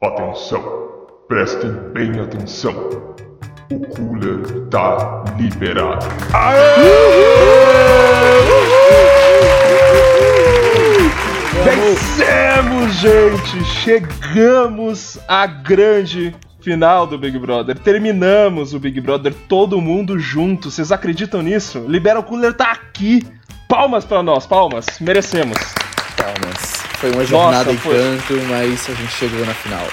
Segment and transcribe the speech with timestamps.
[0.00, 0.62] Atenção,
[1.26, 2.74] prestem bem atenção.
[3.72, 6.06] O cooler tá liberado.
[11.52, 13.64] Vencemos, gente!
[13.64, 17.78] Chegamos à grande final do Big Brother.
[17.78, 20.70] Terminamos o Big Brother todo mundo junto.
[20.70, 21.84] Vocês acreditam nisso?
[21.88, 23.26] Libera o Cooler tá aqui.
[23.66, 24.86] Palmas pra nós, palmas.
[25.00, 25.56] Merecemos.
[26.16, 26.82] Palmas.
[26.98, 27.96] Foi uma jornada Nossa, em foi.
[27.96, 29.86] canto, mas a gente chegou na final.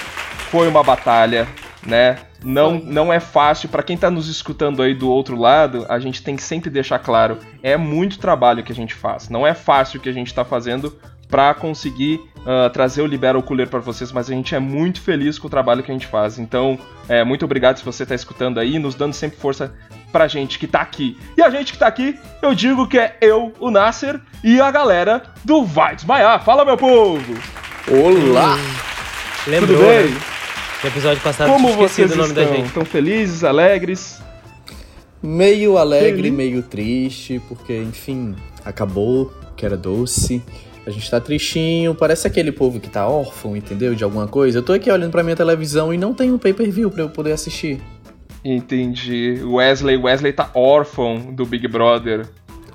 [0.50, 1.48] Foi uma batalha,
[1.86, 2.18] né?
[2.44, 5.86] Não, não é fácil para quem tá nos escutando aí do outro lado.
[5.88, 9.28] A gente tem que sempre deixar claro, é muito trabalho que a gente faz.
[9.30, 10.96] Não é fácil o que a gente tá fazendo
[11.28, 15.00] para conseguir ah, trazer o Libera o Cooler para vocês, mas a gente é muito
[15.00, 16.38] feliz com o trabalho que a gente faz.
[16.38, 16.78] Então,
[17.08, 19.74] é, muito obrigado se você tá escutando aí, nos dando sempre força
[20.12, 21.18] pra gente que tá aqui.
[21.36, 24.70] E a gente que tá aqui, eu digo que é eu, o Nasser e a
[24.70, 26.42] galera do Vai Desmaiar.
[26.44, 27.34] Fala, meu povo!
[27.90, 28.56] Olá!
[29.46, 30.10] Lembrou, Tudo bem?
[30.10, 30.20] né?
[30.82, 32.56] No episódio passado Como vocês o nome da estão?
[32.56, 32.66] gente.
[32.68, 34.22] Estão felizes, alegres?
[35.22, 36.32] Meio alegre, Feliz.
[36.32, 40.42] meio triste, porque, enfim, acabou, que era doce.
[40.86, 43.92] A gente tá tristinho, parece aquele povo que tá órfão, entendeu?
[43.94, 44.58] De alguma coisa.
[44.58, 47.32] Eu tô aqui olhando pra minha televisão e não tem um pay-per-view pra eu poder
[47.32, 47.80] assistir.
[48.44, 49.40] Entendi.
[49.44, 52.26] Wesley, Wesley tá órfão do Big Brother.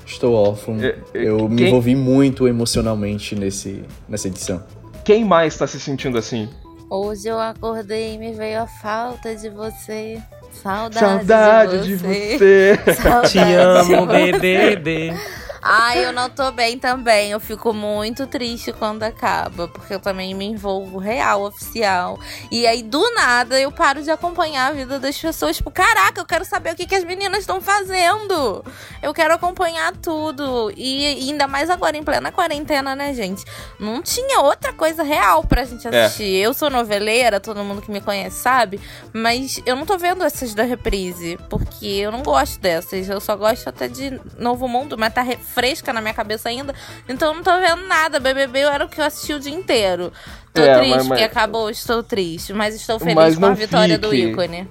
[0.05, 0.77] Estou órfão.
[0.81, 4.61] É, é, Eu me quem- envolvi muito emocionalmente nesse, nessa edição.
[5.05, 6.49] Quem mais tá se sentindo assim?
[6.89, 10.21] Hoje eu acordei e me veio a falta de você.
[10.51, 12.77] Saudade, Saudade de de você.
[12.83, 12.93] você.
[13.01, 14.31] Saudade Te amo, você.
[14.33, 15.13] bebê.
[15.61, 17.31] Ai, eu não tô bem também.
[17.31, 22.19] Eu fico muito triste quando acaba, porque eu também me envolvo real, oficial.
[22.49, 25.57] E aí, do nada, eu paro de acompanhar a vida das pessoas.
[25.57, 28.65] Tipo, caraca, eu quero saber o que, que as meninas estão fazendo.
[29.03, 30.71] Eu quero acompanhar tudo.
[30.75, 33.43] E, e ainda mais agora, em plena quarentena, né, gente?
[33.79, 36.05] Não tinha outra coisa real pra gente É.
[36.05, 36.37] assistir.
[36.37, 38.81] Eu sou noveleira, todo mundo que me conhece sabe.
[39.13, 43.07] Mas eu não tô vendo essas da reprise, porque eu não gosto dessas.
[43.07, 45.21] Eu só gosto até de Novo Mundo, mas tá
[45.53, 46.73] fresca na minha cabeça ainda.
[47.07, 48.19] Então eu não tô vendo nada.
[48.19, 50.11] BBB era o que eu assisti o dia inteiro.
[50.53, 52.53] Tô É, triste mas- mas- porque acabou, estou triste.
[52.53, 54.29] Mas estou feliz Mas com a vitória do fique.
[54.31, 54.67] ícone.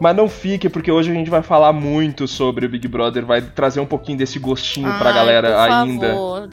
[0.00, 3.42] Mas não fique, porque hoje a gente vai falar muito sobre o Big Brother, vai
[3.42, 6.08] trazer um pouquinho desse gostinho pra Ai, galera por ainda.
[6.08, 6.48] favor.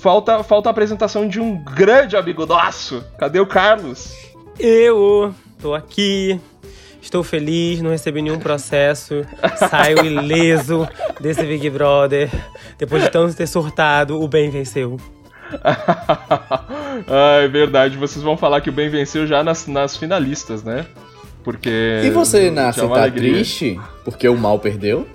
[0.00, 3.04] Falta, falta a apresentação de um grande amigo nosso.
[3.18, 4.14] Cadê o Carlos?
[4.58, 6.40] Eu tô aqui.
[7.02, 9.24] Estou feliz, não recebi nenhum processo.
[9.56, 10.88] Saio ileso
[11.20, 12.30] desse Big Brother.
[12.78, 14.98] Depois de tanto ter surtado, o bem venceu.
[15.64, 17.96] ah, é verdade.
[17.96, 20.86] Vocês vão falar que o bem venceu já nas, nas finalistas, né?
[21.42, 22.02] Porque.
[22.04, 23.32] E você, é uma tá alegria.
[23.32, 23.80] triste?
[24.04, 25.06] Porque o mal perdeu?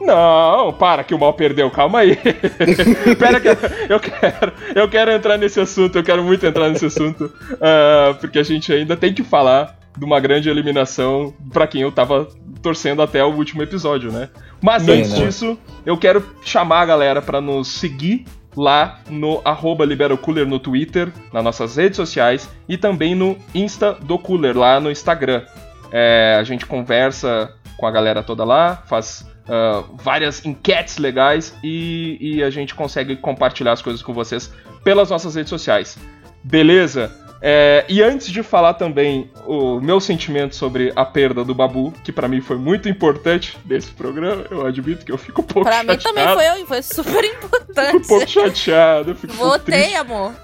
[0.00, 2.16] Não, para que o mal perdeu, calma aí.
[3.18, 7.32] Pera que eu- quero, eu quero entrar nesse assunto, eu quero muito entrar nesse assunto,
[7.60, 11.90] ah, porque a gente ainda tem que falar de uma grande eliminação pra quem eu
[11.90, 12.28] tava
[12.62, 14.28] torcendo até o último episódio, né?
[14.62, 15.24] Mas Sim, antes né?
[15.24, 18.24] disso, eu quero chamar a galera pra nos seguir
[18.56, 24.18] lá no arroba LiberoCooler no Twitter, nas nossas redes sociais e também no Insta do
[24.18, 25.42] Cooler, lá no Instagram.
[25.90, 32.18] É, a gente conversa com a galera toda lá, faz ah, várias enquetes legais e,
[32.20, 34.52] e a gente consegue compartilhar as coisas com vocês
[34.84, 35.96] pelas nossas redes sociais.
[36.44, 37.10] Beleza?
[37.40, 42.10] É, e antes de falar também o meu sentimento sobre a perda do Babu, que
[42.10, 45.82] pra mim foi muito importante nesse programa, eu admito que eu fico um pouco Pra
[45.82, 46.02] mim chateado.
[46.36, 48.08] também foi, foi super Fico um importante.
[48.08, 50.34] pouco chateado, eu fico Votei, amor.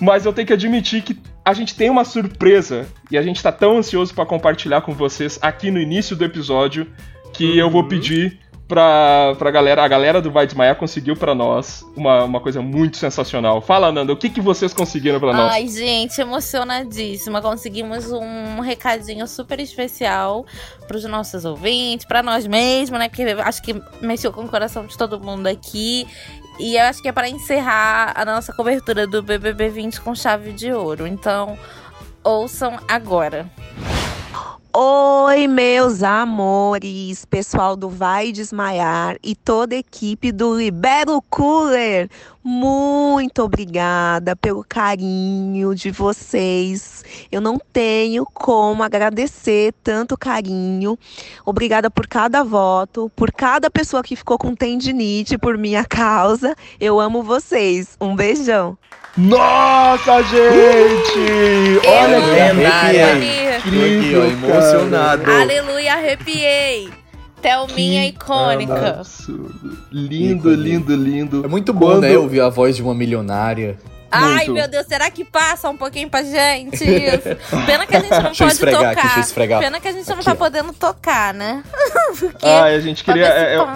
[0.00, 3.50] Mas eu tenho que admitir que a gente tem uma surpresa e a gente tá
[3.52, 6.86] tão ansioso pra compartilhar com vocês aqui no início do episódio
[7.32, 9.82] que eu vou pedir pra, pra galera.
[9.82, 13.62] A galera do Vai Desmaiar conseguiu pra nós uma, uma coisa muito sensacional.
[13.62, 15.52] Fala, Nanda, o que, que vocês conseguiram pra nós?
[15.52, 17.40] Ai, gente, emocionadíssima.
[17.40, 20.44] Conseguimos um recadinho super especial
[20.86, 23.08] pros nossos ouvintes, pra nós mesmos, né?
[23.08, 26.06] Porque acho que mexeu com o coração de todo mundo aqui.
[26.60, 30.52] E eu acho que é pra encerrar a nossa cobertura do BBB 20 com chave
[30.52, 31.06] de ouro.
[31.06, 31.56] Então,
[32.22, 33.48] ouçam agora.
[34.80, 42.08] Oi, meus amores, pessoal do Vai Desmaiar e toda a equipe do Libero Cooler.
[42.44, 47.02] Muito obrigada pelo carinho de vocês.
[47.32, 50.96] Eu não tenho como agradecer tanto carinho.
[51.44, 56.54] Obrigada por cada voto, por cada pessoa que ficou com tendinite por minha causa.
[56.78, 57.96] Eu amo vocês.
[58.00, 58.78] Um beijão.
[59.16, 61.80] Nossa, gente!
[61.84, 63.47] Olha que lendária.
[63.58, 63.98] Arrepiei.
[63.98, 65.30] Aqui, ó, emocionado.
[65.30, 66.88] Aleluia, arrepiei.
[67.40, 68.90] Thelminha Que icônica.
[69.00, 69.78] Absurdo.
[69.92, 71.44] Lindo, lindo, lindo.
[71.44, 72.16] É muito bom, Quando- né?
[72.18, 73.78] Ouvir a voz de uma milionária.
[74.10, 74.52] Ai, Muito.
[74.54, 77.36] meu Deus, será que passa um pouquinho pra gente isso?
[77.66, 78.90] Pena que a gente não pode esfregar tocar.
[78.92, 79.60] aqui, deixa eu esfregar.
[79.60, 81.62] Pena que a gente não Aqui, tá podendo tocar, né?
[82.18, 83.26] Porque Ai, a gente queria.
[83.26, 83.66] é, eu,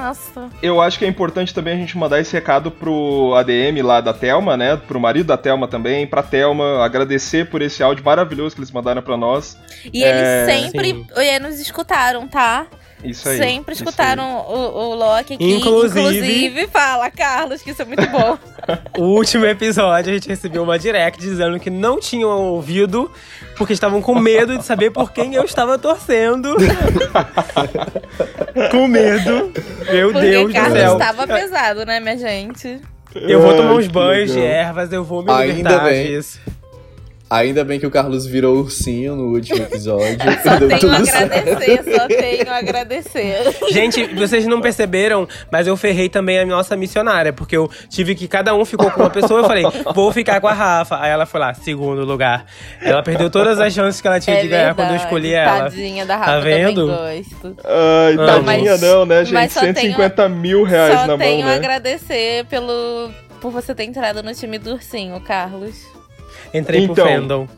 [0.63, 4.13] eu acho que é importante também a gente mandar esse recado pro ADM lá da
[4.15, 4.77] Thelma, né?
[4.77, 9.03] Pro marido da Thelma também, pra Thelma, agradecer por esse áudio maravilhoso que eles mandaram
[9.03, 9.57] pra nós.
[9.93, 12.67] E É, eles sempre eh, nos escutaram, tá?
[13.05, 13.39] Isso aí.
[13.39, 15.45] sempre escutaram o, o Loki aqui.
[15.55, 18.39] Inclusive- Inclusive, fala, Carlos, que isso é muito bom.
[18.97, 23.11] O último episódio a gente recebeu uma direct dizendo que não tinham ouvido
[23.57, 26.55] porque estavam com medo de saber por quem eu estava torcendo.
[28.71, 29.53] com medo.
[29.91, 30.97] Meu Porque Deus do Carlos céu.
[30.99, 32.81] tava pesado, né, minha gente?
[33.15, 36.07] Eu vou tomar uns que banhos de ervas, eu vou me Ainda libertar bem.
[36.07, 36.41] disso.
[37.33, 40.19] Ainda bem que o Carlos virou ursinho no último episódio.
[40.43, 41.33] Só tenho a tudo certo.
[41.33, 43.37] agradecer, só tenho a agradecer.
[43.71, 48.29] Gente, vocês não perceberam, mas eu ferrei também a nossa missionária, porque eu tive que
[48.29, 49.65] cada um ficou com uma pessoa, eu falei,
[49.95, 51.01] vou ficar com a Rafa.
[51.01, 52.45] Aí ela foi lá, segundo lugar.
[52.81, 55.57] Ela perdeu todas as chances que ela tinha de ganhar quando eu escolhi ela.
[55.57, 56.87] É Tadinha da Rafa, Tá vendo?
[56.87, 57.57] gosto.
[57.65, 59.35] Ai, tadinha mas- não, né, gente?
[59.35, 61.57] mas só tenho- 150 mil reais Só na tenho mão, a né?
[61.57, 65.92] agradecer pelo, por você ter entrado no time do ursinho, Carlos.
[66.55, 67.49] Entrei Então, pro fandom.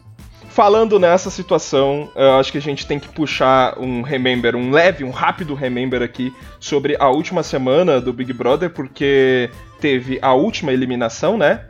[0.48, 5.02] Falando nessa situação, eu acho que a gente tem que puxar um remember, um leve,
[5.02, 9.50] um rápido remember aqui sobre a última semana do Big Brother, porque
[9.80, 11.62] teve a última eliminação, né?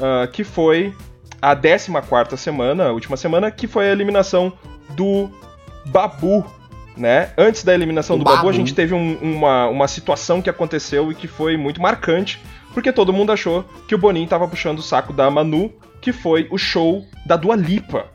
[0.00, 0.92] Ah, que foi
[1.40, 4.52] a 14 semana, a última semana, que foi a eliminação
[4.90, 5.30] do
[5.86, 6.44] Babu,
[6.96, 7.30] né?
[7.38, 8.52] Antes da eliminação do Babu, a Babu.
[8.52, 12.40] gente teve um- uma, uma situação que aconteceu e que foi muito marcante,
[12.74, 16.48] porque todo mundo achou que o Boninho tava puxando o saco da Manu, que foi
[16.50, 18.10] o show da Dua Lipa.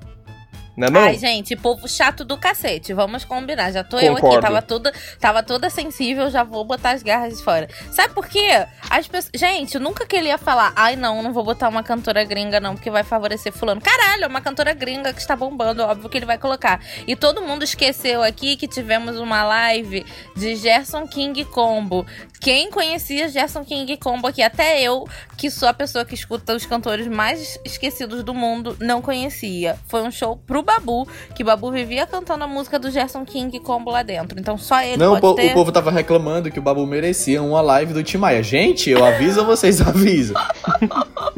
[0.77, 1.01] Né, não?
[1.01, 2.93] Ai, gente, povo chato do cacete.
[2.93, 3.71] Vamos combinar.
[3.71, 4.41] Já tô eu aqui, Concordo.
[4.41, 7.67] tava toda, tava toda sensível, já vou botar as garras de fora.
[7.91, 8.63] Sabe por quê?
[8.87, 9.31] As pessoas.
[9.33, 12.75] Gente, nunca que ele ia falar, ai não, não vou botar uma cantora gringa, não,
[12.75, 13.81] porque vai favorecer fulano.
[13.81, 16.79] Caralho, é uma cantora gringa que está bombando, óbvio que ele vai colocar.
[17.07, 20.05] E todo mundo esqueceu aqui que tivemos uma live
[20.35, 22.05] de Gerson King Combo.
[22.39, 24.41] Quem conhecia Gerson King Combo aqui?
[24.41, 25.07] Até eu,
[25.37, 29.77] que sou a pessoa que escuta os cantores mais esquecidos do mundo, não conhecia.
[29.87, 33.91] Foi um show pro Babu, que Babu vivia cantando a música do Gerson King Combo
[33.91, 34.39] lá dentro.
[34.39, 35.51] Então só ele Não, o, ter.
[35.51, 38.43] o povo tava reclamando que o Babu merecia uma live do Timaya.
[38.43, 40.35] Gente, eu aviso vocês avisam?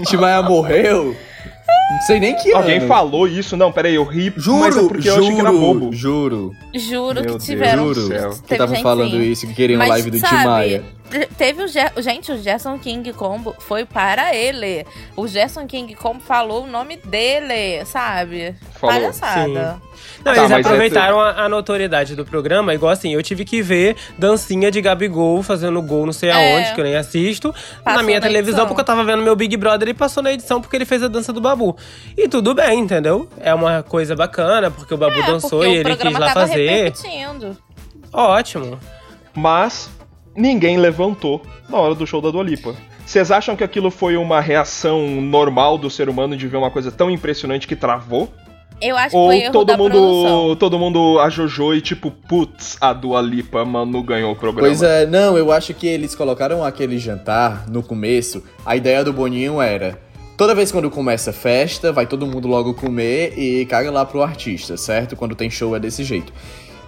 [0.05, 1.15] Timaya morreu?
[1.91, 2.87] Não sei nem que Alguém ano.
[2.87, 3.57] falou isso?
[3.57, 5.91] Não, peraí, eu ri, Juro, mas é porque eu juro, achei que era bobo.
[5.93, 7.87] juro, Juro Meu que Deus tiveram.
[7.87, 8.41] do juro.
[8.47, 9.31] Que estavam falando sim.
[9.31, 10.83] isso, que queriam Mas, live do sabe, Timaya.
[11.37, 11.91] Teve o Ger...
[11.97, 14.85] Gente, o Gerson King Combo foi para ele.
[15.17, 18.53] O Gerson King Combo falou o nome dele, sabe?
[18.79, 18.95] Falou.
[18.95, 19.81] Palhaçada.
[20.23, 23.61] Não, Tá, eles é aproveitaram a, a notoriedade do programa, igual assim, eu tive que
[23.61, 26.33] ver dancinha de Gabigol fazendo gol não sei É.
[26.57, 28.67] aonde, que eu nem assisto, na Passou minha na televisão, edição.
[28.67, 31.07] porque eu tava vendo meu Big Brother e passou na edição porque ele fez a
[31.07, 31.75] dança do Babu.
[32.17, 33.29] E tudo bem, entendeu?
[33.39, 36.93] É uma coisa bacana, porque o Babu É, dançou e ele quis lá tava fazer.
[38.11, 38.79] Ótimo.
[39.35, 39.89] Mas
[40.35, 42.75] ninguém levantou na hora do show da Dua Lipa.
[43.05, 46.91] Vocês acham que aquilo foi uma reação normal do ser humano de ver uma coisa
[46.91, 48.31] tão impressionante que travou?
[48.81, 50.43] Eu acho que Ou foi erro todo da produção.
[50.43, 54.67] mundo, todo mundo ajojou e tipo, putz, a Dua Lipa, mano, ganhou o programa.
[54.67, 58.43] Pois é, não, eu acho que eles colocaram aquele jantar no começo.
[58.65, 59.99] A ideia do Boninho era.
[60.37, 64.77] Toda vez quando começa festa, vai todo mundo logo comer e caga lá pro artista,
[64.77, 65.17] certo?
[65.17, 66.31] Quando tem show é desse jeito.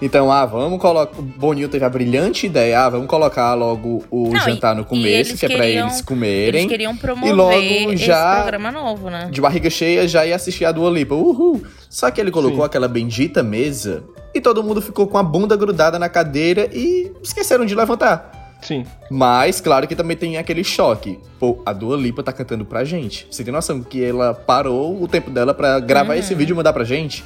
[0.01, 1.20] Então, ah, vamos colocar.
[1.20, 5.38] O Boninho teve a brilhante ideia, ah, vamos colocar logo o Não, jantar no começo,
[5.38, 6.62] que é pra queriam- eles comerem.
[6.62, 7.51] Eles queriam promover E logo
[7.93, 9.29] esse já- programa novo, né?
[9.31, 11.13] De barriga cheia já ia assistir a Dua Lipa.
[11.13, 11.62] Uhul!
[11.89, 12.65] Só que ele colocou Sim.
[12.65, 14.03] aquela bendita mesa
[14.34, 18.39] e todo mundo ficou com a bunda grudada na cadeira e esqueceram de levantar.
[18.62, 18.86] Sim.
[19.10, 21.20] Mas, claro que também tem aquele choque.
[21.39, 23.27] Pô, a Dua Lipa tá cantando pra gente.
[23.29, 26.20] Você tem noção que ela parou o tempo dela pra gravar Uhum.
[26.20, 27.24] esse vídeo e mandar pra gente?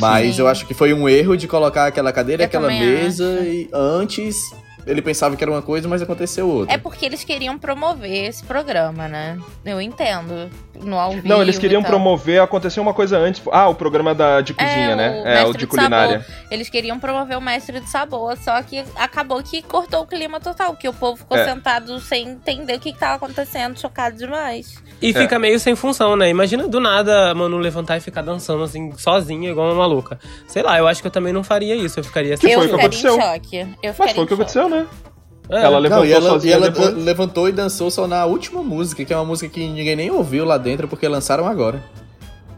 [0.00, 0.42] Mas Sim.
[0.42, 3.44] eu acho que foi um erro de colocar aquela cadeira e Eu aquela mesa acho.
[3.44, 4.36] e antes
[4.86, 6.74] ele pensava que era uma coisa, mas aconteceu outra.
[6.74, 9.36] É porque eles queriam promover esse programa, né?
[9.64, 10.48] Eu entendo.
[10.82, 11.28] No ao vivo.
[11.28, 13.42] Não, eles queriam promover, aconteceu uma coisa antes.
[13.52, 15.22] Ah, o programa da, de cozinha, É, né?
[15.22, 16.20] o É, o de culinária.
[16.20, 16.36] Sabor.
[16.50, 20.74] Eles queriam promover o mestre do sabor, só que acabou que cortou o clima total,
[20.76, 21.44] que o povo ficou É.
[21.44, 24.82] sentado sem entender o que, que tava acontecendo, chocado demais.
[25.00, 26.28] E fica meio sem função, né?
[26.30, 30.18] Imagina do nada a Manu levantar e ficar dançando assim, sozinha, igual uma maluca.
[30.46, 32.00] Sei lá, eu acho que eu também não faria isso.
[32.00, 32.46] Eu ficaria assim.
[32.46, 33.16] Que eu foi o que aconteceu.
[33.16, 33.58] em choque.
[33.82, 34.86] Eu Mas foi o que aconteceu, né?
[35.48, 35.62] É.
[35.62, 36.94] Ela levantou Não, e ela, e ela depois.
[37.04, 40.44] levantou e dançou só na última música, que é uma música que ninguém nem ouviu
[40.44, 41.82] lá dentro porque lançaram agora.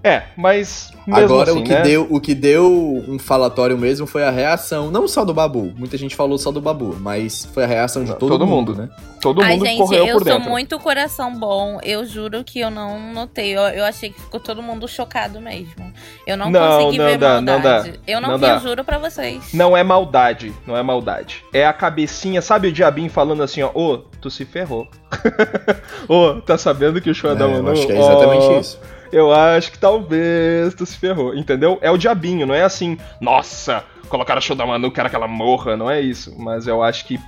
[0.02, 1.82] É, mas mesmo agora assim, o que né?
[1.82, 5.72] deu, o que deu um falatório mesmo foi a reação, não só do Babu.
[5.76, 8.72] Muita gente falou só do Babu, mas foi a reação de Não, todo, todo mundo,
[8.74, 8.82] mundo.
[8.82, 8.90] né?
[9.20, 10.50] Todo Ai, mundo gente, correu eu por sou dentro.
[10.50, 11.80] muito coração bom.
[11.82, 13.56] Eu juro que eu não notei.
[13.56, 15.92] Eu, eu achei que ficou todo mundo chocado mesmo.
[16.26, 17.90] Eu não, Não, consegui não ver dá, não maldade.
[17.92, 17.98] dá.
[18.06, 18.54] Eu não, Não vi, dá.
[18.54, 19.52] eu juro pra vocês.
[19.52, 21.44] Não é maldade, não é maldade.
[21.52, 24.86] É a cabecinha, sabe o diabinho falando assim, ó, ô, tu se ferrou.
[26.08, 27.72] Ô, tá sabendo que o show é, da eu Manu?
[27.72, 28.80] acho que é exatamente Ó, isso.
[29.12, 31.78] Eu acho que talvez tu se ferrou, entendeu?
[31.80, 35.28] É o diabinho, não é assim, nossa, colocaram o show da Manu, quero que ela
[35.28, 36.34] morra, não é isso.
[36.38, 37.18] Mas eu acho que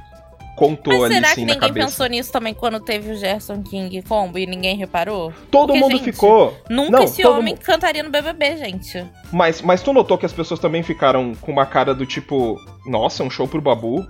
[0.56, 4.02] contou Mas ali será sim que ninguém pensou nisso também quando teve o Gerson King
[4.02, 5.32] Combo e ninguém reparou?
[5.50, 6.54] Todo Porque, mundo gente, ficou.
[6.68, 9.06] Nunca Não, esse homem mu- cantaria no BBB, gente.
[9.32, 13.24] Mas, mas tu notou que as pessoas também ficaram com uma cara do tipo, nossa,
[13.24, 14.06] um show pro Babu?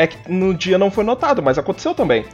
[0.00, 2.24] É que no dia não foi notado, mas aconteceu também.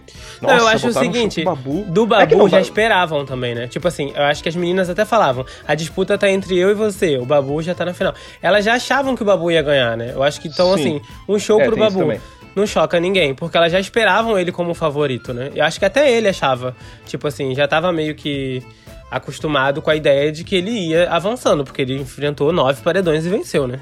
[0.41, 1.83] Não, eu Nossa, acho o seguinte, pro Babu.
[1.89, 3.67] do É Babu não já esperavam também, né?
[3.67, 6.75] Tipo assim, eu acho que as meninas até falavam, a disputa tá entre eu e
[6.75, 8.15] você, o Babu já tá na final.
[8.41, 10.13] Elas já achavam que o Babu ia ganhar, né?
[10.15, 10.81] Eu acho que então, Sim.
[10.81, 12.13] assim, um show É, pro Babu
[12.55, 15.51] não choca ninguém, porque elas já esperavam ele como favorito, né?
[15.53, 18.63] Eu acho que até ele achava, tipo assim, já tava meio que
[19.11, 23.29] acostumado com a ideia de que ele ia avançando, porque ele enfrentou nove paredões e
[23.29, 23.81] venceu, né?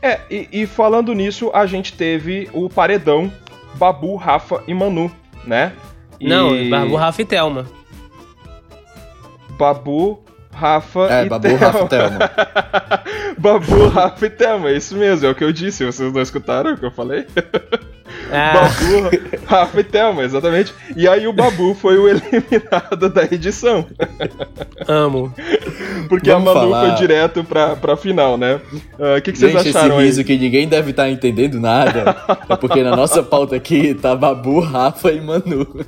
[0.00, 3.32] É, e, e falando nisso, a gente teve o paredão
[3.74, 5.10] Babu, Rafa e Manu,
[5.44, 5.72] né?
[6.20, 7.66] E Não, Babu, Rafa e Thelma.
[9.58, 10.20] Babu,
[10.52, 11.58] Rafa É, e Babu, Thelma.
[11.66, 12.18] Rafa e Thelma.
[13.38, 15.84] Babu, Rafa e Thelma, é isso mesmo, é o que eu disse.
[15.84, 17.26] Vocês não escutaram o que eu falei?
[18.32, 19.10] Ah, Babu,
[19.46, 20.72] Rafa e Thelma, exatamente.
[20.96, 23.86] E aí o Babu foi o eliminado da edição.
[24.86, 25.32] amo.
[26.08, 26.86] Porque Vamos a Manu falar.
[26.88, 28.60] foi direto pra, pra final, né?
[28.98, 30.06] Ah, O que, que vocês Gente, esse acharam aí?
[30.06, 32.16] riso que ninguém deve estar entendendo nada
[32.48, 35.66] é porque na nossa pauta aqui tá Babu, Rafa e Manu.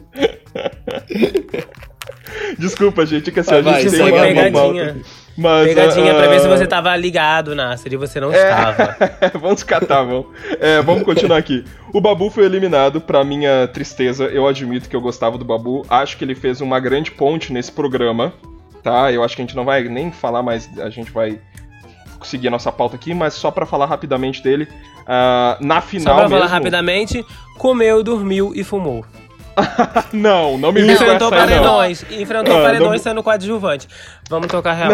[2.58, 4.96] Desculpa, gente, que assim, a Vai, gente vai, tem uma, a uma pauta.
[5.40, 8.36] Mas, Pegadinha pra ver se ah, você tava ligado, Nasser, e você não É.
[8.50, 8.96] estava.
[9.40, 10.26] vamos catar, vamos.
[10.60, 11.64] É, vamos continuar aqui.
[11.92, 14.24] O Babu foi eliminado, pra minha tristeza.
[14.26, 15.84] Eu admito que eu gostava do Babu.
[15.88, 18.32] Acho que ele fez uma grande ponte nesse programa,
[18.82, 19.10] tá?
[19.10, 21.38] Eu acho que a gente não vai nem falar mais, a gente vai
[22.22, 24.68] seguir a nossa pauta aqui, mas só pra falar rapidamente dele.
[25.06, 26.54] ah, na Só final pra falar mesmo...
[26.54, 27.24] rapidamente,
[27.56, 29.04] comeu, dormiu e fumou.
[30.12, 31.62] Não, não me com Enfrentou essa aí, não.
[31.62, 32.04] paredões.
[32.10, 33.88] Enfrentou Ah, paredões não- sendo coadjuvante.
[34.28, 34.90] Vamos tocar real.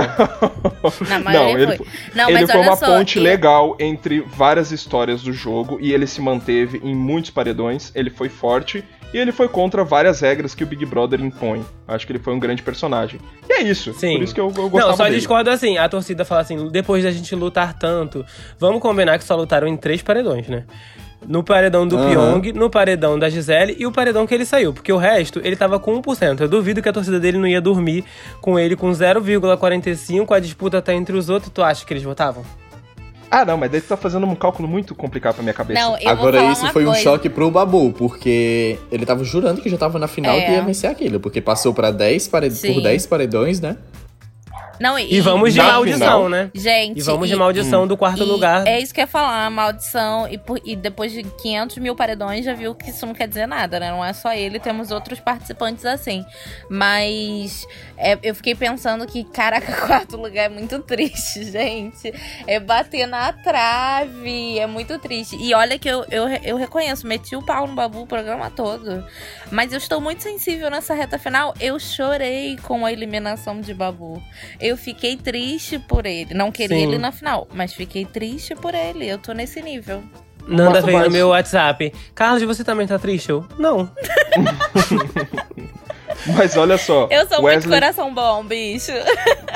[1.09, 1.87] Na Não, maioria ele, foi.
[2.15, 6.07] Não, ele foi uma só, ponte eu- legal entre várias histórias do jogo e ele
[6.07, 7.93] se manteve em muitos paredões.
[7.95, 8.83] Ele foi forte
[9.15, 11.65] e ele foi contra várias regras que o Big Brother impõe.
[11.87, 13.21] Acho que ele foi um grande personagem.
[13.49, 13.93] E é isso.
[13.95, 14.15] Sim.
[14.17, 15.17] Por isso que eu, eu gostava Não, só dele.
[15.17, 15.79] discordo assim.
[15.79, 18.25] A torcida fala assim: depois da gente lutar tanto,
[18.59, 20.65] vamos combinar que só lutaram em três paredões, né?
[21.27, 22.11] No paredão do Aham.
[22.41, 24.73] Pyong, no paredão da Gisele e o paredão que ele saiu.
[24.73, 26.41] Porque o resto, ele tava com 1%.
[26.41, 28.05] Eu duvido que a torcida dele não ia dormir
[28.41, 30.33] com ele com 0,45.
[30.37, 31.51] A disputa tá entre os outros.
[31.53, 32.45] Tu acha que eles votavam?
[33.29, 35.81] Ah, não, mas daí tu tá fazendo um cálculo muito complicado pra minha cabeça.
[35.81, 37.01] Não, eu vou Agora falar isso foi um coisa.
[37.03, 40.43] choque pro Babu, porque ele tava jurando que já tava na final É.
[40.45, 42.49] que ia vencer aquilo, porque passou pra 10 pare...
[42.53, 42.75] Sim.
[42.75, 43.77] por 10 paredões, né?
[44.81, 46.51] Não, E vamos de maldição, final- né?
[46.55, 48.67] Gente, E vamos de e- maldição do quarto e lugar.
[48.67, 50.29] É isso que eu ia falar, maldição.
[50.29, 53.47] E, por- e depois de 500 mil paredões, já viu que isso não quer dizer
[53.47, 53.91] nada, né?
[53.91, 56.25] Não é só ele, temos outros participantes assim.
[56.69, 57.67] Mas
[57.97, 62.13] é, eu fiquei pensando que, caraca, quarto lugar é muito triste, gente.
[62.47, 65.37] É bater na trave, é muito triste.
[65.41, 69.05] E olha que eu, eu, eu reconheço, meti o pau no babu o programa todo.
[69.51, 71.55] Mas eu estou muito sensível nessa reta final.
[71.61, 74.23] Eu chorei com a eliminação de babu.
[74.67, 76.35] Eu fiquei triste por ele.
[76.35, 76.83] Não queria Sim.
[76.85, 79.07] ele na final, mas fiquei triste por ele.
[79.09, 80.03] Eu tô nesse nível.
[80.47, 81.93] Nanda Mas- veio no mas- meu WhatsApp.
[82.15, 83.31] Carlos, você também tá triste?
[83.31, 83.91] Eu, não.
[86.37, 87.07] Mas olha só.
[87.11, 87.73] Eu sou muito Wesley...
[87.81, 88.91] coração bom, bicho.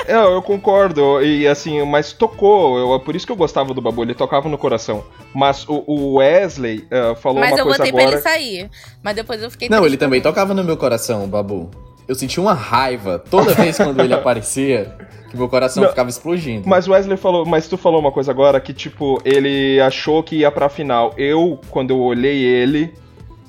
[0.05, 1.21] É, eu concordo.
[1.21, 2.77] E assim, mas tocou.
[2.77, 5.03] Eu, é por isso que eu gostava do Babu, ele tocava no coração.
[5.33, 8.15] Mas o, o Wesley eh, falou Mas uma eu coisa botei pra agora.
[8.15, 8.69] ele sair.
[9.03, 11.69] Mas depois eu fiquei Não, ele também tocava no meu coração, Babu.
[12.11, 14.93] Eu senti uma raiva toda vez quando ele aparecia,
[15.29, 16.67] que meu coração Não, ficava explodindo.
[16.67, 20.35] Mas o Wesley falou, mas tu falou uma coisa agora que, tipo, ele achou que
[20.35, 21.13] ia pra final.
[21.17, 22.93] Eu, quando eu olhei ele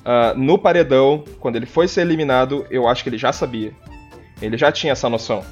[0.05, 3.73] ah, no paredão, quando ele foi ser eliminado, eu acho que ele já sabia.
[4.41, 5.43] Ele já tinha essa noção.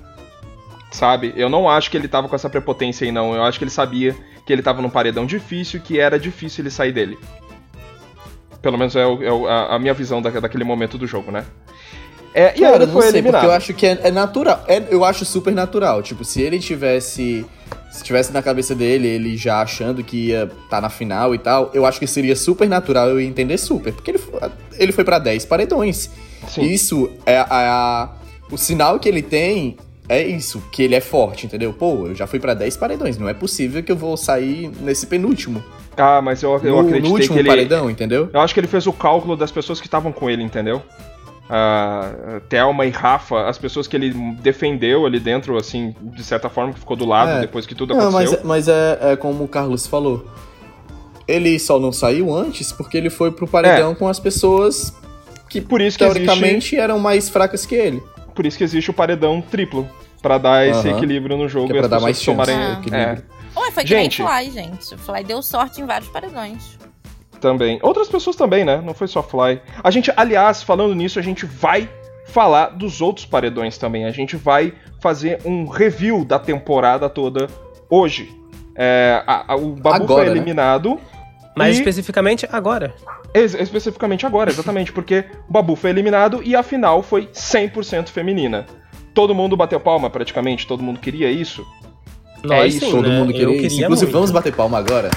[0.89, 1.33] Sabe?
[1.35, 3.35] Eu não acho que ele tava com essa prepotência aí, não.
[3.35, 4.15] Eu acho que ele sabia
[4.45, 7.19] que ele tava num paredão difícil e que era difícil ele sair dele.
[8.61, 11.29] Pelo menos é, o- é o- a, a minha visão da- daquele momento do jogo,
[11.29, 11.43] né?
[12.33, 13.41] É, e Cara, ele foi sei, eliminado.
[13.41, 14.63] porque eu acho que é, é natural.
[14.67, 16.01] É- eu acho super natural.
[16.01, 17.45] Tipo, se ele tivesse.
[17.91, 21.69] Se tivesse na cabeça dele, ele já achando que ia estar na final e tal,
[21.73, 23.91] eu acho que seria super natural eu entender super.
[23.91, 24.39] Porque ele, foi-
[24.79, 26.09] ele foi pra 10 paredões.
[26.47, 26.61] Sim.
[26.63, 28.09] Isso é a, a-
[28.49, 29.75] O sinal que ele tem
[30.07, 31.73] é isso, que ele é forte, entendeu?
[31.73, 35.05] Pô, eu já fui pra 10 paredões, não é possível que eu vou sair nesse
[35.07, 35.61] penúltimo.
[35.97, 37.49] Ah, mas eu, eu no, acreditei no último que ele.
[37.49, 38.29] paredão, entendeu?
[38.33, 40.81] Eu acho que ele fez o cálculo das pessoas que estavam com ele, entendeu?
[41.53, 46.71] Ah, Thelma e Rafa, as pessoas que ele defendeu ali dentro, assim, de certa forma,
[46.71, 47.41] que ficou do lado É.
[47.41, 48.39] depois que tudo Não, aconteceu.
[48.43, 50.25] mas, mas é, é como o Carlos falou.
[51.27, 54.93] Ele só não saiu antes porque ele foi pro paredão com as pessoas
[55.49, 58.01] que, Por isso que teoricamente, eram mais fracas que ele.
[58.33, 59.87] Por isso que existe o paredão triplo.
[60.21, 62.51] Pra dar esse equilíbrio no jogo Que é e pra as dar pessoas mais chance.
[62.53, 62.55] tomarem.
[62.55, 62.79] Ah.
[62.79, 63.23] equilíbrio.
[63.57, 64.17] Ué, foi Gente.
[64.17, 64.97] que nem Fly, gente.
[64.97, 66.77] Fly deu sorte em vários paredões.
[67.41, 67.79] Também.
[67.81, 68.81] Outras pessoas também, né?
[68.85, 69.59] Não foi só Fly.
[69.83, 71.89] A gente, aliás, falando nisso, a gente vai
[72.27, 74.05] falar dos outros paredões também.
[74.05, 77.47] A gente vai fazer um review da temporada toda
[77.89, 78.29] hoje.
[78.75, 80.31] É, a- a- o Babu Agora, foi né?
[80.37, 80.97] eliminado.
[81.57, 82.93] Mais e- especificamente agora.
[83.33, 88.65] Ex- especificamente agora, exatamente, porque o Babu foi eliminado e a final foi 100% feminina.
[89.13, 91.65] Todo mundo bateu palma, praticamente, todo mundo queria isso.
[92.43, 93.19] Nós isso, sim, Todo né?
[93.19, 93.61] mundo queria isso.
[93.61, 94.13] queria Inclusive, muito.
[94.13, 95.09] vamos bater palma agora?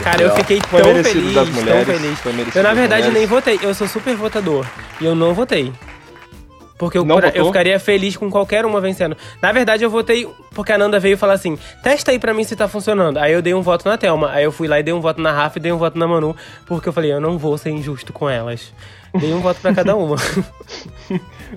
[0.00, 2.18] Cara, eu fiquei tão feliz, das mulheres, tão feliz.
[2.20, 3.58] foi merecido Eu, na verdade, nem votei.
[3.62, 4.66] Eu sou super votador.
[5.00, 5.72] E eu não votei.
[6.82, 9.16] Porque eu, eu ficaria feliz com qualquer uma vencendo.
[9.40, 12.56] Na verdade, eu votei porque a Nanda veio falar assim: testa aí pra mim se
[12.56, 13.18] tá funcionando.
[13.18, 14.30] Aí eu dei um voto na Thelma.
[14.32, 16.08] Aí eu fui lá e dei um voto na Rafa e dei um voto na
[16.08, 16.34] Manu.
[16.66, 18.72] Porque eu falei: eu não vou ser injusto com elas.
[19.14, 20.16] Dei um voto pra cada uma.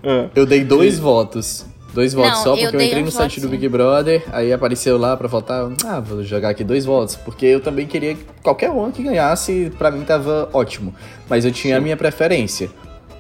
[0.04, 1.66] Ah, Eu dei dois votos.
[1.96, 3.48] Dois votos Não, só eu porque eu, dei entrei um no site do.
[3.48, 5.66] Big Brother, aí apareceu lá pra votar.
[5.86, 7.16] Ah, vou jogar aqui dois votos.
[7.16, 10.94] Porque eu também queria que qualquer um que ganhasse, pra mim tava ótimo.
[11.30, 12.70] Mas eu tinha a minha preferência.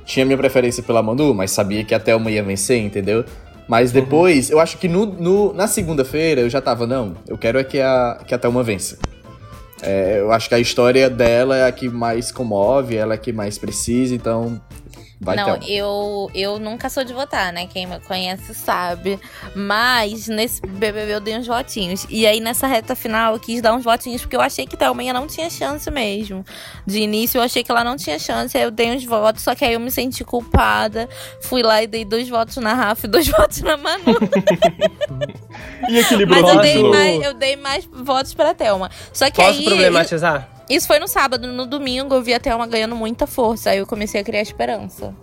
[0.05, 3.24] Tinha a minha preferência pela Manu, mas sabia que a Thelma ia vencer, entendeu?
[3.65, 4.01] Mas Uhum.
[4.01, 7.63] depois, eu acho que no, no- na segunda-feira eu já tava, não, eu quero é
[7.63, 9.00] que a, que a Thelma vença.
[9.82, 13.17] É, eu acho que a história dela é a que mais comove, ela é a
[13.17, 14.60] que mais precisa, então
[15.25, 17.67] vai não, eu, eu nunca sou de votar, né?
[17.67, 19.20] Quem me conhece sabe.
[19.55, 22.06] Mas nesse BBB eu dei uns votinhos.
[22.10, 25.12] E aí nessa reta final eu quis dar uns votinhos porque eu achei que Thelminha
[25.12, 26.45] não tinha chance mesmo.
[26.86, 29.56] De início eu achei que ela não tinha chance, aí eu dei uns votos, só
[29.56, 31.10] que aí eu me senti culpada.
[31.41, 34.17] Fui lá e dei dois votos na Rafa e dois votos na Manu.
[35.89, 38.89] E equilibrou Mas eu dei, mais, eu dei mais votos pra Thelma.
[39.12, 39.65] Só que Posso aí.
[39.65, 40.55] problematizar?
[40.69, 41.47] Isso foi no sábado.
[41.47, 43.69] No domingo eu vi a Thelma ganhando muita força.
[43.71, 45.13] Aí eu comecei a criar esperança.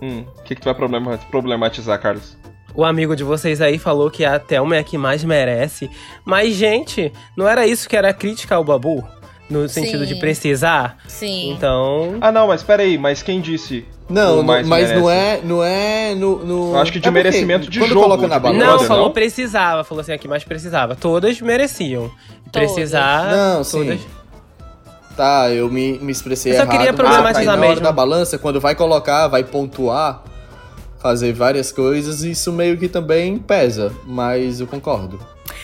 [0.00, 2.36] Hum, O que, que tu vai problema- problematizar, Carlos?
[2.74, 5.90] O amigo de vocês aí falou que a Thelma é a que mais merece.
[6.24, 9.06] Mas, gente, não era isso que era a crítica ao Babu?
[9.50, 10.14] No sentido Sim.
[10.14, 10.96] de precisar?
[11.06, 11.50] Sim.
[11.52, 12.16] Então.
[12.22, 13.84] Ah, não, mas peraí, mas quem disse?
[14.08, 15.08] Não, não- mas não merece?
[15.10, 18.26] é, não é no, no- Eu acho que de é merecimento de quando jogo, coloca
[18.26, 19.12] na balança, Não, falou não?
[19.12, 19.84] precisava.
[19.84, 20.96] Falou assim, a que mais precisava.
[20.96, 22.10] Todas mereciam.
[22.50, 22.72] Todas.
[22.72, 23.30] Precisar.
[23.30, 24.00] Não, sim.
[25.16, 26.76] Tá, eu me, me expressei Eu só errado.
[26.76, 27.80] queria problematizar aí na mesmo.
[27.82, 30.22] da balança, quando vai colocar, vai pontuar,
[30.98, 35.18] fazer várias coisas, isso meio que também pesa, mas eu concordo.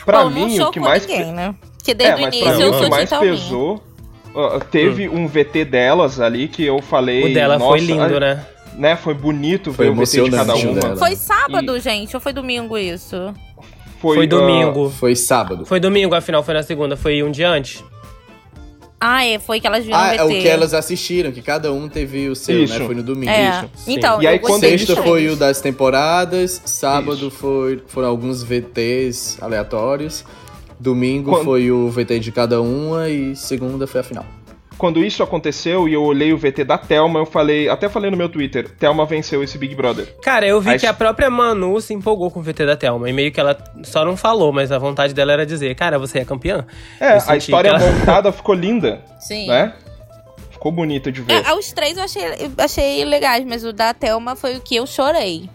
[0.05, 1.07] Pra Bom, não mim, o que mais.
[1.07, 1.55] ninguém, né?
[1.79, 3.83] Porque É, desde o mas início mim eu o sou que mais pesou.
[4.71, 7.31] teve um VT delas ali que eu falei.
[7.31, 8.47] O dela foi lindo, ah, né?
[8.75, 8.97] né?
[8.97, 10.81] Foi bonito Foi ver o VT de cada o uma.
[10.81, 10.97] dela.
[10.97, 13.33] Foi sábado, gente, ou foi domingo isso?
[14.01, 14.91] Foi, ah, domingo.
[14.91, 15.65] Foi sábado.
[15.65, 16.97] Foi domingo, afinal foi na segunda.
[16.97, 17.83] Foi um dia antes.
[19.01, 21.89] Ah, é, foi que elas viram Ah, é o que elas assistiram, que cada um
[21.89, 22.79] teve o seu, Isso.
[22.79, 22.85] né?
[22.85, 23.31] Foi no domingo.
[23.31, 23.91] É, Isso.
[23.91, 27.31] então, E aí, quando Sexta foi o das temporadas, sábado Isso.
[27.31, 30.25] foi, foram alguns VTs aleatórios,
[30.81, 34.27] domingo Quando- foi o VT de cada uma e segunda foi a final.
[34.79, 37.69] Quando isso aconteceu e eu olhei o VT da Thelma, eu falei.
[37.69, 40.15] Até falei no meu Twitter: Thelma venceu esse Big Brother.
[40.23, 43.11] Cara, eu vi Aí- que a própria Manu se empolgou com o VT da Thelma.
[43.11, 46.21] E meio que ela só não falou, mas a vontade dela era dizer: Cara, você
[46.21, 46.65] é campeã.
[47.01, 49.49] É, a história ela- montada ficou linda, Sim.
[49.49, 49.75] né?
[50.51, 51.45] Ficou bonita de ver.
[51.45, 54.77] É, os três eu achei, eu achei legais, mas o da Thelma foi o que
[54.77, 55.49] eu chorei.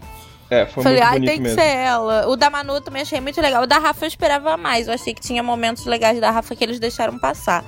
[0.50, 1.58] É, foi Falei, muito ai, tem que mesmo.
[1.58, 2.28] ser ela.
[2.28, 3.62] O da Manu também achei muito legal.
[3.62, 4.86] O da Rafa eu esperava mais.
[4.86, 7.64] Eu achei que tinha momentos legais da Rafa que eles deixaram passar.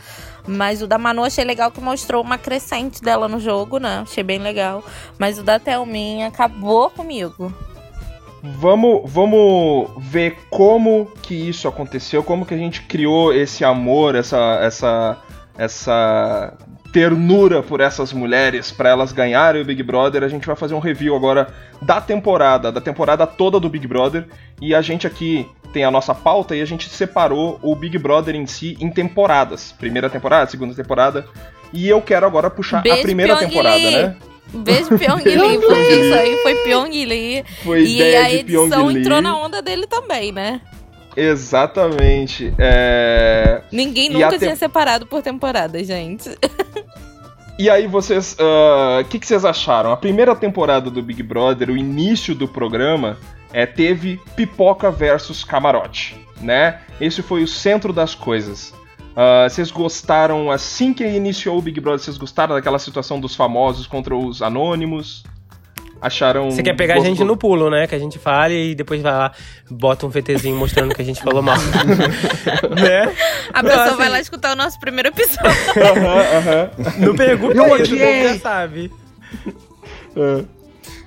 [0.47, 4.01] Mas o da Manu achei legal que mostrou uma crescente dela no jogo, né?
[4.03, 4.85] Achei bem legal.
[5.19, 7.53] Mas o da Thelminha acabou comigo.
[8.43, 14.59] Vamos, vamos ver como que isso aconteceu, como que a gente criou esse amor, essa,
[14.63, 15.19] essa,
[15.59, 16.57] essa
[16.97, 20.79] ternura por essas mulheres para elas ganharem o Big Brother, a gente vai fazer um
[20.79, 21.49] review agora
[21.83, 24.27] da temporada, da temporada toda do Big Brother.
[24.63, 28.35] E a gente aqui tem a nossa pauta e a gente separou o Big Brother
[28.35, 29.73] em si em temporadas.
[29.73, 31.27] Primeira temporada, segunda temporada.
[31.71, 34.03] E eu quero agora puxar Beijo, a primeira Pyong temporada, Lee.
[34.03, 34.17] né?
[34.55, 37.45] Beijo Pyong Lee, porque isso aí foi Pyong Lee.
[37.63, 40.63] Foi E a edição entrou na onda dele também, né?
[41.17, 42.53] Exatamente.
[42.59, 43.63] É...
[43.73, 46.31] Ninguém nunca tem- tinha separado por temporada, gente.
[47.59, 49.91] E aí vocês, o que, que vocês acharam?
[49.91, 53.17] A primeira temporada do Big Brother, o início do programa,
[53.51, 56.81] é, teve pipoca versus camarote, né?
[57.01, 58.75] Esse foi o centro das coisas.
[59.17, 62.01] Ah, vocês gostaram assim que iniciou o Big Brother?
[62.01, 65.25] Vocês gostaram daquela situação dos famosos contra os anônimos?
[66.01, 66.51] Acharam?
[66.51, 67.87] Você quer pegar a gente no pulo, né?
[67.87, 69.33] Que a gente fale e depois vai lá,
[69.71, 71.57] bota um VTzinho mostrando que a gente falou mal.
[72.81, 73.15] né?
[73.53, 75.51] A pessoa assim, vai lá escutar o nosso primeiro episódio.
[75.77, 76.71] Aham, aham.
[76.99, 78.93] Não pergunta Eu isso, já sabe.
[80.17, 80.45] É.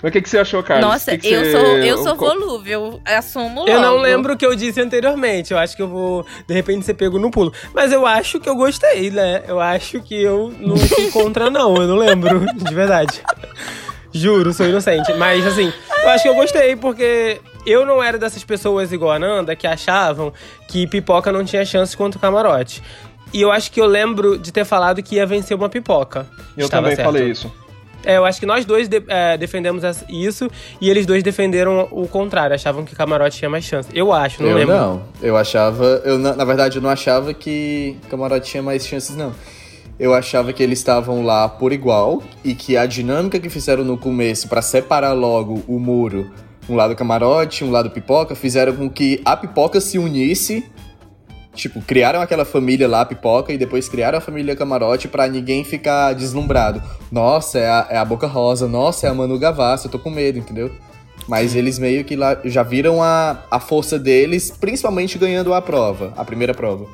[0.01, 0.89] Mas o que, que você achou, Carlos?
[0.89, 3.69] Nossa, Que que eu você- sou, eu sou volúvel, assumo logo.
[3.69, 5.51] Eu não lembro o que eu disse anteriormente.
[5.51, 7.51] Eu acho que eu vou, de repente, ser pego no pulo.
[7.73, 9.43] Mas eu acho que eu gostei, né?
[9.45, 11.75] Eu acho que eu não fui contra, não.
[11.75, 13.21] Eu não lembro, de verdade.
[14.13, 15.13] Juro, sou inocente.
[15.13, 15.71] Mas, assim,
[16.03, 19.67] eu acho que eu gostei, porque eu não era dessas pessoas igual a Nanda que
[19.67, 20.33] achavam
[20.67, 22.81] que pipoca não tinha chance contra o camarote.
[23.31, 26.25] E eu acho que eu lembro de ter falado que ia vencer uma pipoca.
[26.57, 27.05] Eu Estava também certo.
[27.07, 27.53] falei isso.
[28.03, 32.07] É, eu acho que nós dois de- é, defendemos isso e eles dois defenderam o
[32.07, 33.89] contrário, achavam que camarote tinha mais chance.
[33.93, 34.73] Eu acho, não eu lembro.
[34.73, 35.03] não.
[35.21, 36.01] Eu achava.
[36.05, 39.33] Eu, na, na verdade, eu não achava que Camarote tinha mais chances, não.
[39.99, 43.97] Eu achava que eles estavam lá por igual e que a dinâmica que fizeram no
[43.97, 46.31] começo pra separar logo o muro,
[46.69, 50.63] um lado camarote, um lado pipoca, fizeram com que a pipoca se unisse.
[51.53, 56.13] Tipo, criaram aquela família lá, pipoca, e depois criaram a família camarote pra ninguém ficar
[56.13, 56.81] deslumbrado.
[57.11, 60.09] Nossa, é a, é a Boca Rosa, nossa, é a Manu Gavassi, eu tô com
[60.09, 60.71] medo, entendeu?
[61.27, 66.13] Mas eles meio que lá já viram a, a força deles, principalmente ganhando a prova,
[66.15, 66.87] a primeira prova.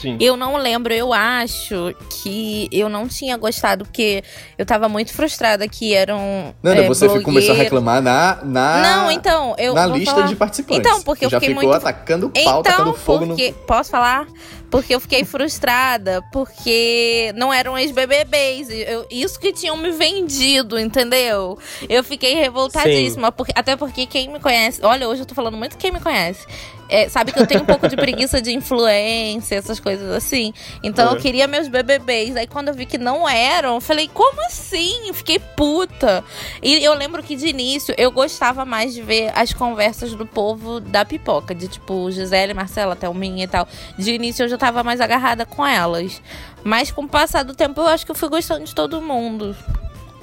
[0.00, 0.16] Sim.
[0.20, 4.22] Eu não lembro, eu acho que eu não tinha gostado, porque
[4.58, 6.54] eu tava muito frustrada que eram.
[6.62, 7.58] Nanda, é, você começou a blogueiros.
[7.58, 9.74] reclamar na, na, Não, então, eu.
[9.74, 10.26] na lista falar.
[10.26, 10.78] de participantes.
[10.86, 13.28] Então, porque eu já fiquei ficou muito- atacando pau, Então, tacando fogo no.
[13.28, 13.54] porque.
[13.66, 14.26] Posso falar?
[14.70, 18.68] Porque eu fiquei frustrada, porque não eram ex-BBBs.
[18.70, 21.56] Eu- Isso que tinham me vendido, entendeu?
[21.88, 23.30] Eu fiquei revoltadíssima.
[23.30, 24.80] Porque, até porque quem me conhece.
[24.84, 26.44] Olha, hoje eu tô falando muito quem me conhece.
[26.88, 30.52] É, sabe que eu tenho um pouco de preguiça de influência, essas coisas assim.
[30.82, 32.36] Então eu queria meus BBBs.
[32.36, 35.12] Aí quando eu vi que não eram, eu falei, como assim?
[35.12, 36.24] Fiquei puta.
[36.62, 40.80] E eu lembro que de início eu gostava mais de ver as conversas do povo
[40.80, 43.66] da pipoca, de tipo Gisele, Marcela, Thelminha e tal.
[43.98, 46.20] De início eu já tava mais agarrada com elas.
[46.62, 49.54] Mas com o passar do tempo eu acho que eu fui gostando de todo mundo.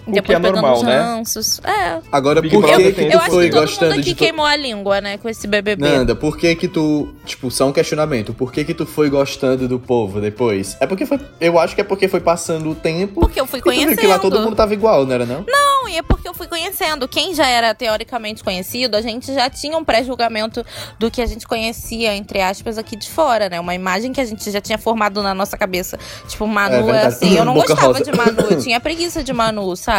[0.07, 0.99] O que é normal, os né?
[0.99, 1.59] ranços.
[1.63, 1.99] É.
[2.11, 3.99] Agora, Big por Brother que, tem que Eu tu acho foi que todo gostando mundo
[4.01, 4.15] aqui de.
[4.15, 5.87] queimou a língua, né, com esse BBB.
[5.87, 7.13] Nanda, por que que tu.
[7.25, 8.33] Tipo, só um questionamento.
[8.33, 10.75] Por que que tu foi gostando do povo depois?
[10.79, 11.19] É porque foi.
[11.39, 13.21] Eu acho que é porque foi passando o tempo.
[13.21, 13.97] Porque eu fui tu conhecendo.
[13.97, 15.45] que lá todo mundo tava igual, não era não?
[15.47, 17.07] Não, e é porque eu fui conhecendo.
[17.07, 20.65] Quem já era teoricamente conhecido, a gente já tinha um pré-julgamento
[20.99, 23.59] do que a gente conhecia, entre aspas, aqui de fora, né?
[23.59, 25.97] Uma imagem que a gente já tinha formado na nossa cabeça.
[26.27, 27.07] Tipo, É Manu é, verdade.
[27.07, 27.37] assim.
[27.37, 28.03] Eu não Boca gostava rosa.
[28.03, 29.90] de Manu, eu tinha preguiça de Manu, sabe?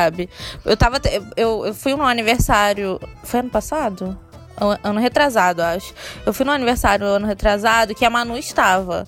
[0.65, 1.01] Eu tava.
[1.37, 3.01] Eu, eu fui num aniversário.
[3.25, 4.19] Foi ano passado?
[4.57, 5.93] Ano- Ano retrasado, acho.
[6.27, 9.07] Eu fui no aniversário ano retrasado que a Manu estava.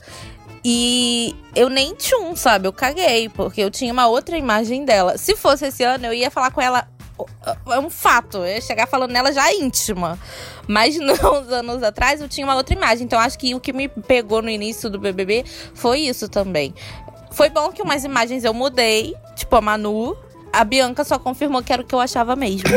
[0.65, 2.67] E eu nem tchum, sabe?
[2.67, 5.19] Eu caguei, porque eu tinha uma outra imagem dela.
[5.19, 6.89] Se fosse esse ano, eu ia falar com ela.
[7.71, 10.19] É um fato, eu ia chegar falando nela já íntima.
[10.67, 13.05] Mas não, uns anos atrás eu tinha uma outra imagem.
[13.05, 15.45] Então acho que o que me pegou no início do BBB
[15.75, 16.75] foi isso também.
[17.31, 20.17] Foi bom que umas imagens eu mudei, tipo a Manu.
[20.61, 22.69] A Bianca só confirmou que era o que eu achava mesmo.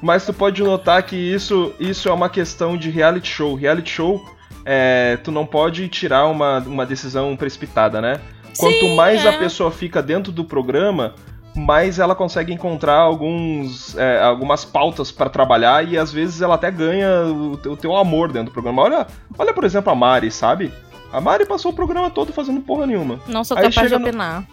[0.00, 3.54] Mas tu pode notar que isso, isso é uma questão de reality show.
[3.54, 4.24] Reality show,
[4.64, 8.20] é, tu não pode tirar uma, uma decisão precipitada, né?
[8.58, 9.28] Quanto Sim, mais é.
[9.28, 11.14] a pessoa fica dentro do programa,
[11.54, 16.70] mais ela consegue encontrar alguns, é, algumas pautas pra trabalhar e às vezes ela até
[16.70, 18.82] ganha o, teu- o teu amor dentro do programa.
[18.82, 19.06] Olha,
[19.38, 20.72] olha, por exemplo, a Mari, sabe?
[21.12, 23.20] A Mari passou o programa todo fazendo porra nenhuma.
[23.28, 24.44] Não sou Aí capaz de chega no- opinar.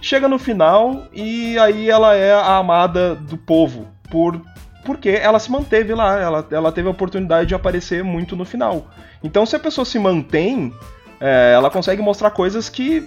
[0.00, 4.40] Chega no final e aí ela é a amada do povo por
[4.84, 8.86] porque ela se manteve lá, ela, ela teve a oportunidade de aparecer muito no final.
[9.22, 10.72] Então se a pessoa se mantém,
[11.20, 13.06] é, ela consegue mostrar coisas que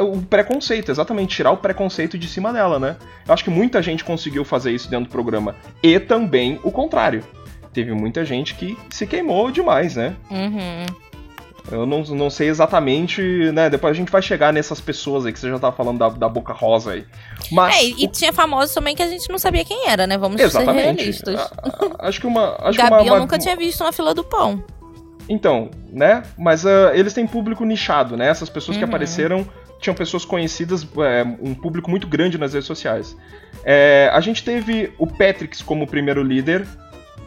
[0.00, 2.96] o preconceito, exatamente tirar o preconceito de cima dela, né?
[3.26, 7.24] Eu acho que muita gente conseguiu fazer isso dentro do programa e também o contrário.
[7.72, 10.14] Teve muita gente que se queimou demais, né?
[10.30, 10.86] Uhum.
[11.70, 13.70] Eu não, não sei exatamente, né?
[13.70, 16.28] Depois a gente vai chegar nessas pessoas aí que você já tava falando da, da
[16.28, 17.04] Boca Rosa aí.
[17.52, 17.76] Mas.
[17.76, 20.18] É, e, e tinha famosos também que a gente não sabia quem era, né?
[20.18, 20.82] Vamos ser Exatamente.
[20.84, 21.40] realistas.
[21.40, 21.52] A-
[22.02, 22.56] a- Acho que uma.
[22.66, 24.62] Acho que Gabi uma, eu uma- nunca tinha visto na fila do pão.
[25.28, 26.22] Então, né?
[26.36, 28.26] Mas ah, eles têm público nichado, né?
[28.28, 28.88] Essas pessoas que Uhum.
[28.88, 29.46] apareceram
[29.80, 33.16] tinham pessoas conhecidas, é, um público muito grande nas redes sociais.
[33.64, 36.66] É, a gente teve o Patrix como primeiro líder,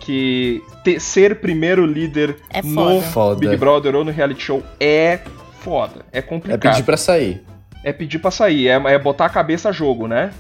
[0.04, 3.40] que te- ser primeiro líder É no foda.
[3.40, 5.20] Big Brother ou no reality show é
[5.62, 6.60] foda, é É complicado.
[6.74, 7.42] pedir pra sair.
[7.86, 10.32] É pedir pra sair, é, é botar a cabeça a jogo, né?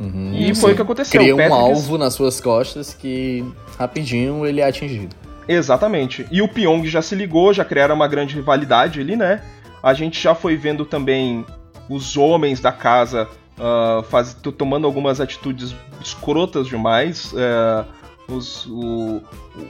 [0.00, 1.20] Uhum, E foi o que aconteceu.
[1.20, 3.44] Cria um Patrix- alvo nas suas costas que
[3.78, 5.14] rapidinho ele é atingido.
[5.46, 6.26] Exatamente.
[6.30, 9.40] E o Pyong já se ligou, já criaram uma grande rivalidade ali, né?
[9.82, 11.44] A gente já foi vendo também
[11.88, 17.32] os homens da casa ah, faz- tomando algumas atitudes escrotas demais.
[17.36, 17.84] é,
[18.28, 19.20] os- o,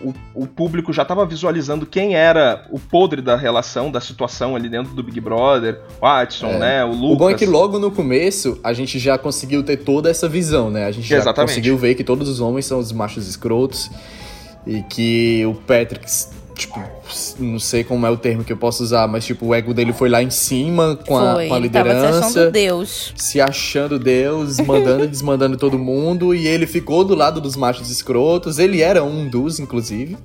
[0.05, 4.69] o, o público já estava visualizando quem era o podre da relação, da situação ali
[4.69, 5.81] dentro do Big Brother.
[6.01, 6.59] O Adson, É.
[6.59, 6.85] né?
[6.85, 7.11] O Lucas.
[7.11, 10.71] O bom é que logo no começo a gente já conseguiu ter toda essa visão,
[10.71, 10.85] né?
[10.87, 11.51] A gente já Exatamente.
[11.51, 13.91] conseguiu ver que todos os homens são os machos escrotos
[14.67, 16.07] e que o Patrick,
[16.63, 16.81] tipo,
[17.39, 19.93] não sei como é o termo que eu posso usar, mas tipo, o ego dele
[19.93, 23.15] foi lá em cima com a, Foi, com a ele tava se achando liderança, Deus.
[23.17, 27.91] se achando Deus, mandando e desmandando todo mundo, e ele ficou do lado dos machos
[27.91, 30.17] escrotos, ele era um dos, inclusive.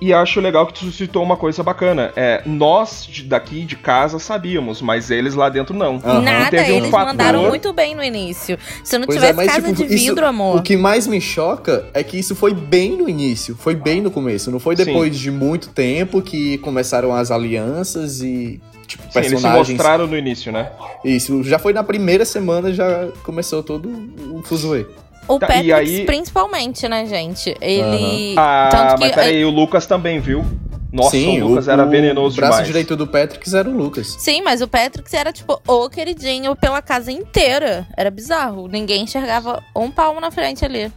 [0.00, 2.10] E acho legal que tu citou uma coisa bacana.
[2.16, 5.96] É, nós daqui de casa sabíamos, mas eles lá dentro não.
[6.02, 6.22] Aham.
[6.22, 8.58] Nada, Teve um eles fator- mandaram muito bem no início.
[8.82, 10.56] Se não Pois é, tivesse mas, casa tipo, de isso- vidro, amor.
[10.56, 14.10] O que mais me choca é que isso foi bem no início, foi bem no
[14.10, 14.50] começo.
[14.50, 14.86] Não foi Sim.
[14.86, 19.68] depois de muito tempo que começaram as alianças e, tipo, Sim, eles se personagens.
[19.68, 20.70] mostraram no início, né?
[21.04, 23.86] Isso, já foi na primeira semana, já começou todo
[24.32, 24.86] o fuzuê.
[25.30, 27.54] O Tá, Patrick, e aí- principalmente, né, gente?
[27.60, 28.34] Ele.
[28.36, 29.00] Ah, Tanto que.
[29.00, 30.44] mas peraí, o Lucas também, viu?
[30.92, 32.66] Nossa, Sim, o Lucas era venenoso O braço demais.
[32.66, 34.16] direito do Patrick era o Lucas.
[34.18, 37.86] Sim, mas o Patrick era, tipo, o queridinho pela casa inteira.
[37.96, 38.66] Era bizarro.
[38.66, 40.90] Ninguém enxergava um palmo na frente ali.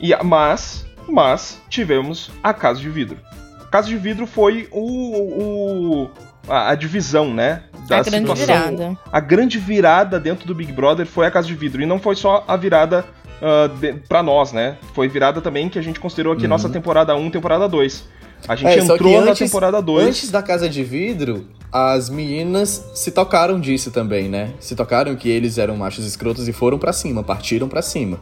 [0.00, 3.16] E, mas, mas, tivemos a Casa de Vidro.
[3.60, 6.10] A Casa de Vidro foi o, o-
[6.48, 7.62] a, a divisão, né?
[7.88, 8.46] Da a grande situação.
[8.46, 8.98] virada.
[9.12, 11.80] A grande virada dentro do Big Brother foi a Casa de Vidro.
[11.80, 13.04] E não foi só a virada
[13.42, 14.76] ah, de- pra nós, né?
[14.94, 16.48] Foi virada também que a gente considerou aqui Uhum.
[16.48, 18.08] nossa temporada 1, temporada 2.
[18.48, 20.06] A gente É, entrou na antes- temporada 2.
[20.08, 24.50] Antes da Casa de Vidro, as meninas se tocaram disso também, né?
[24.58, 28.18] Se tocaram que eles eram machos escrotos e foram pra cima, partiram pra cima.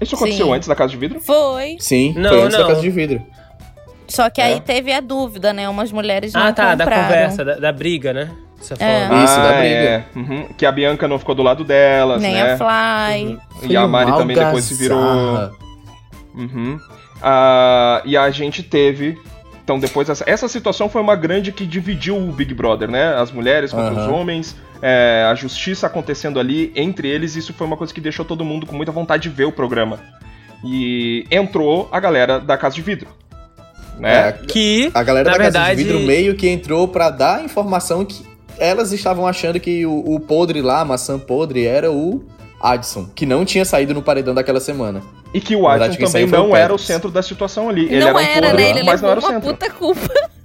[0.00, 0.52] Isso aconteceu Sim.
[0.52, 1.18] antes da Casa de Vidro?
[1.20, 1.76] Foi.
[1.80, 2.62] Sim, Não, foi antes não.
[2.66, 3.22] da Casa de Vidro.
[4.06, 4.44] Só que É.
[4.44, 5.68] aí teve a dúvida, né?
[5.68, 7.04] Umas mulheres não Ah, tá, da compraram.
[7.08, 8.30] conversa, da, da briga, né?
[8.60, 9.06] Você É.
[9.08, 9.24] falando.
[9.24, 9.64] Isso, da briga.
[9.64, 10.04] é.
[10.16, 10.48] Uhum.
[10.56, 12.52] Que a Bianca não ficou do lado delas, Nem né?
[12.52, 13.38] a Fly.
[13.68, 14.98] E a Mari também depois se virou.
[16.34, 16.78] Uhum.
[17.22, 19.18] Ah, e a gente teve.
[19.64, 20.08] Então, depois.
[20.08, 23.14] Essa, essa situação foi uma grande que dividiu o Big Brother, né?
[23.16, 24.12] As mulheres contra os Aham.
[24.12, 27.36] homens, é, a justiça acontecendo ali entre eles.
[27.36, 29.98] Isso foi uma coisa que deixou todo mundo com muita vontade de ver o programa.
[30.64, 33.08] E entrou a galera da Casa de Vidro.
[33.98, 34.28] Né?
[34.28, 37.38] É, Que, A galera na da verdade, Casa de Vidro meio que entrou pra dar
[37.38, 38.24] a informação que
[38.58, 42.22] elas estavam achando que o, o podre lá, a maçã podre, era o
[42.60, 45.02] Adson, que não tinha saído no paredão daquela semana.
[45.32, 47.84] E que o Adson também não o era o centro da situação ali.
[47.84, 48.70] Ele não era, um era, podre, né?
[48.70, 49.50] Ele mas não levou era o uma centro.
[49.54, 50.28] puta culpa.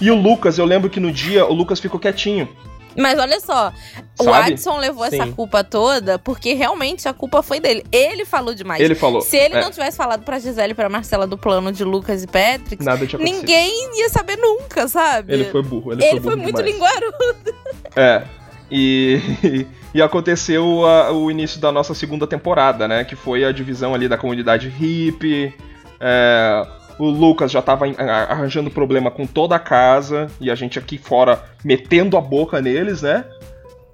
[0.00, 2.48] E o Lucas, eu lembro que no dia o Lucas ficou quietinho.
[2.96, 3.72] Mas olha só,
[4.20, 4.52] o Sabe?
[4.52, 5.32] Adson levou essa Sim.
[5.32, 7.84] culpa toda porque realmente a culpa foi dele.
[7.90, 8.80] Ele falou demais.
[8.80, 9.20] Ele falou.
[9.20, 12.22] Se ele é, não tivesse falado pra Gisele e pra Marcela do plano de Lucas
[12.22, 15.32] e Patrick, Nada tinha ninguém ia saber nunca, sabe?
[15.32, 15.92] Ele foi burro.
[15.92, 16.74] Ele, Ele foi, foi burro muito demais.
[16.74, 17.54] linguarudo.
[17.96, 18.22] É.
[18.70, 19.20] E,
[19.94, 23.04] e aconteceu a- o início da nossa segunda temporada, né?
[23.04, 25.54] Que foi a divisão ali da comunidade hippie.
[26.00, 26.66] É,
[26.98, 27.86] o Lucas já tava
[28.28, 30.28] arranjando problema com toda a casa.
[30.40, 33.24] E a gente aqui fora metendo a boca neles, né?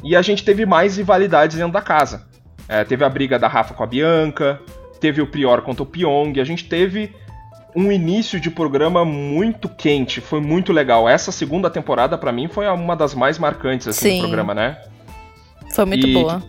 [0.03, 2.27] E a gente teve mais rivalidades dentro da casa.
[2.69, 4.61] É, teve a briga da Rafa com a Bianca.
[5.01, 6.39] Teve o Prior contra o Pyong.
[6.41, 7.15] A gente teve
[7.75, 11.09] um início de programa muito quente, foi muito legal.
[11.09, 14.17] Essa segunda temporada, pra mim, foi uma das mais marcantes assim, Sim.
[14.17, 14.77] do programa, né?
[15.75, 16.43] Foi muito E- boa.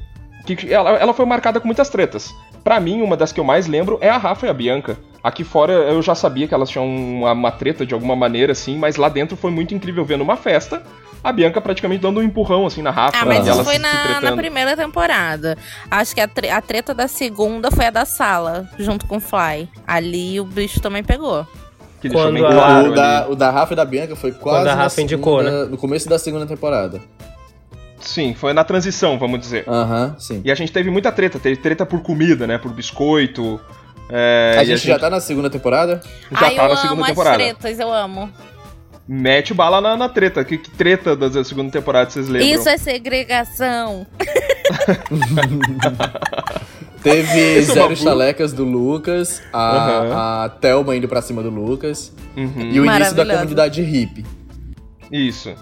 [0.45, 2.33] Que, que ela, ela foi marcada com muitas tretas.
[2.63, 4.97] Pra mim, uma das que eu mais lembro é a Rafa e a Bianca.
[5.23, 8.77] Aqui fora eu já sabia que elas tinham uma, uma treta de alguma maneira, assim,
[8.77, 10.81] mas lá dentro foi muito incrível ver numa festa
[11.23, 13.15] a Bianca praticamente dando um empurrão assim na Rafa.
[13.21, 15.55] Ah, mas e isso foi se na, na primeira temporada.
[15.91, 19.19] Acho que a, tre- a treta da segunda foi a da sala, junto com o
[19.19, 19.69] Fly.
[19.85, 21.45] Ali o bicho também pegou.
[22.01, 24.31] Que deixou Quando bem a- claro o, da, o da Rafa e da Bianca foi
[24.31, 26.99] quase Quando a na Rafa indicou, segunda- no começo da segunda temporada.
[28.01, 29.63] Sim, foi na transição, vamos dizer.
[29.67, 30.41] Aham, sim.
[30.43, 32.57] E a gente teve muita treta, teve treta por comida, né?
[32.57, 33.59] Por biscoito.
[34.09, 36.01] é, a e gente já tá na segunda temporada?
[36.31, 37.37] já Ai, tá eu na amo segunda as temporada.
[37.37, 38.29] tretas, eu amo.
[39.07, 40.43] mete bala na, na treta.
[40.43, 42.49] Que, que treta da segunda temporada vocês lembram?
[42.59, 44.05] Isso é segregação.
[47.03, 50.43] Teve Esse é zero estalecas do Lucas, a, Aham.
[50.45, 52.69] a Thelma indo pra cima do Lucas, Uhum.
[52.71, 54.23] e o início da comunidade hippie.
[55.11, 55.53] Isso.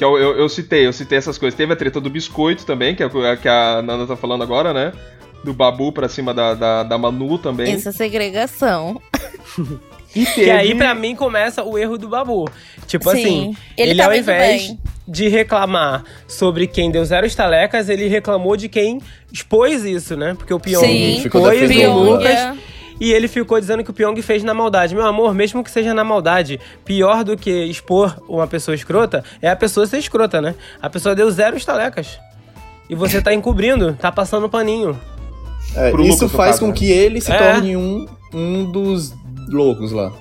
[0.00, 1.54] Que eu, eu, eu citei, eu citei essas coisas.
[1.54, 4.72] Teve a treta do biscoito também, que é a que a Nana tá falando agora,
[4.72, 4.94] né?
[5.44, 7.70] Do Babu pra cima da, da, da Manu também.
[7.74, 8.98] É segregação.
[10.16, 10.50] E Que teve...
[10.50, 12.50] aí, pra mim, começa o erro do Babu.
[12.88, 13.16] Tipo Sim.
[13.16, 14.80] assim, Ele ele, tá ao invés bem.
[15.06, 19.00] de reclamar sobre quem deu zero estalecas, ele reclamou de quem
[19.32, 20.34] expôs isso, né?
[20.34, 21.20] Porque o Pyong Sim.
[21.22, 21.92] Ficou expôs o.
[21.92, 22.58] Lucas.
[23.00, 24.94] E ele ficou dizendo que o Pyong fez na maldade.
[24.94, 29.48] Meu amor, mesmo que seja na maldade, pior do que expor uma pessoa escrota é
[29.48, 30.54] a pessoa ser escrota, né?
[30.82, 32.18] A pessoa deu zero estalecas.
[32.90, 35.00] E você tá encobrindo, tá passando paninho.
[35.74, 36.72] É, isso faz caso, com né?
[36.74, 37.38] que ele se É.
[37.38, 39.14] torne um, um dos
[39.48, 40.12] loucos lá.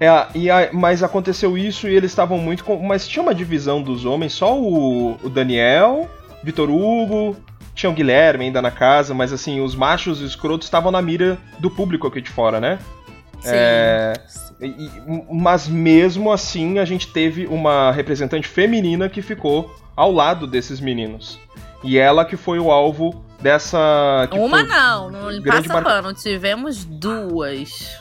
[0.00, 2.64] É, e a- mas aconteceu isso e eles estavam muito.
[2.64, 6.10] Com, mas tinha uma divisão dos homens, só o, o Daniel,
[6.42, 7.36] Vitor Hugo,
[7.74, 11.70] tinha o Guilherme ainda na casa, mas assim, os machos escrotos estavam na mira do
[11.70, 12.78] público aqui de fora, né?
[13.40, 13.50] Sim.
[13.54, 14.12] É,
[14.60, 14.90] e- e-
[15.30, 21.38] mas mesmo assim, a gente teve uma representante feminina que ficou ao lado desses meninos.
[21.82, 24.28] E ela que foi o alvo dessa.
[24.32, 26.14] Uma não, não passa mar- pano.
[26.14, 28.00] Tivemos duas.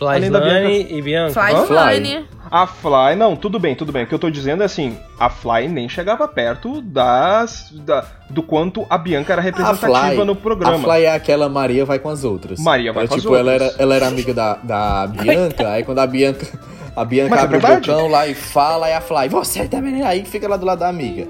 [0.00, 1.40] Além da Flyslane e Bianca.
[1.40, 2.24] Flyslane.
[2.50, 4.04] A Fly, não, tudo bem, tudo bem.
[4.04, 8.40] O que eu tô dizendo é assim, a Fly nem chegava perto das da- do
[8.42, 10.76] quanto a Bianca era representativa Fly, no programa.
[10.76, 12.60] a Fly é aquela Maria vai com as outras.
[12.60, 13.72] Maria vai Ela, com as tipo, ela outras.
[13.74, 16.46] era, ela era amiga da, da Bianca, aí quando a Bianca,
[16.94, 17.90] a Bianca Mas é abre o verdade.
[17.90, 20.88] bocão lá e fala, aí a Fly, você também, aí fica lá do lado da
[20.88, 21.26] amiga.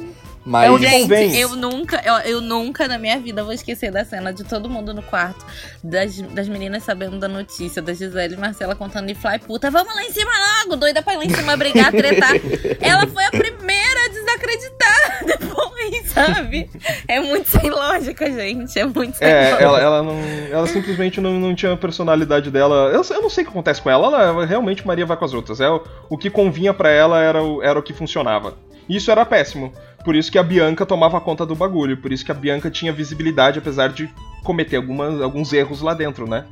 [0.47, 1.37] Mas onde Gente, convém.
[1.37, 4.95] eu nunca, eu, eu nunca na minha vida vou esquecer da cena de todo mundo
[4.95, 5.45] no quarto,
[5.83, 9.93] das, das meninas sabendo da notícia, da Gisele e Marcela contando de fly, puta, vamos
[9.95, 10.31] lá em cima
[10.63, 12.31] logo, doida pra ir lá em cima brigar, tretar.
[12.81, 16.71] Ela foi a primeira a desacreditar depois, sabe?
[17.09, 19.65] É muito sem lógica, gente, é muito sem É, lógica.
[19.65, 20.17] ela, ela não.
[20.51, 22.91] Ela simplesmente não, não tinha a personalidade dela.
[22.93, 25.35] Eu, eu não sei o que acontece com ela, ela realmente Maria vai com as
[25.35, 25.61] outras.
[25.61, 28.55] É, o, o que convinha pra ela era o, era o que funcionava.
[28.89, 29.73] Isso era péssimo.
[30.05, 31.97] Por isso que a Bianca tomava conta do bagulho.
[31.97, 34.09] Por isso que a Bianca tinha visibilidade, apesar de
[34.45, 36.45] cometer algumas, alguns erros lá dentro, né?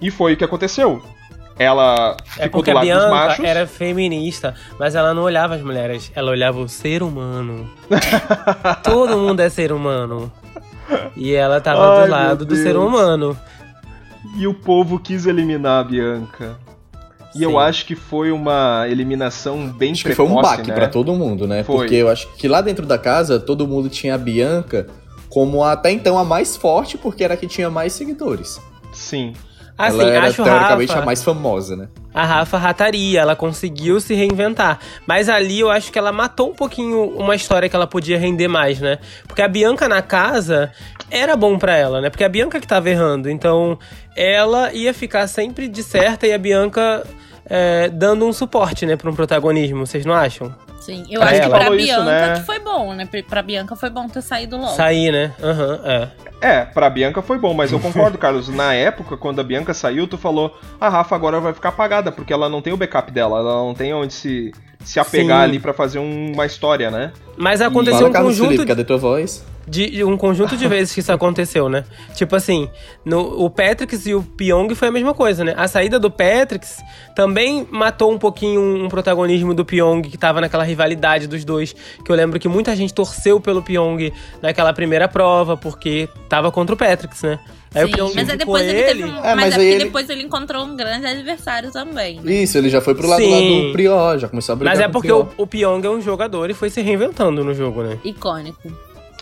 [0.00, 1.02] E foi o que aconteceu.
[1.58, 3.44] Ela É ficou do lado dos machos.
[3.44, 7.68] era feminista, mas ela não olhava as mulheres, ela olhava o ser humano.
[8.82, 10.32] Todo mundo é ser humano.
[11.16, 13.36] E ela tava Ai, do lado do ser humano.
[14.36, 16.56] E o povo quis eliminar a Bianca.
[17.34, 17.56] E eu Sim.
[17.58, 20.74] acho que foi uma eliminação bem acho que foi precoce, um baque né?
[20.74, 21.64] pra todo mundo, né?
[21.64, 21.76] Foi.
[21.76, 24.86] Porque eu acho que lá dentro da casa, todo mundo tinha a Bianca
[25.28, 28.60] como até então a mais forte, porque era a que tinha mais seguidores.
[28.92, 29.32] Sim.
[29.78, 31.88] Assim, ela era acho teoricamente Rafa, a mais famosa, né?
[32.14, 34.78] a Rafa rataria, ela conseguiu se reinventar.
[35.06, 38.48] Mas ali eu acho que ela matou um pouquinho uma história que ela podia render
[38.48, 38.98] mais, né?
[39.26, 40.70] Porque a Bianca na casa
[41.12, 42.10] era bom pra ela, né?
[42.10, 43.28] Porque a Bianca que tava errando.
[43.30, 43.78] Então
[44.16, 47.04] ela ia ficar sempre de certa e a Bianca
[47.48, 49.86] é, dando um suporte, né, pra um protagonismo.
[49.86, 50.54] Vocês não acham?
[50.80, 51.54] Sim, eu Pra acho que ela.
[51.56, 52.34] pra Falou isso, Bianca né?
[52.34, 53.08] que foi bom, né?
[53.28, 54.74] Pra Bianca foi bom ter saído logo.
[54.74, 55.32] Sair, né?
[55.40, 56.08] Aham, é.
[56.44, 58.48] É, pra Bianca foi bom, mas eu concordo, Carlos.
[58.48, 62.32] Na época, quando a Bianca saiu, tu falou: a Rafa agora vai ficar apagada, porque
[62.32, 65.44] ela não tem o backup dela, ela não tem onde se, se apegar Sim.
[65.44, 67.12] ali pra fazer um- uma história, né?
[67.36, 69.44] Mas aconteceu Fala, um Carlos conjunto Felipe, cadê tua voz?
[69.66, 71.84] De, um conjunto de vezes que isso aconteceu, né?
[72.14, 72.68] Tipo assim,
[73.04, 75.54] no, o Patrix e o Pyong foi a mesma coisa, né?
[75.56, 76.78] A saída do Patrix
[77.14, 81.74] também matou um pouquinho um, protagonismo do Pyong, que tava naquela rivalidade dos dois.
[82.04, 86.74] Que eu lembro que muita gente torceu pelo Pyong naquela primeira prova, porque tava contra
[86.74, 87.38] o Patrix, né?
[87.74, 89.62] Aí o Sim, Pyong mas aí depois ele, teve um, É, mas, mas é porque
[89.70, 92.20] ele- depois ele encontrou um grande adversário também.
[92.20, 92.32] né?
[92.34, 93.68] Isso, ele já foi pro lado Sim.
[93.68, 96.50] do Prior, já começou a brigar Mas é porque o, o Pyong é um jogador
[96.50, 97.98] e foi se reinventando no jogo, né?
[98.04, 98.60] Icônico.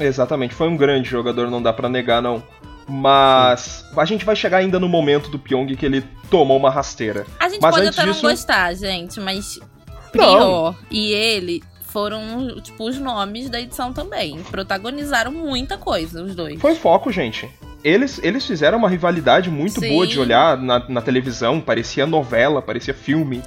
[0.00, 2.42] Exatamente, foi um grande jogador, não dá pra negar, não.
[2.88, 7.24] Mas a gente vai chegar ainda no momento do Pyong que ele tomou uma rasteira.
[7.38, 10.10] A gente Mas pode até disso- não gostar, gente, mas Não.
[10.10, 14.40] Prior e ele foram, tipo, os nomes da edição também.
[14.50, 16.60] Protagonizaram muita coisa, os dois.
[16.60, 17.48] Foi foco, gente.
[17.84, 19.88] Eles, eles fizeram uma rivalidade muito Sim.
[19.88, 23.42] boa de olhar na, na televisão, parecia novela, parecia filme,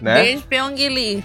[0.00, 0.22] né?
[0.22, 1.24] Beijo, Pyong Lee.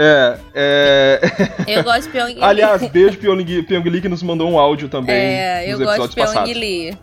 [0.00, 1.20] É, é...
[1.66, 2.42] Eu gosto de Pyong Lee.
[2.42, 6.14] Aliás, beijo Pyong Pyong Lee que nos mandou um áudio também é, eu gosto de
[6.14, 6.54] Pyong passados.
[6.56, 6.96] Lee.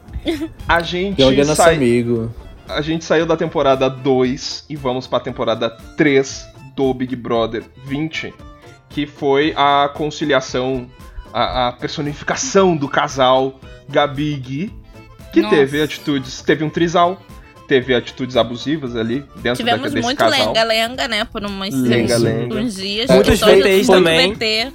[0.67, 2.34] A gente, Pyong é nosso sai- amigo.
[2.69, 8.34] a gente saiu da temporada 2 e vamos pra temporada 3 do Big Brother 20,
[8.89, 10.89] que foi a conciliação,
[11.33, 14.73] a, a personificação do casal Gabi e Gui,
[15.33, 15.56] que Nossa.
[15.56, 17.21] teve atitudes, teve um trisal,
[17.67, 21.25] teve atitudes abusivas ali dentro Tivemos da, desse muito lenga-lenga, né?
[21.25, 22.55] Por umas Lenga-lenga.
[22.55, 23.09] uns dias.
[23.09, 24.33] Muitos VTs também.
[24.33, 24.73] VT.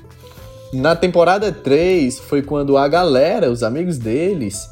[0.72, 4.68] Na temporada 3 foi quando a galera, os amigos deles,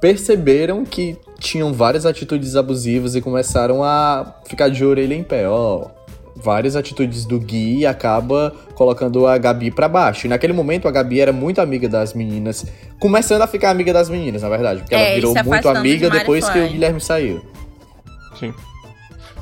[0.00, 5.48] perceberam que tinham várias atitudes abusivas e começaram a ficar de orelha em pé.
[5.48, 5.86] Ó,
[6.34, 10.26] várias atitudes do Gui acaba colocando a Gabi pra baixo.
[10.26, 12.66] E naquele momento a Gabi era muito amiga das meninas,
[12.98, 16.18] começando a ficar amiga das meninas, na verdade, porque É, ela virou muito amiga de
[16.18, 17.40] depois que o Guilherme saiu.
[18.38, 18.54] Sim.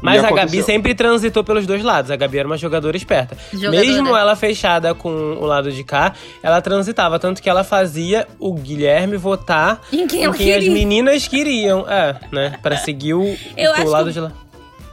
[0.02, 2.10] Mas a Gabi sempre transitou pelos dois lados.
[2.10, 3.36] A Gabi era uma jogadora esperta.
[3.52, 3.80] Jogadora.
[3.80, 7.18] Mesmo ela fechada com o lado de cá, ela transitava.
[7.18, 11.88] Tanto que ela fazia o Guilherme votar Em quem em quem as meninas queriam.
[11.88, 12.58] É, né?
[12.62, 14.32] Pra seguir o, Eu o acho lado que- de lá.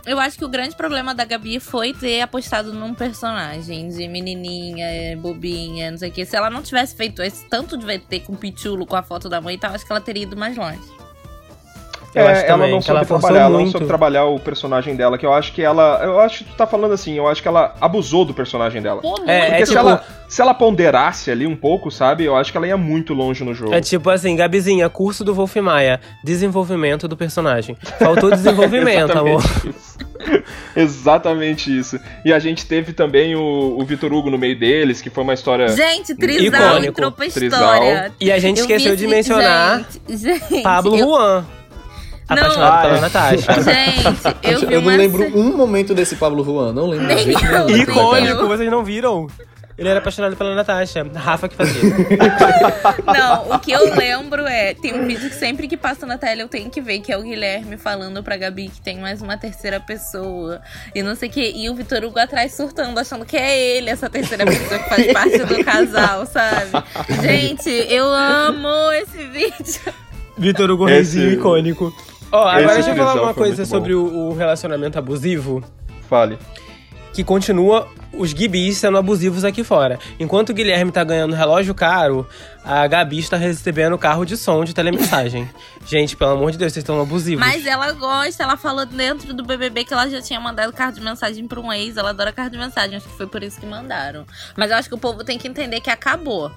[0.05, 5.15] Eu acho que o grande problema da Gabi foi ter apostado num personagem de menininha,
[5.17, 6.25] bobinha, não sei o que.
[6.25, 9.27] Se ela não tivesse feito esse tanto de VT com o Pichulo, com a foto
[9.29, 10.79] da mãe e tal, acho que ela teria ido mais longe.
[12.13, 14.25] Eu É, acho ela também não que ela soube forçou trabalhar, ela não soube trabalhar
[14.25, 16.01] o personagem dela, que eu acho que ela.
[16.03, 19.01] Eu acho que tu tá falando assim, eu acho que ela abusou do personagem dela.
[19.01, 22.35] Pô, É, Porque é se, tipo- ela, se ela ponderasse ali um pouco, sabe, eu
[22.35, 23.73] acho que ela ia muito longe no jogo.
[23.73, 27.77] É tipo assim, Gabizinha, curso do Wolf Maia, desenvolvimento do personagem.
[27.97, 29.41] Faltou desenvolvimento, amor.
[29.41, 29.97] Exatamente isso.
[30.75, 31.99] Exatamente isso.
[32.25, 35.33] E a gente teve também o, o Vitor Hugo no meio deles, que foi uma
[35.33, 35.67] história.
[35.69, 36.85] Gente, Trisal Icônico.
[36.87, 37.59] entrou pra Trisal.
[37.73, 38.11] história.
[38.19, 40.17] E a gente Eu vi esqueceu de mencionar Gente,
[40.49, 41.45] gente, Pablo eu, Juan.
[42.35, 42.43] Não.
[42.43, 43.01] Apaixonado Ah, pela é.
[43.01, 43.53] Natasha.
[43.61, 47.07] Gente, eu vi Eu uma não lembro ce- um momento desse Pablo Juan, não lembro.
[47.07, 47.65] Nem eu.
[47.65, 47.77] nenhum.
[47.83, 49.27] Icônico, vocês não viram?
[49.77, 51.03] Ele era apaixonado pela Natasha.
[51.15, 51.81] Rafa que fazia.
[53.07, 54.75] Não, o que eu lembro é.
[54.75, 57.17] Tem um vídeo que sempre que passa na tela eu tenho que ver, que é
[57.17, 60.61] o Guilherme falando pra Gabi que tem mais uma terceira pessoa.
[60.93, 61.51] E não sei o que.
[61.55, 65.13] E o Vitor Hugo atrás surtando, achando que é ele, essa terceira pessoa que faz
[65.13, 66.71] parte do casal, sabe?
[67.21, 69.93] Gente, eu amo esse vídeo.
[70.37, 71.91] Vitor Hugo Esse- Reizinho icônico.
[72.31, 75.63] Ó, agora esse deixa eu falar uma coisa sobre o, o relacionamento abusivo.
[76.07, 76.37] Fale.
[77.13, 79.99] Que continua os gibis sendo abusivos aqui fora.
[80.19, 82.27] Enquanto o Guilherme tá ganhando relógio caro,
[82.63, 85.49] a Gabi está recebendo carro de som de telemensagem.
[85.85, 87.45] Gente, pelo amor de Deus, vocês estão abusivos.
[87.45, 91.05] Mas ela gosta, ela falou dentro do BBB que ela já tinha mandado carta de
[91.05, 91.97] mensagem pra um ex.
[91.97, 94.25] Ela adora carta de mensagem, acho que foi por isso que mandaram.
[94.55, 96.51] Mas eu acho que o povo tem que entender que acabou.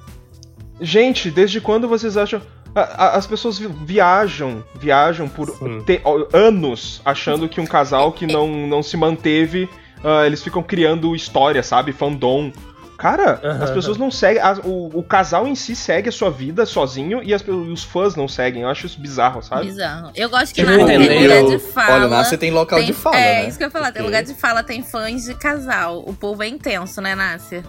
[0.81, 2.43] Gente, desde quando vocês acham.
[2.75, 5.51] A- a- As pessoas vi- viajam, viajam por
[5.85, 6.03] te-
[6.33, 9.69] anos achando que um casal que não, não se manteve,
[10.05, 11.93] ah, eles ficam criando história, sabe?
[11.93, 12.53] Fandom.
[12.97, 14.41] Cara, Aham, as pessoas não seguem.
[14.41, 18.15] as- o, o casal em si segue a sua vida sozinho e as os fãs
[18.15, 18.63] não seguem.
[18.63, 19.67] Eu acho isso bizarro, sabe?
[19.67, 20.11] Bizarro.
[20.15, 21.95] Eu gosto que na não tem lugar de fala.
[21.97, 23.49] Olha, o Nasce tem local tem- de fala, É, né?
[23.49, 23.91] isso que eu ia falar.
[23.93, 26.05] Tem lugar de fala, tem fãs de casal.
[26.07, 27.65] O povo é intenso, né, Nácia?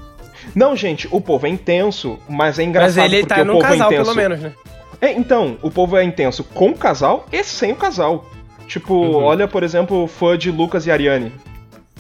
[0.54, 3.54] Não, gente, o povo é intenso, mas é engraçado Mas ele porque tá o num
[3.54, 4.04] povo casal, é intenso.
[4.14, 4.54] pelo menos, né?
[5.06, 8.26] É, então, o povo é intenso com o casal e sem o casal.
[8.68, 9.24] Tipo, Uhum.
[9.24, 11.32] olha, por exemplo, o fã de Lucas e Ariane.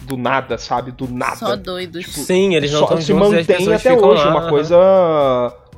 [0.01, 0.91] Do nada, sabe?
[0.91, 1.35] Do nada.
[1.35, 2.05] Só doidos.
[2.07, 4.23] Sim, eles não Só se e mantém até hoje.
[4.23, 4.29] lá.
[4.31, 4.49] Uma aham.
[4.49, 4.75] coisa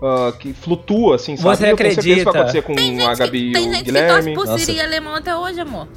[0.02, 1.58] ah, que flutua, assim, sabe?
[1.58, 2.32] Você eu tenho certeza que acredita?
[2.32, 4.36] vai acontecer com Tem a gente, Gabi que, e tem o gente que torce Guilherme.
[4.36, 5.88] por Alemão até hoje, amor.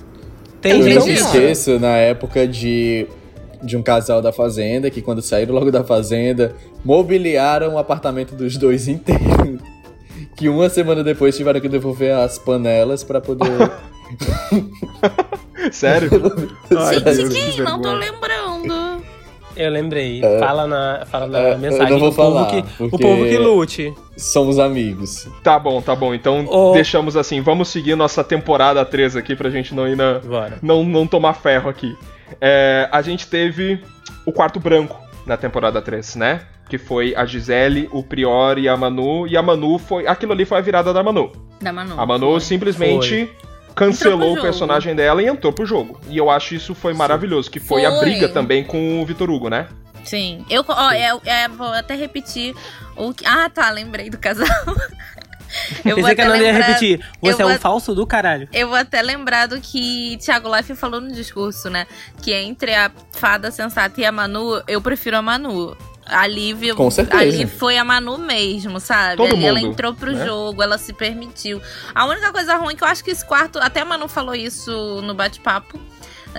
[0.60, 1.24] Tem Eu gente isso.
[1.26, 3.06] esqueço, na época de,
[3.62, 6.54] de um casal da Fazenda, que quando saíram logo da Fazenda,
[6.84, 9.58] mobiliaram o apartamento dos dois inteiro.
[10.36, 13.48] Que uma semana depois tiveram que devolver as panelas pra poder.
[15.72, 16.10] Sério?
[16.76, 17.50] Ai, gente, Deus, quem?
[17.52, 19.00] que Não tô lembrando.
[19.56, 20.22] Eu lembrei.
[20.38, 21.90] Fala na, fala na É, eu mensagem.
[21.90, 23.94] não vou o, povo falar, que, o povo que lute.
[24.16, 25.28] Somos amigos.
[25.42, 26.14] Tá bom, tá bom.
[26.14, 27.40] Então deixamos assim.
[27.42, 30.18] Vamos seguir nossa temporada 3 aqui pra gente não ir na.
[30.20, 30.58] Bora.
[30.62, 31.94] Não, não tomar ferro aqui.
[32.40, 33.82] É, a gente teve
[34.24, 36.40] o quarto branco na temporada 3, né?
[36.70, 39.26] Que foi a Gisele, o Prior e a Manu.
[39.26, 40.06] E a Manu foi.
[40.06, 41.32] Aquilo ali foi a virada da Manu.
[41.60, 42.00] Da Manu.
[42.00, 42.40] A Manu foi.
[42.40, 46.00] simplesmente Entrou cancelou o personagem dela e entrou pro jogo.
[46.08, 48.00] E eu acho isso foi maravilhoso, que foi, a Foi.
[48.00, 49.66] briga também com o Vitor Hugo, né?
[50.04, 50.44] Sim.
[50.48, 52.54] Eu ó, é, é, vou até repetir
[52.96, 53.26] o que.
[53.26, 54.46] Ah, tá, lembrei do casal.
[55.84, 57.00] eu Pensei que a Nanda ia lembrar- repetir.
[57.20, 58.48] Você é eu um vou- falso do caralho.
[58.52, 61.86] Eu vou até lembrar do que Thiago Life falou no discurso, né?
[62.22, 65.76] Que entre a fada sensata e a Manu, eu prefiro a Manu.
[66.06, 67.22] A Lívia, Com certeza.
[67.22, 69.16] ali foi a Manu mesmo, sabe?
[69.16, 70.26] Todo ali ela mundo, entrou pro né?
[70.26, 71.60] jogo, ela se permitiu.
[71.94, 75.00] A única coisa ruim que eu acho que esse quarto, até a Manu falou isso
[75.02, 75.78] no bate-papo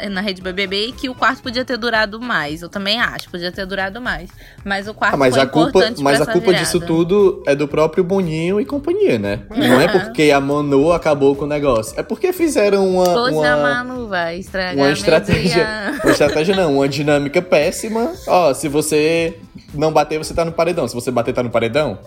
[0.10, 2.62] na rede BBB, que o quarto podia ter durado mais.
[2.62, 4.30] Eu também acho, podia ter durado mais.
[4.64, 6.64] Mas o quarto Ah, mas foi a culpa, importante mas a culpa virada.
[6.64, 9.42] disso tudo é do próprio Boninho e companhia, né?
[9.50, 12.00] Não é porque a Manu acabou com o negócio.
[12.00, 13.08] É porque fizeram uma.
[13.22, 13.54] Hoje uma...
[13.54, 15.68] a Manu vai estragar uma estratégia.
[16.04, 18.12] Uma estratégia não, uma dinâmica péssima.
[18.28, 19.38] Ó, se você
[19.74, 20.88] não bater, você tá no paredão.
[20.88, 21.98] Se você bater, tá no paredão.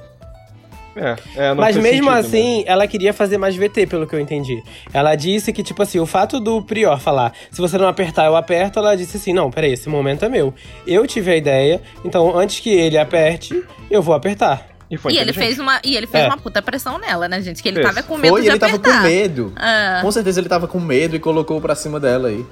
[0.96, 2.64] É, é, Mas mesmo sentido, assim, né?
[2.66, 4.62] ela queria fazer mais VT, pelo que eu entendi.
[4.92, 8.36] Ela disse que, tipo assim, o fato do Prior falar, se você não apertar, eu
[8.36, 10.54] aperto, ela disse assim, não, peraí, esse momento é meu.
[10.86, 14.68] Eu tive a ideia, então antes que ele aperte, eu vou apertar.
[14.90, 16.26] E foi E ele fez uma, e ele fez É.
[16.28, 17.62] uma puta pressão nela, né, gente?
[17.62, 17.88] Que ele Fez.
[17.94, 19.52] tava com medo Foi, de ele tava com medo.
[19.56, 19.98] Ah.
[20.02, 22.44] Com certeza ele tava com medo e colocou pra cima dela aí.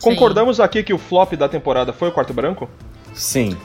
[0.00, 2.70] Concordamos aqui que o flop da temporada foi o quarto branco?
[3.12, 3.56] Sim.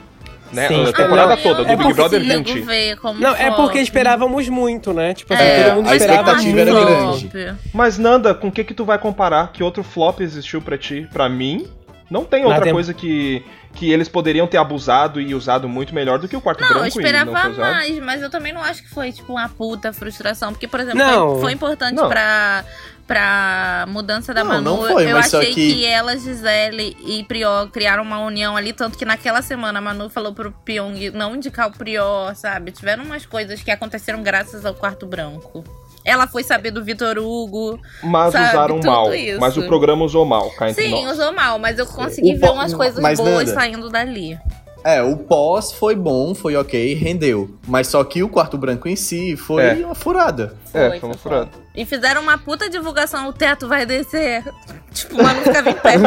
[0.52, 0.68] Né?
[0.68, 0.84] Sim.
[0.86, 2.60] A temporada Ah, toda, do eu Big Brother consigo 20.
[2.60, 5.12] ver como Não, é porque esperávamos muito, né?
[5.14, 7.54] Tipo assim, É, todo mundo a esperava expectativa era grande.
[7.74, 9.52] Mas Nanda, com o que que tu vai comparar?
[9.52, 11.08] Que outro flop existiu pra ti?
[11.12, 11.66] Pra mim,
[12.10, 13.44] não tem outra tem- coisa que,
[13.74, 16.74] que eles poderiam ter abusado e usado muito melhor do que o quarto Não, eu
[16.74, 17.70] branco e não esperava foi usado.
[17.72, 20.52] mais, mas eu também não acho que foi, tipo, uma puta frustração.
[20.52, 21.30] Porque, por exemplo, Não.
[21.32, 22.08] foi, foi importante Não.
[22.08, 22.64] pra,
[23.06, 24.76] pra mudança da Não, Manu.
[24.82, 25.84] não foi, eu achei que- que...
[25.84, 28.72] ela, Gisele e Prior criaram uma união ali.
[28.72, 32.72] Tanto que naquela semana a Manu falou pro Pyong não indicar o Prior, sabe?
[32.72, 35.62] Tiveram umas coisas que aconteceram graças ao quarto branco.
[36.04, 37.80] Ela foi saber do Vitor Hugo.
[38.02, 39.12] Mas Sabe, usaram tudo mal.
[39.14, 39.40] isso.
[39.40, 41.18] Mas o programa usou mal, cá Sim, nós.
[41.18, 44.38] usou mal, mas eu consegui O ver umas coisas boas Nanda, saindo dali.
[44.86, 47.50] É, o pós foi bom, foi ok, rendeu.
[47.66, 49.72] Mas só que o quarto branco em si foi É.
[49.84, 50.56] uma furada.
[50.72, 51.48] É, foi uma furada.
[51.74, 54.44] E fizeram uma puta divulgação, o teto vai descer.
[54.92, 55.98] Tipo, o Manu ficava em pé.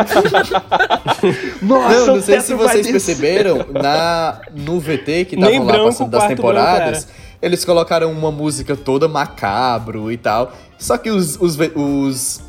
[1.62, 6.10] Nossa, não, não sei se vocês perceberam, na, no VT que estavam lá branco, passando
[6.12, 10.54] das temporadas, branco eles colocaram uma música toda macabro e tal.
[10.78, 12.42] Só que os, os, os,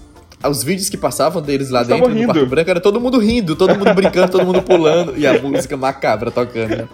[0.49, 2.33] os vídeos que passavam deles lá dentro tavam do rindo.
[2.33, 5.77] quarto branco era todo mundo rindo, todo mundo brincando, todo mundo pulando e a música
[5.77, 6.89] macabra tocando.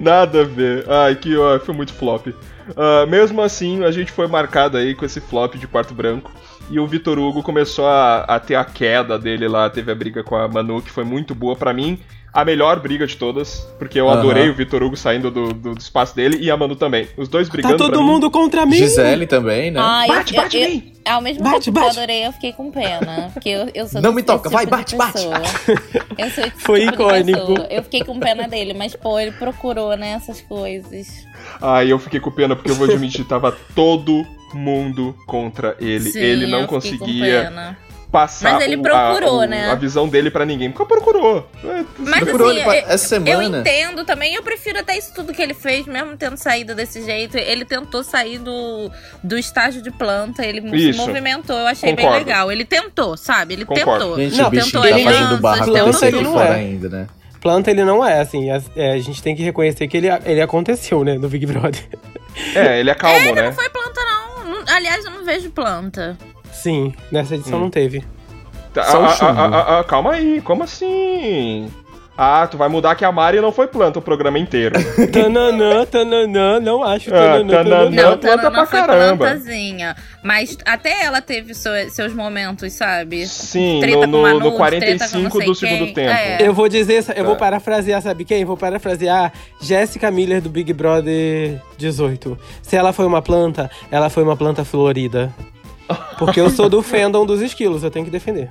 [0.00, 0.88] Nada a ver.
[0.88, 2.28] Ai, que ó, foi muito flop.
[2.76, 6.30] Ah, mesmo assim, a gente foi marcado aí com esse flop de quarto branco.
[6.72, 10.24] E o Vitor Hugo começou a, a ter a queda dele lá, teve a briga
[10.24, 11.98] com a Manu, que foi muito boa pra mim.
[12.34, 14.20] A melhor briga de todas, porque eu Aham.
[14.20, 17.06] adorei o Vitor Hugo saindo do, do, do espaço dele e a Manu também.
[17.14, 17.76] Os dois Tá brigando.
[17.76, 18.06] todo pra mim.
[18.06, 18.76] mundo contra mim.
[18.78, 19.78] Gisele também, né?
[19.82, 20.92] Ai, Bate, eu, bate eu, mim!
[21.04, 21.98] Ao mesmo Bate, tempo que eu bate.
[21.98, 23.30] adorei, eu fiquei com pena.
[23.34, 25.12] Porque eu, eu sou Não me toca, vai, tipo bate, de bate.
[25.12, 25.34] pessoa.
[26.16, 27.54] Eu sou esse Foi tipo icônico.
[27.68, 31.26] Eu fiquei com pena dele, mas pô, ele procurou, né, essas coisas.
[31.60, 34.24] Ai, eu fiquei com pena porque eu vou admitir, tava todo
[34.56, 36.10] mundo contra ele.
[36.10, 37.76] Sim, ele não eu conseguia
[38.10, 39.70] passar Mas ele procurou, a, o- né?
[39.70, 40.70] a visão dele pra ninguém.
[40.70, 41.48] Porque procurou.
[41.64, 43.58] É, Mas Procurou assim, ele eu- essa eu semana.
[43.60, 47.38] entendo também, eu prefiro até isso tudo que ele fez, mesmo tendo saído desse jeito.
[47.38, 48.90] Ele tentou sair do,
[49.24, 51.00] do estágio de planta, ele Isso.
[51.00, 52.16] se movimentou, eu achei Concordo.
[52.16, 52.52] bem legal.
[52.52, 53.54] Ele tentou, sabe?
[53.54, 53.98] Ele Concordo.
[54.04, 54.16] tentou.
[54.18, 56.50] Gente, Não, o tentou tá fazendo barra tentou ele não é.
[56.50, 57.06] ainda, né?
[57.40, 58.50] Planta ele não é, assim.
[58.50, 61.80] A, é, a gente tem que reconhecer que ele, ele aconteceu, né, no Big Brother.
[62.54, 63.42] É, ele é calmo, né?
[63.46, 64.11] Não foi planta, não.
[64.66, 66.16] Não- Aliás, eu não vejo planta.
[66.52, 67.62] Sim, nessa edição Hum.
[67.62, 68.04] não teve.
[68.74, 69.40] Tá, Só o chumbo.
[69.40, 71.70] ah, ah, ah, calma aí, como assim?
[72.24, 74.74] Ah, tu vai mudar que a Mari não foi planta o programa inteiro.
[75.12, 77.64] tananã, tananã, não acho Ah, tananã, tananã.
[77.64, 77.90] tananã.
[77.90, 79.16] Não, planta Tana pra não foi caramba.
[79.26, 79.96] plantazinha.
[80.22, 83.26] Mas até ela teve seu- seus momentos, sabe?
[83.26, 85.94] Sim, Treta no, com no, Manu, no treta 45 com não do sei segundo quem.
[85.94, 86.10] tempo.
[86.12, 86.38] É.
[86.40, 87.40] Eu vou dizer, eu vou Tá.
[87.40, 88.44] parafrasear, sabe quem?
[88.44, 92.38] Vou parafrasear Jéssica Miller do Big Brother 18.
[92.62, 95.34] Se ela foi uma planta, ela foi uma planta florida.
[96.18, 98.48] Porque eu sou do fandom dos esquilos, eu tenho que defender.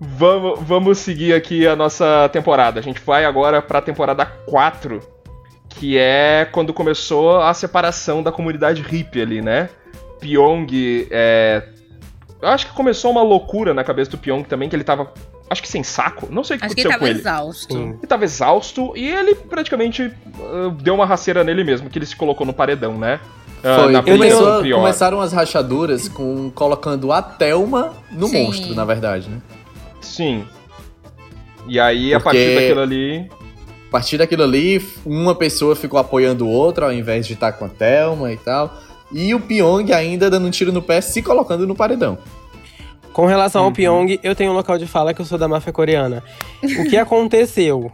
[0.00, 2.78] Vamos, vamos seguir aqui a nossa temporada.
[2.80, 5.00] A gente vai agora pra temporada 4,
[5.70, 9.68] que é quando começou a separação da comunidade hippie ali, né?
[10.20, 10.66] Pyong
[11.10, 11.62] é.
[12.42, 15.10] Eu acho que começou uma loucura na cabeça do Pyong também, que ele tava.
[15.48, 16.26] Acho que sem saco.
[16.30, 17.46] Não sei o que Acho que ele aconteceu tava com ele.
[17.54, 17.72] exausto.
[17.74, 17.88] Sim.
[17.98, 22.16] Ele tava exausto e ele praticamente ah, deu uma rasteira nele mesmo, que ele se
[22.16, 23.18] colocou no paredão, né?
[23.64, 23.92] Ah, Foi.
[23.92, 28.44] na Começou- começaram as rachaduras com colocando a Thelma no Sim.
[28.44, 29.38] monstro, na verdade, né?
[30.06, 30.44] Sim.
[31.68, 33.30] E aí, a Porque- partir daquilo ali.
[33.88, 37.68] A partir daquilo ali, uma pessoa ficou apoiando outra ao invés de estar com a
[37.68, 38.72] Thelma e tal.
[39.12, 42.18] E o Pyong ainda dando um tiro no pé, se colocando no paredão.
[43.12, 43.68] Com relação Uhum.
[43.68, 46.22] ao Pyong, eu tenho um local de fala que eu sou da máfia coreana.
[46.62, 47.90] O que aconteceu?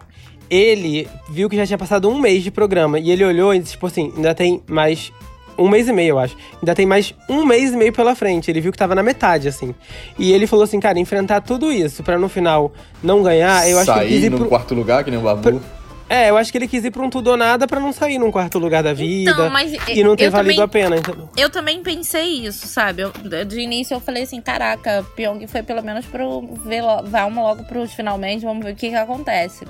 [0.51, 3.73] Ele viu que já tinha passado um mês de programa e ele olhou e disse,
[3.73, 5.13] tipo assim, ainda tem mais
[5.59, 6.37] um mês e meio, eu acho.
[6.61, 8.51] Ainda tem mais um mês e meio pela frente.
[8.51, 9.75] Ele viu que tava na metade, assim.
[10.19, 12.73] E ele falou assim, cara, enfrentar tudo isso pra no final
[13.03, 14.49] não ganhar, eu acho que ele quis Sair ir no pro...
[14.49, 15.61] quarto lugar, que nem o Babu.
[16.09, 18.19] É, eu acho que ele quis ir pra um tudo ou nada pra não sair
[18.19, 19.31] num quarto lugar da vida.
[19.31, 21.27] Então, mas e não ter eu valido também- a pena, entendeu?
[21.35, 23.01] Eu também pensei isso, sabe?
[23.01, 23.13] Eu,
[23.47, 27.65] de início eu falei assim, caraca, Pyong foi pelo menos pro ver lo- vamos logo
[27.65, 29.65] pros finalmente, vamos ver o que que acontece.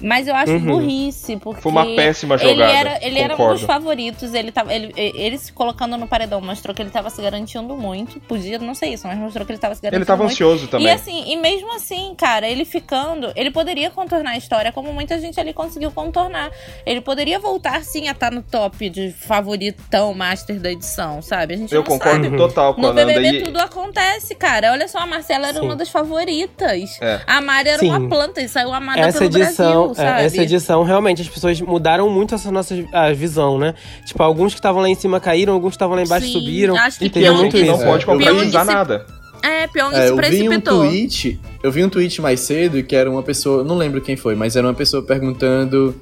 [0.00, 0.60] Mas eu acho Uhum.
[0.66, 1.60] burrice, porque.
[1.60, 2.72] Foi uma péssima Ele jogada.
[2.72, 6.74] era, ele era um dos favoritos, ele, tava, ele, ele se colocando no paredão mostrou
[6.74, 8.20] que ele tava se garantindo muito.
[8.20, 10.32] Podia não ser isso, mas mostrou que ele tava se garantindo Ele tava muito.
[10.32, 10.86] ansioso também.
[10.86, 15.18] E assim, e mesmo assim, cara, ele ficando, ele poderia contornar a história como muita
[15.20, 16.50] gente ali conseguiu contornar.
[16.86, 21.54] Ele poderia voltar sim a estar no top de favoritão master da edição, sabe?
[21.54, 22.36] A gente Eu não concordo sabe.
[22.36, 22.94] total com a No.
[22.94, 24.72] BBB E- tudo acontece, cara.
[24.72, 25.64] Olha só, a Marcela era Sim.
[25.66, 26.98] uma das favoritas.
[27.00, 27.20] É.
[27.26, 27.88] A Mari era Sim.
[27.90, 31.60] uma planta e saiu amada essa pelo edição, Brasil, é, essa edição realmente as pessoas
[31.60, 33.74] mudaram muito essa nossa a visão, né?
[34.04, 36.76] Tipo, alguns que estavam lá em cima caíram, alguns que estavam lá embaixo Sim, subiram.
[36.76, 37.84] acho que E tem Teve muito que não isso.
[37.84, 39.06] pode concretizar se- nada.
[39.42, 40.78] É, Pyong É, se eu vi um precipitou.
[40.80, 44.34] tweet, eu vi um tweet mais cedo que era uma pessoa, não lembro quem foi,
[44.34, 45.94] mas era uma pessoa perguntando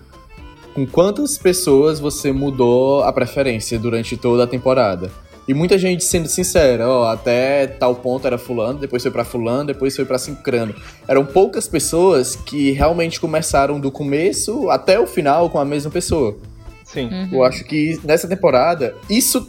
[0.74, 5.11] com quantas pessoas você mudou a preferência durante toda a temporada.
[5.49, 9.67] E muita gente sendo sincera, ó, até tal ponto era fulano, depois foi pra fulano,
[9.69, 10.75] depois foi pra sincrano.
[11.07, 16.37] Eram poucas pessoas que realmente começaram do começo até o final com a mesma pessoa.
[16.85, 17.07] Sim.
[17.09, 17.29] Uhum.
[17.33, 19.49] Eu acho que nessa temporada, isso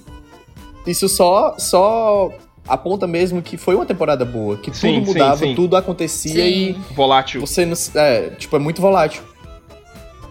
[0.86, 2.32] isso só só
[2.68, 5.56] aponta mesmo que foi uma temporada boa, que Sim, tudo sim, mudava, sim.
[5.56, 6.76] tudo acontecia Sim.
[6.92, 7.40] Volátil.
[7.42, 9.24] e você não, é, tipo, é muito volátil.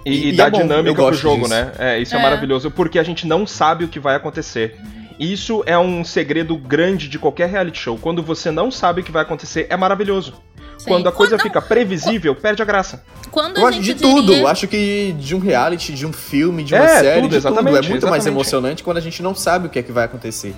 [0.04, 1.50] E, e E- e dá é dinâmica pro jogo, disso.
[1.50, 1.72] né?
[1.78, 2.18] É, isso é.
[2.18, 2.22] É.
[2.22, 4.76] maravilhoso, porque a gente não sabe o que vai acontecer.
[5.18, 7.98] Isso é um segredo grande de qualquer reality show.
[7.98, 10.34] Quando você não sabe o que vai acontecer, é maravilhoso.
[10.78, 10.84] Sim.
[10.90, 13.02] Quando a coisa Não, fica previsível, perde a graça.
[13.30, 16.12] Quando Eu acho gente de tudo, diria- eu acho que de um reality, de um
[16.12, 17.36] filme, de uma É, série, tudo, de tudo.
[17.36, 18.28] É exatamente, muito mais exatamente.
[18.28, 20.54] emocionante quando a gente não sabe o que é que vai acontecer.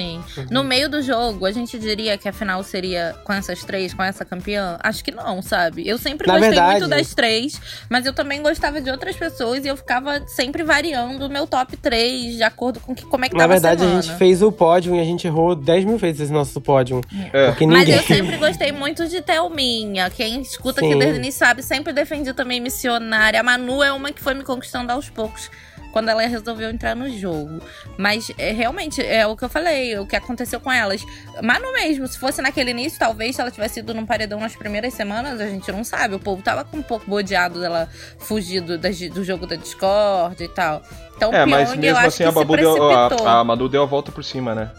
[0.00, 0.46] Sim.
[0.50, 4.02] No meio do jogo, a gente diria que a final seria com essas três, com
[4.02, 4.76] essa campeã?
[4.82, 5.86] Acho que não, sabe?
[5.88, 9.64] Eu sempre Na gostei verdade- muito das três, mas eu também gostava de outras pessoas
[9.64, 13.28] e eu ficava sempre variando o meu top 3 de acordo com que, como é
[13.28, 13.98] que Na tava verdade, a semana.
[13.98, 17.00] a gente fez o pódio e a gente errou 10 mil vezes esse nosso pódio.
[17.32, 17.46] É.
[17.48, 17.94] Porque Mas ninguém.
[17.96, 20.10] eu sempre gostei muito de Thelminha.
[20.10, 20.98] Quem escuta aqui Sim.
[20.98, 23.40] desde o início sabe, sempre defendi também missionária.
[23.40, 25.50] A Manu é uma que foi me conquistando aos poucos.
[25.96, 27.58] Quando ela resolveu entrar no jogo.
[27.96, 31.02] Mas é, realmente, é o que eu falei, o que aconteceu com elas.
[31.42, 34.92] Manu mesmo, se fosse naquele início, talvez se ela tivesse ido num paredão nas primeiras
[34.92, 36.14] semanas, a gente não sabe.
[36.14, 37.88] O povo tava com um pouco bodeado dela
[38.18, 40.82] fugir do, do jogo da Discord e tal.
[41.16, 42.90] Então, É, mas Pyong, eu mesmo assim a Babu deu.
[42.90, 44.70] A, a Manu deu a volta por cima, né?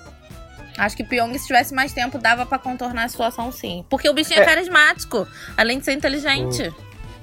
[0.78, 3.84] Acho que Pyong, se tivesse mais tempo, dava pra contornar a situação sim.
[3.90, 4.46] Porque o bichinho é, É.
[4.46, 6.72] carismático, além de ser inteligente.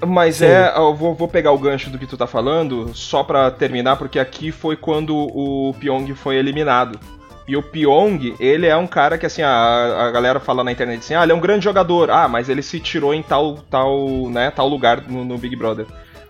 [0.07, 0.47] Mas Sim.
[0.47, 3.97] é, eu vou, vou pegar o gancho do que tu tá falando, só pra terminar,
[3.97, 6.99] porque aqui foi quando o Pyong foi eliminado.
[7.47, 11.01] E o Pyong, ele é um cara que, assim, a, a galera fala na internet
[11.01, 12.11] assim, ah, ele é um grande jogador.
[12.11, 15.87] Ah, mas ele se tirou em tal, tal, né, tal lugar no, no Big Brother.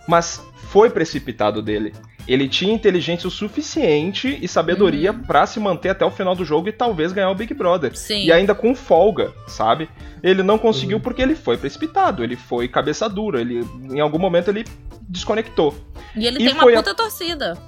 [0.09, 1.95] Mas foi precipitado dele.
[2.27, 6.68] Ele tinha inteligência o suficiente e sabedoria pra se manter até o final do jogo
[6.68, 7.95] e talvez ganhar o Big Brother.
[7.97, 8.25] Sim.
[8.25, 9.89] E ainda com folga, sabe?
[10.22, 14.49] Ele não conseguiu porque ele foi precipitado, ele foi cabeça dura, ele em algum momento
[14.49, 14.64] ele
[15.07, 15.75] desconectou.
[16.16, 17.59] E ele E tem uma foi a- puta torcida.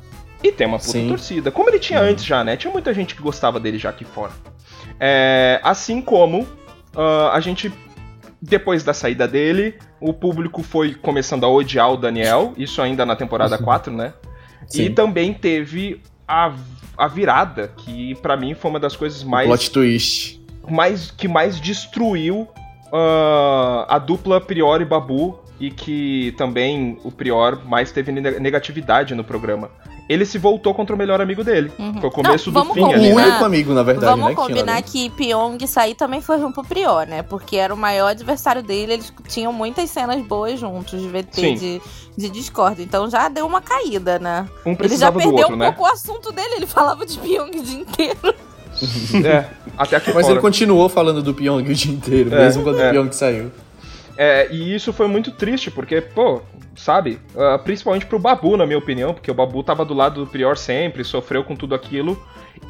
[0.43, 1.09] E tem uma puta Sim.
[1.09, 1.51] torcida.
[1.51, 2.57] Como ele tinha antes já, né?
[2.57, 4.33] Tinha muita gente que gostava dele já aqui fora.
[4.99, 6.47] É, assim como
[6.95, 7.71] ah, a gente,
[8.41, 13.15] depois da saída dele, o público foi começando a odiar o Daniel, isso ainda na
[13.17, 14.15] temporada 4, né?
[14.73, 14.93] E Sim.
[14.93, 16.53] também teve a,
[16.97, 20.41] a virada, que pra mim foi uma das coisas mais Plot twist.
[20.69, 22.49] mais, que mais destruiu
[22.93, 29.15] ah, a dupla Prior e Babu e que também o Prior mais teve ne- negatividade
[29.15, 29.71] no programa.
[30.09, 31.73] Ele se voltou contra o melhor amigo dele.
[31.79, 32.01] Uhum.
[32.01, 33.15] Foi o começo Não, do vamos fim O ali, combinar.
[33.17, 33.27] né?
[33.29, 34.35] único amigo, na verdade, Vamos né?
[34.35, 34.93] que lá combinar dentro.
[34.93, 37.23] que Pyong sair também foi ruim pro Prior, né?
[37.23, 41.55] Porque era o maior adversário dele, eles tinham muitas cenas boas juntos de VT, Sim.
[41.57, 41.83] de,
[42.17, 42.81] de Discord.
[42.83, 44.47] Então já deu uma caída, né?
[44.65, 45.73] Um Ele já do perdeu outro, um né?
[45.73, 48.19] pouco o assunto dele, ele falava de Pyong o dia inteiro.
[49.25, 49.47] É,
[49.79, 50.35] até aqui Mas fora.
[50.35, 52.89] ele continuou falando do Pyong o dia inteiro, É, mesmo quando é.
[52.89, 53.51] o Pyong saiu.
[54.19, 56.41] É, e isso foi muito triste, porque, pô,
[56.75, 57.21] sabe?
[57.37, 60.57] ah, principalmente pro Babu, na minha opinião, porque o Babu tava do lado do Prior
[60.57, 62.21] sempre, sofreu com tudo aquilo.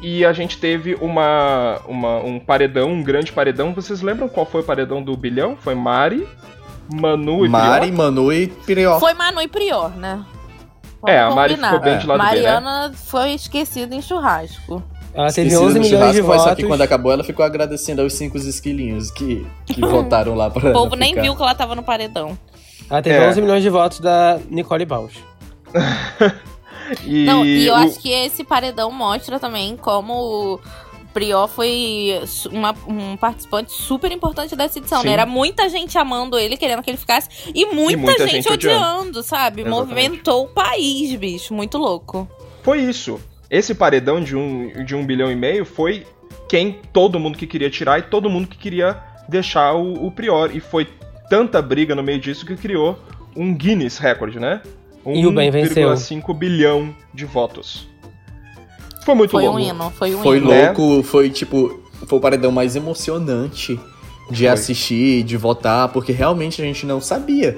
[0.01, 3.73] E a gente teve uma, uma- um paredão, um grande paredão.
[3.73, 5.55] Vocês lembram qual foi o paredão do bilhão?
[5.55, 6.27] Foi Mari,
[6.93, 7.97] Manu e Mari, Prior?
[7.97, 8.99] Manu e Prior.
[8.99, 10.23] Foi Manu e Prior, né?
[11.05, 11.71] É, a Vamos Mari combinar.
[11.73, 12.31] ficou bem de lado B, né?
[12.31, 14.83] Mariana foi esquecida em churrasco.
[15.17, 16.43] Ela teve Esquecida 11 no milhões de churrasco, votos.
[16.43, 20.69] Só que quando acabou, ela ficou agradecendo aos cinco esquilinhos que, que votaram lá pra
[20.69, 22.37] O povo nem viu que ela tava no paredão.
[22.89, 23.27] Ela teve É.
[23.27, 25.17] 11 milhões de votos da Nicole Bausch.
[27.05, 30.59] E, Não, e eu o- acho que esse paredão mostra também como o
[31.13, 35.07] Prior foi uma- um participante super importante dessa edição, Sim.
[35.07, 35.13] né?
[35.13, 38.99] Era muita gente amando ele, querendo que ele ficasse, e muita, muita gente, gente odiando.
[38.99, 39.61] odiando, sabe?
[39.63, 39.89] Exatamente.
[39.89, 41.53] Movimentou o país, bicho.
[41.53, 42.25] Muito louco.
[42.63, 43.19] Foi isso.
[43.49, 46.05] Esse paredão de um, de um bilhão e meio foi
[46.49, 50.53] quem todo mundo que queria tirar e todo mundo que queria deixar o, o Prior.
[50.55, 50.87] E foi
[51.29, 52.97] tanta briga no meio disso que criou
[53.35, 54.61] um Guinness recorde, né?
[55.05, 55.89] E o bem venceu.
[55.89, 57.87] 1,5 bilhão de votos.
[59.05, 59.57] Foi muito Foi louco.
[59.57, 60.47] um hino, foi um Foi hino.
[60.47, 63.79] Louco, foi tipo, foi o paredão mais emocionante
[64.29, 64.47] de Foi.
[64.47, 67.57] assistir, de votar, porque realmente a gente não sabia.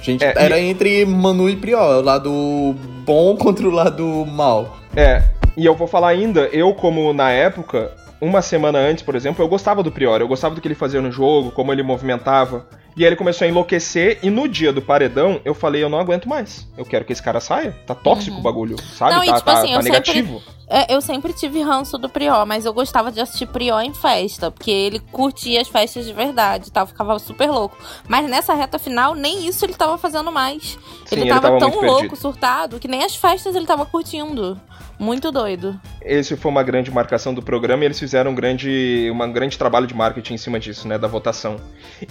[0.00, 2.74] A gente É, era entre Manu e Priol, o lado
[3.06, 4.76] bom contra o lado mal.
[4.96, 5.22] É,
[5.56, 7.90] e eu vou falar ainda, eu como na época,
[8.20, 11.00] uma semana antes, por exemplo, eu gostava do Prior, eu gostava do que ele fazia
[11.00, 12.66] no jogo, como ele movimentava.
[12.96, 15.98] E aí ele começou a enlouquecer, e no dia do paredão, eu falei, eu não
[15.98, 16.66] aguento mais.
[16.76, 17.72] Eu quero que esse cara saia.
[17.86, 19.12] Tá tóxico o bagulho, sabe?
[19.12, 19.18] Uhum.
[19.18, 20.42] Não, e tá tipo tá- assim, tá eu sempre- negativo.
[20.68, 24.50] É, eu sempre tive ranço do Prió, mas eu gostava de assistir Prió em festa,
[24.50, 27.76] porque ele curtia as festas de verdade e tal, ficava super louco.
[28.08, 30.78] Mas nessa reta final, nem isso ele tava fazendo mais.
[31.04, 32.16] Sim, ele ele tava, tava tão louco, perdido.
[32.16, 34.58] surtado, que nem as festas ele tava curtindo.
[34.98, 35.78] Muito doido.
[36.00, 39.86] Esse foi uma grande marcação do programa e eles fizeram um grande, uma grande trabalho
[39.86, 41.56] de marketing em cima disso, né, da votação.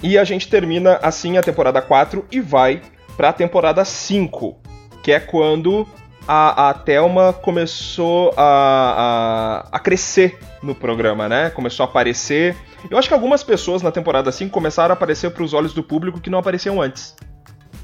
[0.03, 0.70] E a gente termina
[1.01, 2.81] assim a temporada 4 e vai
[3.17, 4.57] pra temporada 5,
[5.03, 5.87] que é quando
[6.27, 11.49] a, a Thelma começou a, a, a crescer no programa, né?
[11.49, 12.55] Começou a aparecer.
[12.89, 16.19] Eu acho que algumas pessoas na temporada 5 começaram a aparecer pros olhos do público
[16.19, 17.15] que não apareciam antes.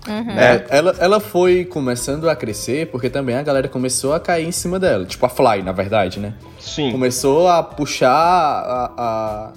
[0.07, 0.23] Uhum.
[0.23, 0.55] né?
[0.69, 4.51] É, ela, ela foi começando a crescer porque também a galera começou a cair em
[4.53, 5.05] cima dela.
[5.05, 6.33] Tipo a Fly, na verdade, né?
[6.59, 6.91] Sim.
[6.91, 9.53] Começou a puxar a- a-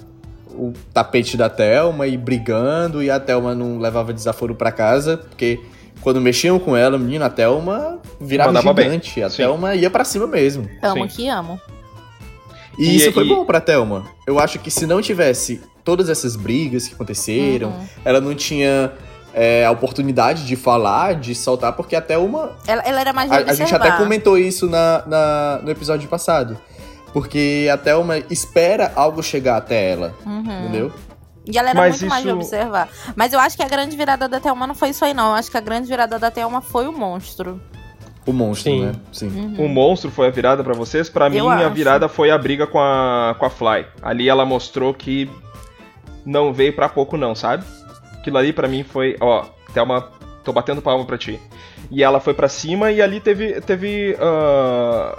[0.55, 5.59] o tapete da Thelma e brigando, e a Thelma não levava desaforo pra casa, porque
[6.01, 8.85] quando mexiam com ela, menina, a Thelma virava Mandava bem.
[8.85, 9.21] gigante.
[9.23, 9.37] A Sim.
[9.37, 10.67] Thelma ia pra cima mesmo.
[10.81, 11.15] Amo Sim.
[11.15, 11.59] que amo.
[12.77, 14.05] E, E- isso foi e- bom pra Thelma.
[14.25, 17.85] Eu acho que se não tivesse todas essas brigas que aconteceram, Uhum.
[18.05, 18.91] ela não tinha
[19.33, 23.37] é, a oportunidade de falar, de soltar, porque a Thelma Ela, ela era mais de
[23.37, 26.57] a, a gente até comentou isso na, na- no episódio passado.
[27.13, 30.39] Porque a Thelma espera algo chegar até ela, Uhum.
[30.41, 30.91] entendeu?
[31.45, 32.87] E ela era Mas muito mais de isso- observar.
[33.15, 35.29] Mas eu acho que a grande virada da Thelma não foi isso aí, não.
[35.29, 37.59] Eu acho que a grande virada da Thelma foi o monstro.
[38.25, 38.85] O monstro, Sim.
[38.85, 38.91] né?
[39.11, 39.55] Sim.
[39.57, 41.09] O monstro foi a virada pra vocês?
[41.09, 41.69] Pra mim, Eu a acho.
[41.71, 43.87] virada foi a briga com a, com a Fly.
[44.03, 45.27] Ali ela mostrou que
[46.23, 47.63] não veio pra pouco, não, sabe?
[48.13, 50.07] Aquilo ali pra mim foi, ó, Thelma,
[50.43, 51.39] tô batendo palma pra ti.
[51.91, 53.59] E ela foi pra cima e ali teve.
[53.61, 55.17] teve ah,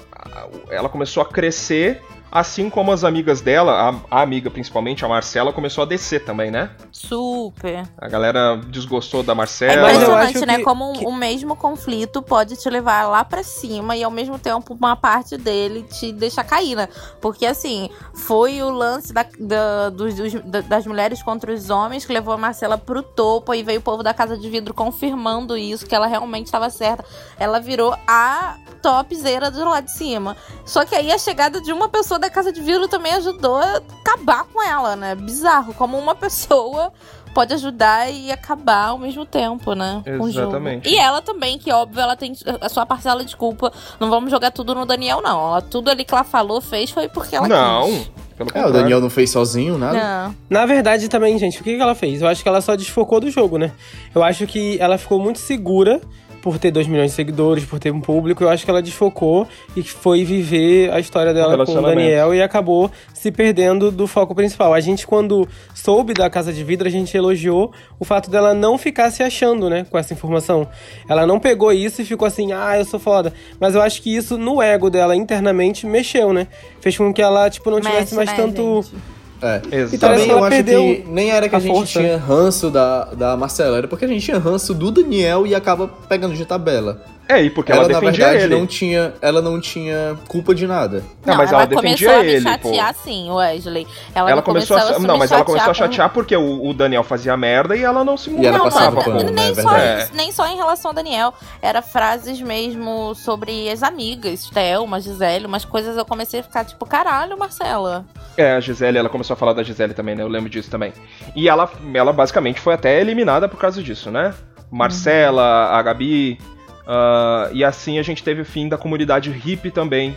[0.70, 2.03] ela começou a crescer,
[2.33, 6.51] assim como as amigas dela, a, a amiga principalmente, a Marcela, começou a descer também,
[6.51, 6.70] né?
[6.91, 7.87] Super.
[7.99, 9.83] A galera desgostou da É Marcela.
[9.83, 10.57] Mas eu impressionante, acho né?
[10.57, 14.39] que- Como que- o mesmo conflito pode te levar lá pra cima e ao mesmo
[14.39, 16.89] tempo uma parte dele te deixa cair, né?
[17.20, 22.05] Porque assim, foi o lance da- da- dos- dos- da- das mulheres contra os homens
[22.07, 25.57] que levou a Marcela pro topo e veio o povo da Casa de Vidro confirmando
[25.57, 27.05] isso, que ela realmente estava certa.
[27.39, 30.37] Ela virou a topzera do lado de cima.
[30.64, 33.83] Só que aí a chegada de uma pessoa da Casa de Vidro também ajudou a
[34.01, 35.14] acabar com ela, né?
[35.14, 36.93] Bizarro, como uma pessoa
[37.35, 40.03] pode ajudar e acabar ao mesmo tempo, né?
[40.05, 40.51] com o jogo.
[40.51, 40.89] Exatamente.
[40.89, 43.73] E ela também, que óbvio, ela tem a sua parcela de culpa.
[43.99, 45.49] Não vamos jogar tudo no Daniel, não.
[45.49, 48.11] Ela, tudo ali que ela falou, fez, foi porque ela não, quis.
[48.37, 49.99] pelo É, o Daniel não fez sozinho nada.
[49.99, 50.37] Não.
[50.49, 52.20] Na verdade, também, gente, o que que ela fez?
[52.20, 53.73] Eu acho que ela só desfocou do jogo, né?
[54.14, 56.01] Eu acho que ela ficou muito segura
[56.43, 58.43] por ter 2 milhões de seguidores, por ter um público.
[58.43, 61.82] Eu acho que ela desfocou e foi viver a história dela com o.
[61.82, 64.74] Daniel e acabou se perdendo do foco principal.
[64.74, 68.76] A gente, quando soube da Casa de Vidro, a gente elogiou o fato dela não
[68.76, 70.66] ficar se achando, né, com essa informação.
[71.09, 73.32] Ela não pegou isso e ficou assim, ah, eu sou foda.
[73.61, 76.49] Mas eu acho que isso, no ego dela, internamente, mexeu, né?
[76.80, 78.82] Fez com que ela, tipo, não tivesse Mexe, mais né, tanto...
[78.82, 79.22] gente?
[79.43, 79.61] É.
[79.70, 79.95] Exato.
[79.95, 81.99] E também eu acho que nem era que a, a gente força.
[82.01, 85.88] tinha ranço da, da Marcela, era porque a gente tinha ranço do Daniel e acaba
[86.09, 87.03] pegando de tabela.
[87.29, 88.61] É, e porque ela, ela, na defendia verdade, ele.
[88.61, 91.03] não tinha, ela não tinha culpa de nada.
[91.25, 93.87] Não, mas ela defendia começou a me ele, chatear sim, Wesley.
[94.14, 96.68] Ela, Ela não começou a, se não, mas ela começou a com- chatear porque o,
[96.68, 99.31] o Daniel fazia merda e ela não se E ela Não, passava mas pano, né?
[99.31, 101.33] nem, É só isso, nem só em relação ao Daniel.
[101.62, 106.85] Era frases mesmo sobre as amigas, Thelma, Gisele, umas coisas eu comecei a ficar tipo,
[106.85, 108.05] caralho, Marcela.
[108.37, 110.23] É, a Gisele, ela começou a falar da Gisele também, né?
[110.23, 110.93] Eu lembro disso também.
[111.37, 114.35] E ela, ela basicamente foi até eliminada por causa disso, né?
[114.70, 116.39] Marcela, a Gabi.
[116.87, 120.16] Ah, e assim a gente teve o fim da comunidade hippie também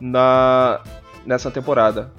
[0.00, 0.80] na,
[1.24, 2.10] nessa temporada.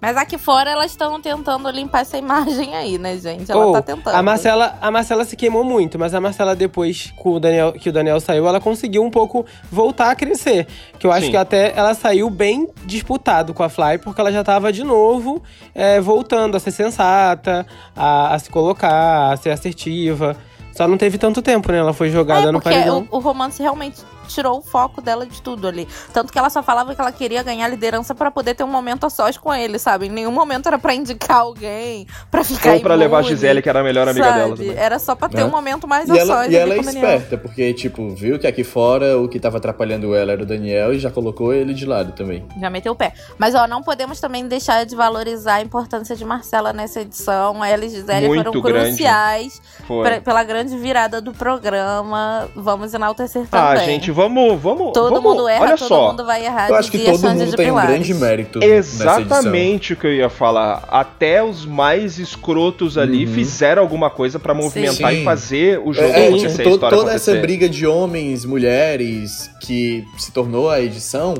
[0.00, 3.52] Mas aqui fora elas estão tentando limpar essa imagem aí, né, gente?
[3.52, 4.14] Ela Ou, tá tentando.
[4.14, 7.90] A Marcela, a Marcela se queimou muito, mas a Marcela, depois que o Daniel, que
[7.90, 10.66] o Daniel saiu, ela conseguiu um pouco voltar a crescer.
[10.98, 11.32] Que eu acho Sim.
[11.32, 15.42] que até ela saiu bem disputado com a Fly, porque ela já tava de novo
[15.74, 20.34] é, voltando a ser sensata, a, a se colocar, a ser assertiva.
[20.72, 21.78] Só não teve tanto tempo, né?
[21.78, 23.06] Ela foi jogada é, no paredão.
[23.10, 24.00] o, o romance realmente
[24.30, 25.86] tirou o foco dela de tudo ali.
[26.12, 29.04] Tanto que ela só falava que ela queria ganhar liderança pra poder ter um momento
[29.06, 30.06] a sós com ele, sabe?
[30.06, 33.62] Em nenhum momento era pra indicar alguém, pra ficar Ou pra levar a imune, Gisele,
[33.62, 34.38] que era a melhor amiga sabe?
[34.38, 34.76] dela também.
[34.76, 35.44] Era só pra ter Né?
[35.44, 36.52] um momento mais E a ela, sós.
[36.52, 40.32] e ela é esperta, porque, tipo, viu que aqui fora o que tava atrapalhando ela
[40.32, 42.46] era o Daniel e já colocou ele de lado também.
[42.60, 43.12] Já meteu o pé.
[43.38, 47.64] Mas, ó, não podemos também deixar de valorizar a importância de Marcela nessa edição.
[47.64, 48.88] Ela e Gisele Muito foram grande.
[48.90, 50.04] cruciais Foi.
[50.08, 52.48] pra- pela grande virada do programa.
[52.56, 53.84] Vamos enaltecer Ah, também.
[53.86, 56.08] gente, vamos, vamos, Todo vamos, mundo erra, olha todo só.
[56.10, 56.68] mundo vai errar.
[56.68, 58.60] Eu acho que todo mundo de tem um grande mérito.
[58.62, 60.84] Exatamente o que eu ia falar.
[60.88, 63.32] Até os mais escrotos ali Uhum.
[63.32, 65.20] fizeram alguma coisa pra movimentar Sim.
[65.22, 67.40] e fazer o jogo É, é, acontecer, tipo, to- história toda essa acontecer.
[67.40, 71.34] briga de homens, mulheres, que se tornou a edição,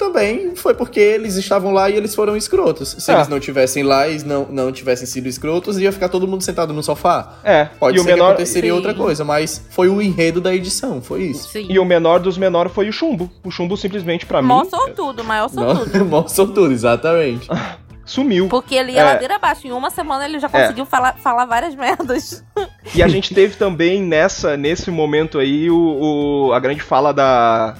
[0.00, 2.96] também foi porque eles estavam lá e eles foram escrotos.
[2.98, 3.16] Se Ah.
[3.16, 6.72] eles não tivessem lá e não, não tivessem sido escrotos, ia ficar todo mundo sentado
[6.72, 7.34] no sofá.
[7.44, 8.76] É, Pode e o ser que menor aconteceria Sim.
[8.76, 11.48] outra coisa, mas foi o enredo da edição, foi isso.
[11.50, 11.66] Sim.
[11.68, 13.30] e o menor dos menores foi o Chumbo.
[13.44, 15.98] O Chumbo simplesmente pra mim Mó sortudo, maior sortudo.
[15.98, 17.46] Não, Mostra tudo, exatamente.
[18.04, 18.48] sumiu.
[18.48, 19.04] Porque ele ia É.
[19.04, 19.66] ladeira abaixo.
[19.68, 22.42] Em uma semana ele já conseguiu falar, falar várias merdas.
[22.94, 27.76] E a gente teve também nessa nesse momento aí o, o- a grande fala da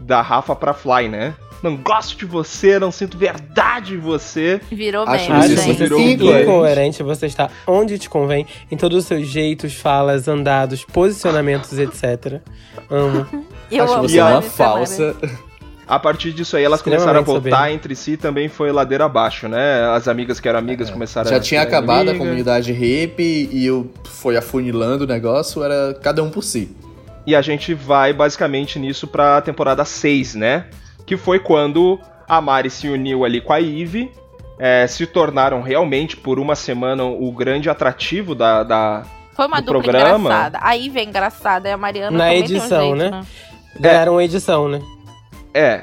[0.00, 1.34] da Rafa pra Fly, né?
[1.62, 4.60] Não gosto de você, não sinto verdade em você.
[4.70, 5.60] Virou Acho bem, Acho gente.
[5.64, 6.42] você virou incoerente.
[6.42, 12.40] incoerente, você está onde te convém, em todos os seus jeitos, falas, andados, posicionamentos, etc.
[12.90, 13.26] Amo.
[13.70, 15.16] Eu Acho amo você a uma falsa.
[15.88, 17.70] A partir disso aí elas começaram a votar soberba.
[17.70, 19.84] entre si e também foi ladeira abaixo, né?
[19.94, 21.34] As amigas que eram amigas começaram É.
[21.34, 22.18] Já a tinha acabado a amiga.
[22.18, 26.74] comunidade hippie e o, foi afunilando o negócio, era cada um por si.
[27.24, 30.66] E a gente vai basicamente nisso pra temporada 6, né?
[31.06, 31.98] Que foi quando
[32.28, 34.10] a Mari se uniu ali com a Eve,
[34.58, 38.62] é, se tornaram realmente por uma semana o grande atrativo da.
[38.62, 39.02] da...
[39.34, 40.18] Foi uma do dupla programa.
[40.18, 40.58] engraçada.
[40.60, 41.68] Aí vem engraçada.
[41.68, 43.26] E a Mariana Na também edição, tem um jeito, né?
[43.78, 44.80] Ganharam uma edição, né?
[45.52, 45.82] É.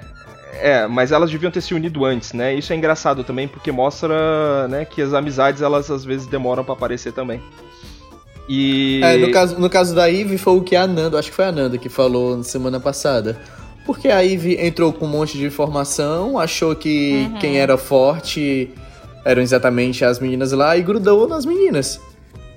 [0.60, 2.54] É, mas elas deviam ter se unido antes, né?
[2.54, 6.74] Isso é engraçado também, porque mostra né, que as amizades, elas às vezes demoram pra
[6.74, 7.42] aparecer também.
[8.48, 9.02] E.
[9.04, 11.46] É, no caso, no caso da Ivy foi o que a Nanda, acho que foi
[11.46, 13.40] a Nanda que falou na semana passada.
[13.86, 17.40] Porque a Ivy entrou com um monte de informação, achou que Uhum.
[17.40, 18.70] quem era forte
[19.26, 22.00] eram exatamente as meninas lá e grudou nas meninas.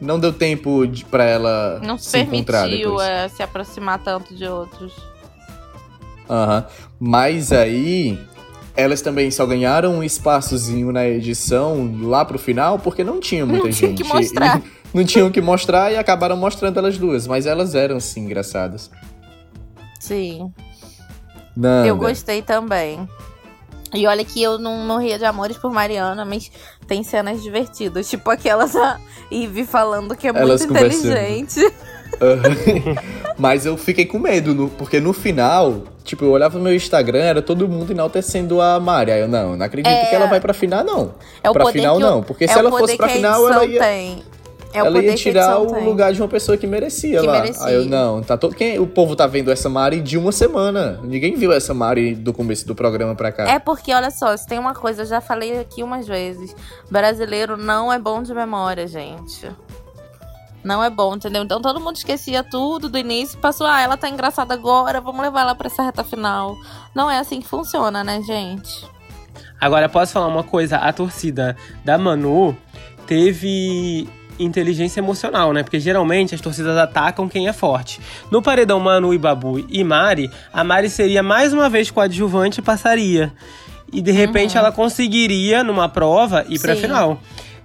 [0.00, 3.06] Não deu tempo de, pra ela Não se, encontrar depois.
[3.08, 4.92] é, se aproximar tanto de outros.
[6.28, 6.64] Aham.
[7.00, 8.18] Mas aí,
[8.76, 13.64] elas também só ganharam um espaçozinho na edição lá pro final, porque não tinha muita
[13.66, 14.02] Não tinha gente.
[14.02, 14.62] que mostrar.
[14.92, 17.26] não tinham que mostrar e acabaram mostrando elas duas.
[17.26, 18.90] Mas elas eram, sim, engraçadas.
[19.98, 20.52] Sim.
[21.56, 21.86] Nanda.
[21.88, 23.08] Eu gostei também.
[23.94, 26.50] E olha que eu não morria de amores por Mariana, mas
[26.86, 28.08] tem cenas divertidas.
[28.10, 28.98] Tipo aquelas a
[29.30, 31.60] Ivy falando que é Elas muito inteligente.
[33.38, 37.18] Mas eu fiquei com medo, no- porque no final, tipo, eu olhava no meu Instagram,
[37.20, 39.12] era todo mundo enaltecendo a Mari.
[39.12, 40.06] Aí eu, não, não acredito É.
[40.06, 41.14] que ela vai pra final, não.
[41.42, 42.22] É o pra final, não.
[42.22, 44.22] Porque é se ela fosse pra final, ela ia, tem.
[44.72, 45.84] É ela ia tirar o tem.
[45.84, 47.40] lugar de uma pessoa que merecia Que lá.
[47.40, 47.66] merecia.
[47.66, 48.54] Aí eu, não, tá todo...
[48.54, 48.78] Quem...
[48.78, 51.00] o povo tá vendo essa Mari de uma semana.
[51.02, 53.48] Ninguém viu essa Mari do começo do programa pra cá.
[53.48, 56.54] É porque, olha só, se tem uma coisa, eu já falei aqui umas vezes.
[56.90, 59.48] Brasileiro não é bom de memória, gente.
[60.66, 61.44] Não é bom, entendeu?
[61.44, 65.42] Então todo mundo esquecia tudo do início, passou, ah, ela tá engraçada agora, vamos levar
[65.42, 66.56] ela pra essa reta final.
[66.92, 68.84] Não é assim que funciona, né, gente?
[69.60, 70.76] Agora, posso falar uma coisa?
[70.78, 72.56] A torcida da Manu
[73.06, 74.08] teve
[74.38, 75.62] inteligência emocional, né?
[75.62, 78.00] Porque geralmente as torcidas atacam quem é forte.
[78.30, 82.62] No paredão Manu e Babu e Mari, a Mari seria mais uma vez coadjuvante e
[82.62, 83.32] passaria.
[83.92, 86.82] E de repente ela conseguiria, numa prova, ir pra Sim.
[86.82, 87.20] final.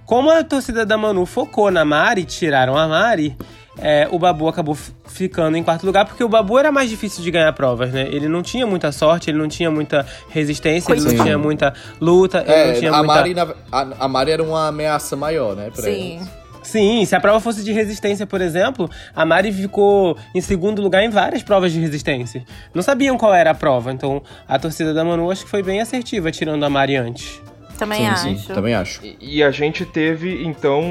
[0.06, 3.36] Como a torcida da Manu focou na Mari, tiraram a Mari,
[3.78, 7.30] é, o Babu acabou ficando em quarto lugar, porque o Babu era mais difícil de
[7.30, 8.06] ganhar provas, né?
[8.10, 12.44] Ele não tinha muita sorte, ele não tinha muita resistência, ele não tinha muita luta,
[12.46, 13.14] ele não É, tinha a, muita...
[13.14, 13.34] Mari,
[13.72, 15.70] a, a Mari era uma ameaça maior, né?
[15.70, 16.18] Pra Sim.
[16.18, 16.41] elas.
[16.62, 21.02] Sim, se a prova fosse de resistência, por exemplo, a Mari ficou em segundo lugar
[21.02, 22.44] em várias provas de resistência.
[22.72, 25.80] Não sabiam qual era a prova, então a torcida da Manu acho que foi bem
[25.80, 27.40] assertiva, tirando a Mari antes.
[27.78, 28.38] Também sim, acho.
[28.38, 29.04] sim, também acho.
[29.04, 30.82] E e a gente teve, então,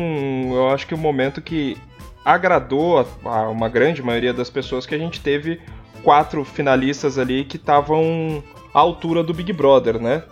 [0.51, 1.77] eu acho que o momento que
[2.25, 5.59] agradou a, a uma grande maioria das pessoas que a gente teve
[6.03, 8.43] quatro finalistas ali que estavam
[8.73, 10.23] à altura do Big Brother, né?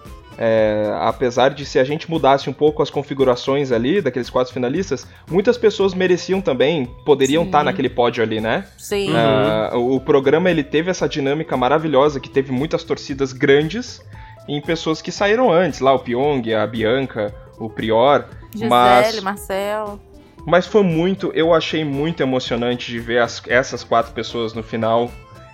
[0.41, 5.05] É, apesar de se a gente mudasse um pouco as configurações ali daqueles quatro finalistas,
[5.29, 8.65] muitas pessoas mereciam também, poderiam estar naquele pódio ali, né?
[8.77, 9.13] Sim.
[9.13, 14.01] Ah, o o programa ele teve essa dinâmica maravilhosa que teve muitas torcidas grandes
[14.47, 18.23] em pessoas que saíram antes, lá o Pyong, a Bianca, o Prior,
[18.53, 19.99] Gisele, mas Marcelo.
[20.47, 25.11] mas foi muito, eu achei muito emocionante de ver as- essas quatro pessoas no final.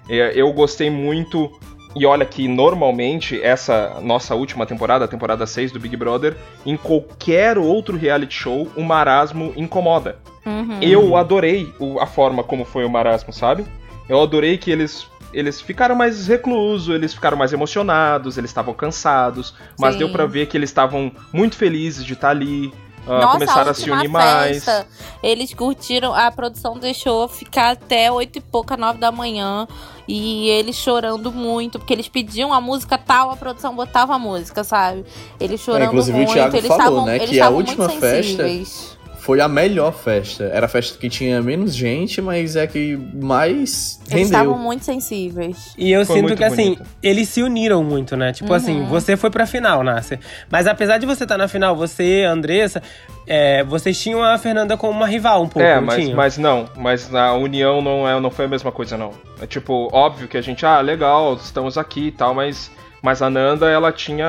[0.07, 1.51] É, Eu gostei muito.
[1.95, 6.35] E olha que normalmente essa nossa última temporada, a temporada 6 do Big Brother,
[6.65, 10.17] em qualquer outro reality show, o marasmo incomoda.
[10.45, 10.77] Uhum.
[10.81, 13.65] Eu adorei o- a forma como foi o marasmo, sabe?
[14.09, 19.53] Eu adorei que eles eles ficaram mais reclusos, eles ficaram mais emocionados, eles estavam cansados,
[19.77, 19.99] mas Sim.
[19.99, 22.71] deu pra ver que eles estavam muito felizes de estar ali,
[23.07, 24.63] ah, Nossa, começaram a a se última unir mais.
[24.63, 24.87] festa,
[25.21, 29.67] eles curtiram, a produção deixou ficar até oito e pouca, nove da manhã.
[30.07, 34.63] E eles chorando muito, porque eles pediam a música tal, a produção botava a música,
[34.63, 35.03] sabe?
[35.39, 38.21] Eles chorando inclusive o muito, Thiago eles falou, estavam né, que a última muito festa-
[38.23, 38.94] sensíveis.
[39.25, 40.43] Foi a melhor festa.
[40.53, 44.63] Era a festa que tinha menos gente, mas é que mais Eles estavam rendeu.
[44.63, 45.73] muito sensíveis.
[45.75, 46.83] E eu Foi sinto que, assim, bonito.
[47.01, 48.31] eles se uniram muito, né?
[48.31, 48.55] Tipo Uhum.
[48.55, 50.19] assim, você foi pra final, Nasser.
[50.51, 52.83] Mas apesar de você estar na final, você, Andressa,
[53.25, 56.15] é, vocês tinham a Fernanda como uma rival um pouco, É, mas, tinham?
[56.15, 59.09] mas não, mas a união não, é, não foi a mesma coisa, não.
[59.41, 62.69] É tipo, óbvio que a gente, ah, legal, estamos aqui e tal, mas,
[63.05, 64.25] mas a Nanda, ela tinha.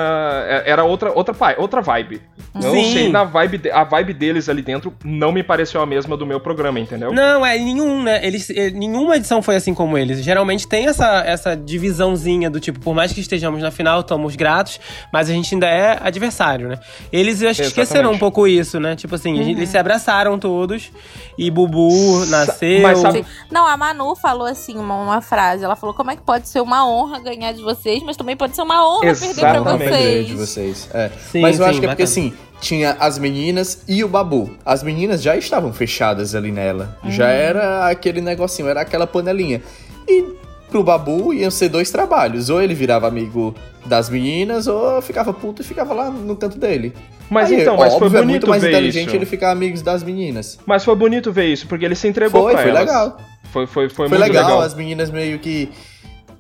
[0.47, 2.21] é- Era outra, outra, pai- outra vibe.
[2.55, 2.93] Não Sim.
[2.93, 6.39] sei, na vibe, a vibe deles ali dentro não me pareceu a mesma do meu
[6.41, 7.13] programa, entendeu?
[7.13, 8.21] Não, é nenhum, né?
[8.25, 10.23] Eles, eh, nenhuma edição foi assim como eles.
[10.23, 14.79] Geralmente tem essa, essa divisãozinha do tipo, por mais que estejamos na final, estamos gratos,
[15.13, 16.79] mas a gente ainda é adversário, né?
[17.13, 18.95] Eles eu acho que esqueceram um pouco isso, né?
[18.97, 20.91] Tipo assim, eles se abraçaram todos
[21.39, 22.81] e Bubu nasceu.
[22.83, 23.25] mas sabe-.
[23.51, 25.65] Não, a Manu falou assim, uma, uma frase.
[25.65, 28.55] Ela falou: como é que pode ser uma honra ganhar de vocês, mas também pode
[28.57, 29.89] ser uma honra perder pra Exatamente.
[29.91, 30.27] vocês.
[30.27, 30.89] de vocês.
[30.93, 31.11] É.
[31.33, 34.51] Sim, Mas eu sim, acho que é porque assim, tinha as meninas e o Babu.
[34.65, 36.99] As meninas já estavam fechadas ali nela.
[37.09, 39.63] Já era aquele negocinho, era aquela panelinha.
[40.09, 40.25] E
[40.71, 42.51] pro Babu iam ser dois trabalhos.
[42.51, 43.55] Ou ele virava amigo
[43.85, 46.93] das meninas, ou ficava puto e ficava lá no canto dele.
[47.29, 49.17] Mas Aí, então, mas foi óbvio, é bonito muito mais ver inteligente isso.
[49.17, 50.59] ele ficar amigos das meninas.
[50.65, 52.87] Mas foi bonito ver isso, porque ele se entregou Foi, pra foi elas.
[52.87, 53.17] legal.
[53.53, 54.61] Foi, foi, foi, Foi muito legal, legal.
[54.61, 55.71] as meninas meio que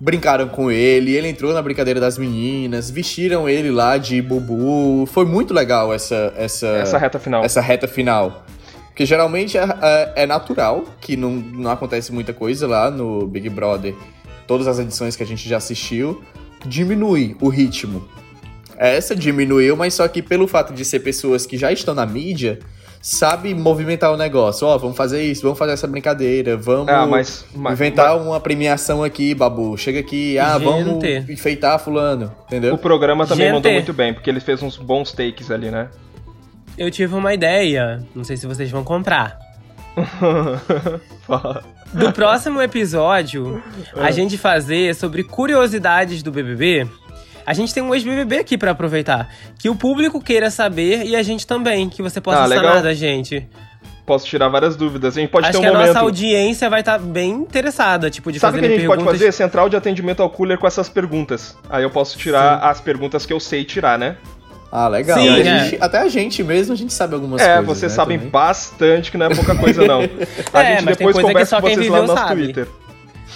[0.00, 5.06] brincaram com ele, ele entrou na brincadeira das meninas, vestiram ele lá de bubu.
[5.06, 7.44] Foi muito legal essa essa Essa reta final.
[7.44, 8.44] essa reta final.
[8.88, 13.48] Porque geralmente é, é- é natural que não, não acontece muita coisa lá no Big
[13.50, 13.94] Brother.
[14.46, 16.22] Todas as edições que a gente já assistiu,
[16.64, 18.06] diminui o ritmo.
[18.78, 22.58] Essa diminuiu, mas só que pelo fato de ser pessoas que já estão na mídia,
[23.06, 24.66] sabe movimentar o negócio.
[24.66, 29.04] Ó, vamos fazer isso, vamos fazer essa brincadeira, vamos Ah, mas, mas inventar uma premiação
[29.04, 29.78] aqui, babu.
[29.78, 31.32] Chega aqui, ah, vamos Gente.
[31.32, 32.74] enfeitar fulano, entendeu?
[32.74, 33.54] o programa também Gente.
[33.54, 35.88] mandou muito bem, porque ele fez uns bons takes ali, né?
[36.76, 39.38] Eu tive uma ideia, não sei se vocês vão comprar.
[41.94, 43.62] Do próximo episódio,
[43.94, 46.88] a gente fazer sobre curiosidades do BBB.
[47.46, 49.28] A gente tem um ex-BBB aqui pra aproveitar.
[49.58, 52.82] Que o público queira saber e a gente também, que você possa Ah, sanar legal.
[52.82, 53.46] da gente.
[54.04, 55.16] Posso tirar várias dúvidas.
[55.16, 55.88] A gente pode Acho ter que um a momento.
[55.94, 58.98] nossa audiência vai estar bem interessada, tipo, de Sabe o que a fazer gente pode
[58.98, 59.20] perguntas.
[59.20, 59.32] fazer?
[59.32, 61.56] Central de atendimento ao cooler com essas perguntas.
[61.70, 64.16] Aí eu posso tirar as perguntas que eu sei tirar, né?
[64.70, 65.18] Ah, legal.
[65.18, 65.44] Sim, a é.
[65.70, 67.66] gente- até a gente mesmo, a gente sabe algumas é, coisas.
[67.78, 68.30] vocês né, sabem também.
[68.30, 70.00] bastante que não é pouca coisa, não.
[70.52, 72.02] A É, gente mas tem depois coisa que conversa só com quem vocês lá no
[72.02, 72.42] viveu nosso sabe.
[72.44, 72.68] Twitter.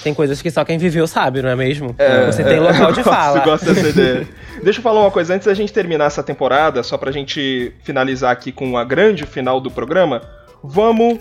[0.02, 1.94] Tem coisas que só quem viveu sabe, não é mesmo?
[1.98, 2.26] É.
[2.26, 3.38] Você tem local de fala.
[3.40, 4.28] Você gosta dessa ideia.
[4.62, 8.30] Deixa eu falar uma coisa antes da gente terminar essa temporada, só pra gente finalizar
[8.32, 10.22] aqui com a grande final do programa.
[10.62, 11.18] Vamos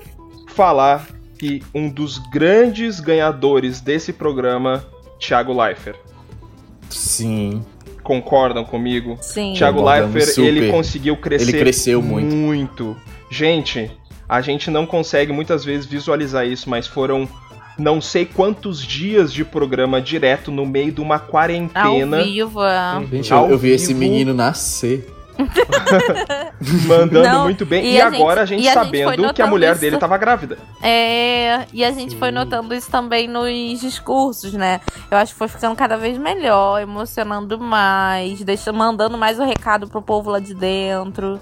[0.53, 1.07] falar
[1.37, 4.83] que um dos grandes ganhadores desse programa,
[5.19, 5.95] Thiago Leifert.
[6.89, 7.63] Sim.
[8.03, 9.17] Concordam comigo?
[9.21, 9.53] Sim.
[9.55, 10.47] Thiago Leifert, super.
[10.47, 12.35] ele conseguiu crescer Ele cresceu muito.
[12.35, 12.97] muito.
[13.29, 13.91] Gente,
[14.27, 17.27] a gente não consegue muitas vezes visualizar isso, mas foram
[17.79, 22.63] não sei quantos dias de programa direto no meio de uma Ao quarentena, vivo.
[22.63, 23.05] é.
[23.11, 23.99] Gente, Ao eu, eu vi esse vivo.
[23.99, 25.15] menino nascer.
[26.85, 27.85] mandando Não, muito bem.
[27.85, 29.81] e E, a agora a gente- a gente sabendo que a mulher isso.
[29.81, 30.57] dele tava grávida.
[30.83, 34.81] É, e a gente foi notando isso também nos discursos, né?
[35.09, 39.87] Eu acho que foi ficando cada vez melhor, emocionando mais, deixando, mandando mais o recado
[39.87, 41.39] pro povo lá de dentro.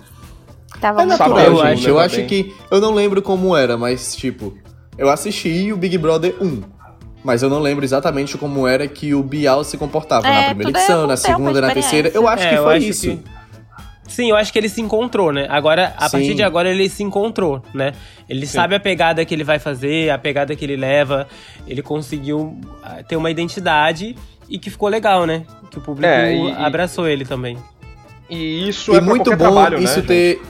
[0.79, 1.63] Tava É natural, eu gente.
[1.79, 2.55] acho Eu acho que.
[2.69, 4.53] Eu não lembro como era, mas, tipo,
[4.97, 6.61] eu assisti o Big Brother 1.
[7.23, 10.71] Mas eu não lembro exatamente como era que o Bial se comportava É, na primeira
[10.71, 12.09] é edição, na segunda, na terceira.
[12.13, 13.07] Eu acho É, que foi acho isso.
[13.09, 13.19] que-
[14.07, 15.45] Sim, eu acho que ele se encontrou, né?
[15.49, 16.17] Agora, a Sim.
[16.17, 17.91] partir de agora, ele se encontrou, né?
[18.29, 21.27] Ele sabe a pegada que ele vai fazer, a pegada que ele leva.
[21.67, 24.15] Ele conseguiu ah, ter uma identidade
[24.47, 25.43] e que ficou legal, né?
[25.69, 27.57] Que o público É, e- e- abraçou ele também.
[28.29, 30.05] E isso E é muito bom trabalho, isso né?
[30.07, 30.41] gente?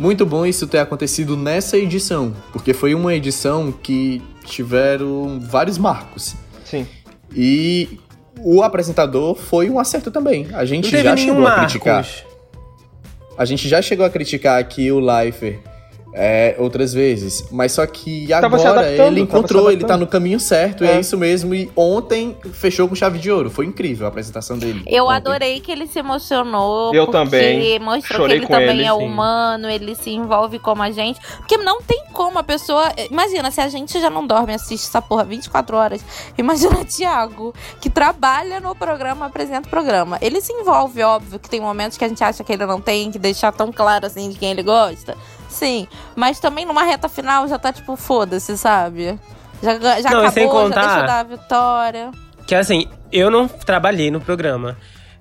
[0.00, 2.34] Muito bom isso ter acontecido nessa edição.
[2.52, 6.34] Porque foi uma edição que tiveram vários marcos.
[6.64, 6.86] Sim.
[7.36, 8.00] E
[8.38, 10.48] o apresentador foi um acerto também.
[10.54, 11.72] A gente já chegou a Marcos.
[11.72, 12.06] criticar.
[13.36, 15.60] A gente já chegou a criticar que o Leifert
[16.12, 17.46] é, outras vezes.
[17.50, 20.92] Mas só que agora ele encontrou, ele tá no caminho certo, e É.
[20.92, 21.54] é isso mesmo.
[21.54, 23.50] E ontem fechou com chave de ouro.
[23.50, 24.82] Foi incrível a apresentação dele.
[24.86, 25.16] Eu ontem.
[25.16, 26.94] adorei que ele se emocionou.
[26.94, 27.78] Eu porque também.
[27.78, 29.04] mostrou Chorei que ele também ele, é sim.
[29.04, 31.20] humano, ele se envolve como a gente.
[31.38, 32.92] Porque não tem como a pessoa.
[33.10, 36.04] Imagina, se a gente já não dorme e assiste essa porra 24 horas.
[36.36, 40.18] Imagina o Thiago, que trabalha no programa, apresenta o programa.
[40.20, 43.10] Ele se envolve, óbvio, que tem momentos que a gente acha que ele não tem
[43.10, 45.16] que deixar tão claro assim de quem ele gosta.
[45.50, 45.86] Sim.
[46.16, 49.18] Mas também numa reta final já tá tipo, foda-se, sabe?
[49.62, 52.10] Já, já Não, e sem acabou, contar- já deixou dar a vitória.
[52.46, 54.76] Que assim, eu não trabalhei no programa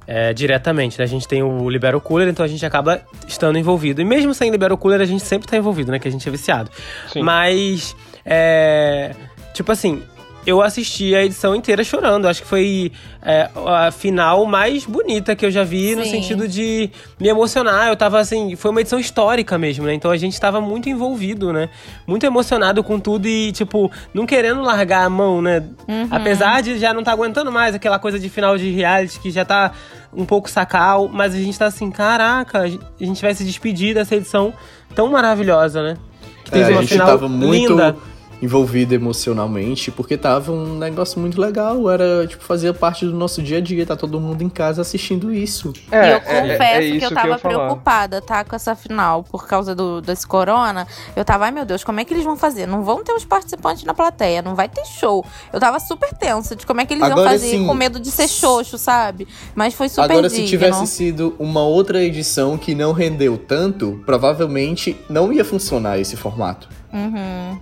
[0.07, 1.03] é, diretamente, né?
[1.03, 4.01] A gente tem o Libero Cooler, então a gente acaba estando envolvido.
[4.01, 5.99] E mesmo sem Libero Cooler, a gente sempre tá envolvido, né?
[5.99, 6.71] Que a gente é viciado.
[7.11, 7.21] Sim.
[7.21, 9.13] Mas, é.
[9.53, 10.01] Tipo assim.
[10.45, 12.27] Eu assisti a edição inteira chorando.
[12.27, 16.11] Acho que foi é, a final mais bonita que eu já vi, no Sim.
[16.11, 17.87] sentido de me emocionar.
[17.87, 18.55] Eu tava assim.
[18.55, 19.93] Foi uma edição histórica mesmo, né?
[19.93, 21.69] Então a gente tava muito envolvido, né?
[22.07, 25.63] Muito emocionado com tudo e, tipo, não querendo largar a mão, né?
[25.87, 26.07] Uhum.
[26.09, 29.45] Apesar de já não tá aguentando mais aquela coisa de final de reality que já
[29.45, 29.71] tá
[30.13, 34.15] um pouco sacal, mas a gente tá assim, caraca, a gente vai se despedir dessa
[34.15, 34.53] edição
[34.95, 35.97] tão maravilhosa, né?
[36.43, 37.95] Que É, teve a uma gente final tava muito linda.
[38.41, 41.89] Envolvido emocionalmente, porque tava um negócio muito legal.
[41.89, 43.85] Era, tipo, fazia parte do nosso dia a dia.
[43.85, 45.73] Tá todo mundo em casa assistindo isso.
[45.91, 47.55] e eu confesso que isso eu tava ia falar.
[47.55, 48.43] preocupada, tá?
[48.43, 50.87] Com essa final, por causa do, desse corona.
[51.15, 52.65] Eu tava, ai meu Deus, como é que eles vão fazer?
[52.65, 55.25] Não vão ter os participantes na plateia, não vai ter show.
[55.51, 57.99] Eu tava super tensa de como é que eles Agora, iam fazer, assim, com medo
[57.99, 59.27] de ser xoxo, sabe?
[59.53, 60.49] Mas foi super Agora, se digno.
[60.49, 66.69] tivesse sido uma outra edição que não rendeu tanto, provavelmente não ia funcionar esse formato.
[66.93, 67.59] Uhum.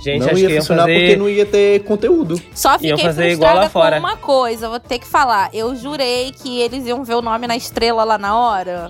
[0.00, 0.98] Gente, não acho ia funcionar fazer...
[0.98, 2.40] porque não ia ter conteúdo.
[2.54, 3.98] Só fiquei Iam fazer frustrada igual lá com fora.
[3.98, 5.50] uma coisa, vou ter que falar.
[5.52, 8.88] Eu jurei que eles iam ver o nome na estrela lá na hora.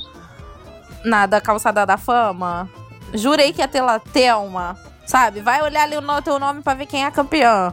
[1.05, 2.69] Na da calçada da fama.
[3.13, 4.77] Jurei que ia ter lá Thelma.
[5.05, 5.41] Sabe?
[5.41, 7.73] Vai olhar ali o teu nome pra ver quem é campeã.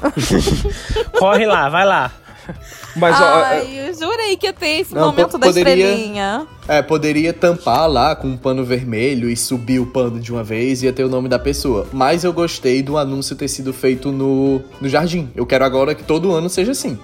[1.18, 2.12] Corre lá, vai lá.
[2.96, 6.46] Mas, ó, Ai, eu jurei que ia ter esse Não, momento da poderia- estrelinha.
[6.68, 10.82] É, poderia tampar lá com um pano vermelho e subir o pano de uma vez
[10.82, 11.86] e ia ter o nome da pessoa.
[11.92, 15.30] Mas eu gostei do anúncio ter sido feito no, no jardim.
[15.34, 16.98] Eu quero agora que todo ano seja assim.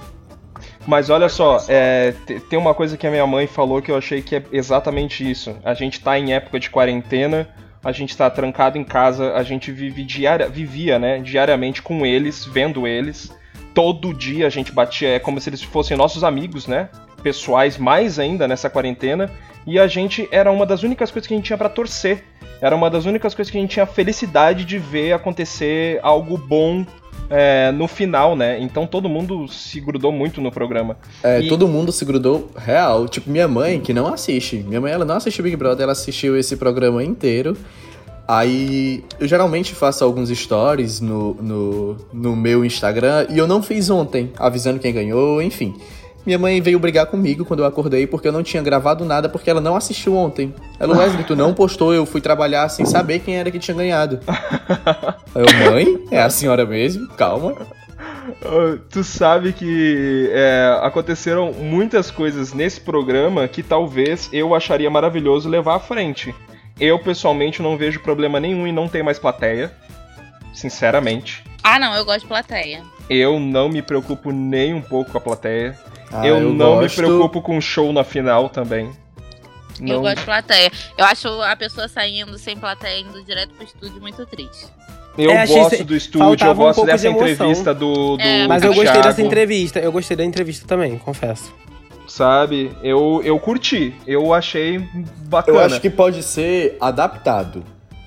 [0.86, 3.97] Mas olha só, é, te- tem uma coisa que a minha mãe falou que eu
[3.97, 5.55] achei que é exatamente isso.
[5.64, 7.49] A gente tá em época de quarentena,
[7.84, 12.45] a gente tá trancado em casa, a gente vive diária, vivia, né, diariamente com eles,
[12.45, 13.30] vendo eles.
[13.74, 16.88] Todo dia a gente batia, é como se eles fossem nossos amigos, né?
[17.22, 19.30] Pessoais, mais ainda nessa quarentena.
[19.66, 22.24] E a gente era uma das únicas coisas que a gente tinha pra torcer.
[22.61, 26.84] Era uma das únicas coisas que a gente tinha felicidade de ver acontecer algo bom
[27.30, 28.61] é, no final, né?
[28.61, 30.96] Então todo mundo se grudou muito no programa.
[31.22, 33.09] É, E- todo mundo se grudou real.
[33.09, 34.57] Tipo, minha mãe, que não assiste.
[34.57, 37.57] Minha mãe, ela não assiste Big Brother, ela assistiu esse programa inteiro.
[38.27, 43.91] Aí, eu geralmente faço alguns stories no, no, no meu Instagram e eu não fiz
[43.91, 45.75] ontem, avisando quem ganhou, enfim.
[46.25, 49.51] Minha mãe veio brigar comigo quando eu acordei porque eu não tinha gravado nada porque
[49.51, 50.55] ela não assistiu ontem.
[50.79, 54.20] Ela, Wesley, tu não postou, eu fui trabalhar sem saber quem era que tinha ganhado.
[55.35, 57.57] Eu, mãe, é a senhora mesmo, calma.
[58.89, 65.77] Tu sabe que é, aconteceram muitas coisas nesse programa que talvez eu acharia maravilhoso levar
[65.77, 66.33] à frente.
[66.83, 69.70] Eu, pessoalmente, não vejo problema nenhum em não ter mais plateia.
[70.53, 71.45] Sinceramente.
[71.62, 72.83] Ah, não, eu gosto de plateia.
[73.09, 75.78] Eu não me preocupo nem um pouco com a plateia.
[76.12, 77.01] Ah, eu, não gosto.
[77.01, 78.91] me preocupo com o show na final também.
[79.80, 80.70] Eu Não- gosto de plateia.
[80.99, 84.66] Eu acho a pessoa saindo sem plateia, indo direto pro estúdio, muito triste.
[85.16, 87.28] Eu É, gosto do estúdio, eu um gosto pouco de dessa emoção.
[87.33, 89.78] entrevista do, do É, Mas do eu gostei Thiago, dessa entrevista.
[89.78, 91.55] Eu gostei da entrevista também, confesso.
[92.07, 92.72] Sabe?
[92.82, 93.94] Eu, eu curti.
[94.07, 94.78] Eu achei
[95.26, 95.59] bacana.
[95.59, 97.64] Eu acho que pode ser adaptado.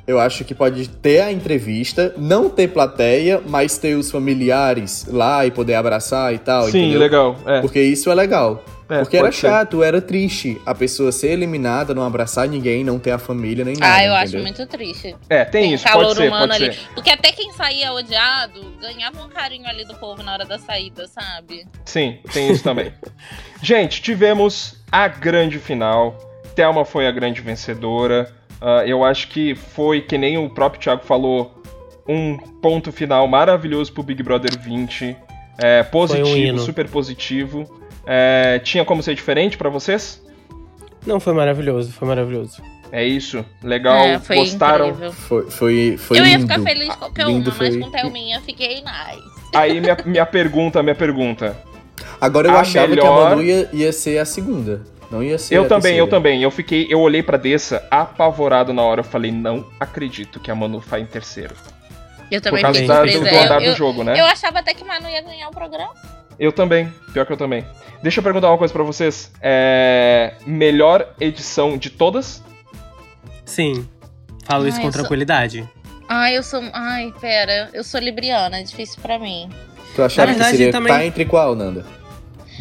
[0.08, 5.46] Eu acho que pode ter a entrevista, não ter plateia, mas ter os familiares lá
[5.46, 7.00] e poder abraçar e tal, Sim, entendeu?
[7.00, 7.36] legal.
[7.46, 7.62] É.
[7.62, 8.64] Porque isso é legal.
[8.88, 9.48] É, Porque era pode ser.
[9.48, 13.76] chato, era triste a pessoa ser eliminada, não abraçar ninguém, não ter a família nem
[13.76, 13.96] nada.
[13.96, 14.44] ah, eu acho entendeu?
[14.44, 15.16] muito triste.
[15.28, 16.74] É, tem, isso, calor pode ser, humano pode ali.
[16.76, 16.88] ser.
[16.94, 21.08] Porque até quem saía odiado ganhava um carinho ali do povo na hora da saída,
[21.08, 21.66] sabe?
[21.84, 22.94] Sim, tem isso também.
[23.60, 26.16] Gente, tivemos a grande final.
[26.54, 28.32] Thelma foi a grande vencedora.
[28.68, 31.54] Ah, eu acho que foi, que nem o próprio Thiago falou,
[32.08, 35.16] um ponto final maravilhoso pro Big Brother 20.
[35.60, 37.80] É, positivo, um super positivo.
[38.08, 40.20] É, tinha como ser diferente pra vocês?
[41.06, 42.62] Não, foi maravilhoso, foi maravilhoso.
[42.92, 43.46] É isso?
[43.64, 43.98] Legal?
[43.98, 44.88] é, foi Gostaram?
[44.90, 45.12] incrível.
[45.14, 48.42] Foi, foi, foi eu ia ficar feliz com qualquer Lindo uma, mas foi- com Thelminha
[48.42, 49.20] fiquei mais.
[49.54, 51.56] Aí minha, minha pergunta, minha pergunta.
[52.20, 54.84] Agora eu A achava que a melhor- Manu ia, ia ser a segunda.
[55.16, 55.56] Não ia ser.
[55.56, 56.44] Eu também, eu também.
[56.44, 59.00] Eu fiquei, eu olhei pra Dessa apavorado na hora.
[59.00, 61.56] Eu falei, não acredito que a Manu tá em terceiro.
[62.30, 64.20] Eu Por também causa fiquei da- do, do andar eu, do jogo, né?
[64.20, 65.94] eu achava até que Manu ia ganhar o programa.
[66.38, 67.64] Eu também, pior que eu também.
[68.04, 69.32] Deixa eu perguntar uma coisa pra vocês.
[69.42, 70.34] É.
[70.46, 72.44] Melhor edição de todas?
[73.46, 73.88] Sim.
[74.44, 75.70] Falo isso Ai, com eu sou- tranquilidade.
[76.10, 76.62] Ai, eu sou.
[76.74, 77.70] Ai, pera.
[77.74, 79.50] Eu sou libriana, é difícil pra mim.
[79.96, 81.86] Tu achava Na que verdade, seria também- tá entre qual, Nanda?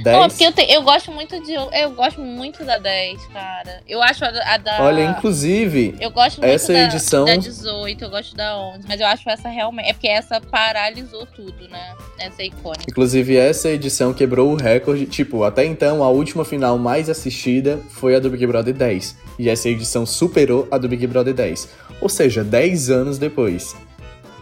[0.02, 0.16] 10?
[0.16, 1.52] Ó, porque eu, te- eu gosto muito de.
[1.52, 3.80] Eu gosto muito da 10, cara.
[3.88, 4.82] Eu acho a, a da.
[4.82, 9.00] Olha, inclusive, Eu gosto muito essa da, edição- da 18, eu gosto da 11, mas
[9.00, 9.88] eu acho essa realmente.
[9.88, 11.94] É porque essa paralisou tudo, né?
[12.18, 12.84] Essa é icônica.
[12.88, 15.06] inclusive essa edição quebrou o recorde.
[15.06, 19.16] Tipo, até então a última final mais assistida foi a do Big Brother 10.
[19.38, 21.68] E essa edição superou a do Big Brother 10.
[22.00, 23.74] Ou seja, 10 anos depois.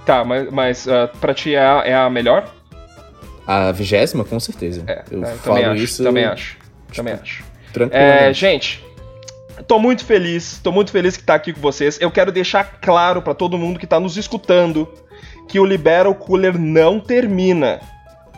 [0.04, 2.52] Tá, mas, mas ah, pra ti é a, é a melhor?
[3.46, 4.84] A vigésima, com certeza.
[4.86, 6.56] É, eu é, falo acho, isso também acho.
[6.94, 7.44] Também acho.
[7.90, 8.84] É, gente,
[9.66, 11.98] tô muito feliz, tô muito feliz que tá aqui com vocês.
[12.00, 14.88] Eu quero deixar claro pra todo mundo que tá nos escutando
[15.48, 17.80] que o Libera Cooler não termina.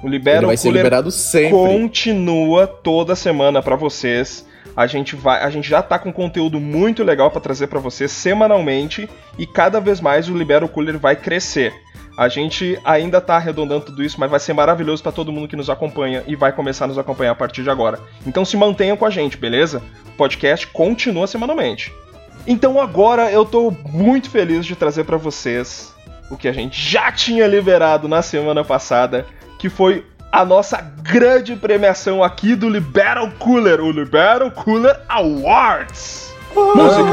[0.03, 1.51] O Libera Cooler liberado sempre.
[1.51, 4.47] continua toda semana pra vocês.
[4.77, 8.11] A gente vai, a gente já tá com conteúdo muito legal pra trazer pra vocês
[8.11, 11.73] semanalmente e cada vez mais o Libera Cooler vai crescer.
[12.17, 15.57] A gente ainda tá arredondando tudo isso, mas vai ser maravilhoso pra todo mundo que
[15.57, 17.99] nos acompanha e vai começar a nos acompanhar a partir de agora.
[18.25, 19.83] Então se mantenham com a gente, beleza?
[20.07, 21.93] O podcast continua semanalmente.
[22.47, 25.93] Então agora eu tô muito feliz de trazer pra vocês
[26.31, 29.27] o que a gente já tinha liberado na semana passada,
[29.59, 36.35] que foi a nossa grande premiação aqui do Libero Cooler, o Libero Cooler Awards.
[36.53, 37.05] Música.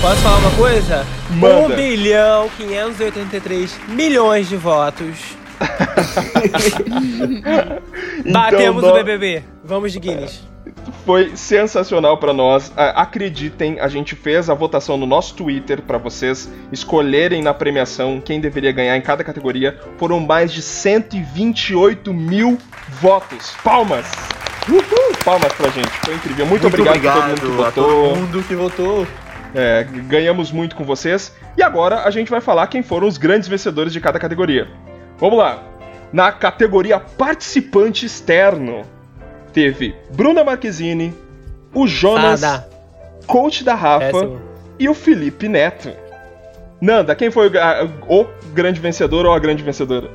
[0.00, 1.04] Posso falar uma coisa?
[1.30, 1.74] Manda.
[1.74, 5.18] 1 bilhão 583 milhões de votos.
[8.32, 9.42] Batemos Então, o BBB.
[9.64, 10.44] Vamos de Guinness.
[11.04, 12.72] Foi sensacional pra nós.
[12.76, 18.40] Acreditem, a gente fez a votação no nosso Twitter pra vocês escolherem na premiação quem
[18.40, 19.78] deveria ganhar em cada categoria.
[19.98, 22.58] Foram mais de 128 mil
[23.00, 23.54] votos.
[23.64, 24.06] Palmas!
[24.68, 25.16] Uhul!
[25.24, 25.90] Palmas pra gente.
[25.90, 26.46] Foi incrível.
[26.46, 27.84] Muito, obrigado, a todo mundo que a votou.
[27.84, 29.06] todo mundo que votou.
[29.54, 31.34] É, ganhamos muito com vocês.
[31.56, 34.68] E agora a gente vai falar quem foram os grandes vencedores de cada categoria.
[35.18, 35.62] Vamos lá.
[36.12, 38.82] Na categoria participante externo,
[39.52, 41.12] teve Bruna Marquezine,
[41.74, 42.68] o Jonas, Sada.
[43.26, 44.40] coach da Rafa Péssimo.
[44.78, 45.90] e o Felipe Neto.
[46.80, 50.10] Nanda, quem foi o, a- o grande vencedor ou a grande vencedora?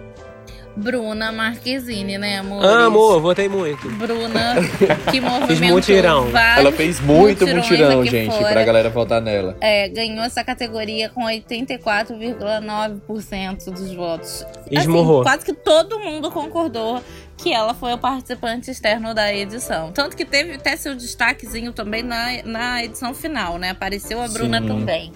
[0.76, 2.64] Bruna Marquezine, né, amor?
[2.64, 3.89] Amo, eu votei muito.
[3.91, 4.53] Bruna,
[5.09, 6.27] que movimentou mutirão.
[6.30, 8.53] vários Ela fez muito mutirão, gente, fora.
[8.53, 9.57] pra galera votar nela.
[9.59, 14.45] É, ganhou essa categoria com 84,9% dos votos.
[14.69, 15.22] Esmurrou.
[15.22, 17.01] Assim, quase que todo mundo concordou
[17.48, 19.91] que ela foi o participante externo da edição.
[19.91, 23.69] Tanto que teve até seu destaquezinho também na, na edição final, né?
[23.72, 24.68] Apareceu a Bruna Sim.
[24.68, 25.11] também.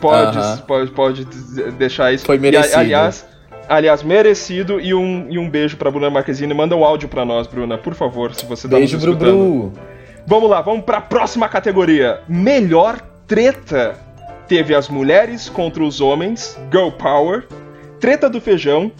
[0.00, 0.56] Pode, Aham.
[0.66, 2.24] pode, pode dizer- deixar isso.
[2.24, 2.78] Foi E, merecido.
[2.78, 3.26] aliás,
[3.68, 6.52] aliás, merecido e um, e um beijo pra Bruna Marquezine.
[6.54, 9.16] Manda um áudio pra nós, Bruna, por favor, se você tá Beijo, nos.
[9.16, 9.72] Bru.
[10.26, 12.20] Vamos lá, vamos pra próxima categoria.
[12.28, 13.98] Melhor treta.
[14.46, 17.46] Teve as mulheres contra os homens, Girl Power,
[18.00, 18.90] Treta do Feijão,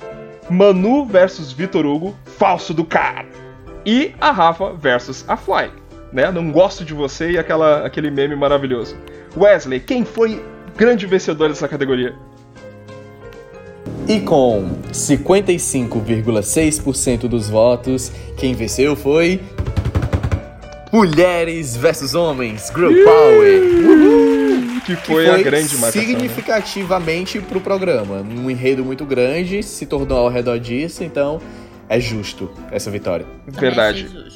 [0.50, 3.26] Manu versus Vitor Hugo, Falso do Cara.
[3.84, 5.70] E a Rafa versus a Fly.
[6.12, 6.30] Né?
[6.30, 8.96] Não gosto de você e aquela, aquele meme maravilhoso.
[9.36, 10.40] Wesley, quem foi
[10.76, 12.14] grande vencedor dessa categoria?
[14.06, 19.40] E com 55,6% dos votos, quem venceu foi.
[20.92, 23.60] Mulheres versus Homens, Girl Power.
[24.86, 26.00] Que Que foi, a grande marcação.
[26.02, 26.08] né?
[26.08, 28.22] significativamente pro programa.
[28.22, 31.38] Um enredo muito grande, se tornou ao redor disso, então
[31.88, 33.26] é justo essa vitória.
[33.46, 34.28] Também Verdade.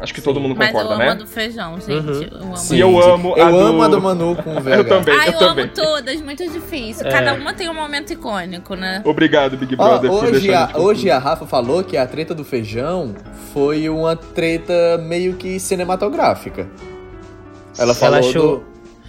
[0.00, 1.10] Acho que todo mundo Mas concorda, eu amo né?
[1.10, 1.90] a do feijão, gente.
[1.90, 2.22] Uhum.
[2.22, 2.56] Eu amo.
[2.72, 4.76] E eu amo eu a do- amo a do Manu com o VH.
[4.76, 5.64] Eu também, Ah, eu, eu também.
[5.64, 7.04] amo todas, muito difícil.
[7.06, 7.10] É.
[7.10, 9.02] Cada uma tem um momento icônico, né?
[9.04, 12.44] Obrigado, Big Brother, por hoje, deixar a, hoje a Rafa falou que a treta do
[12.44, 13.12] feijão
[13.52, 16.68] foi uma treta meio que cinematográfica.
[17.76, 18.64] Ela falou achou- do-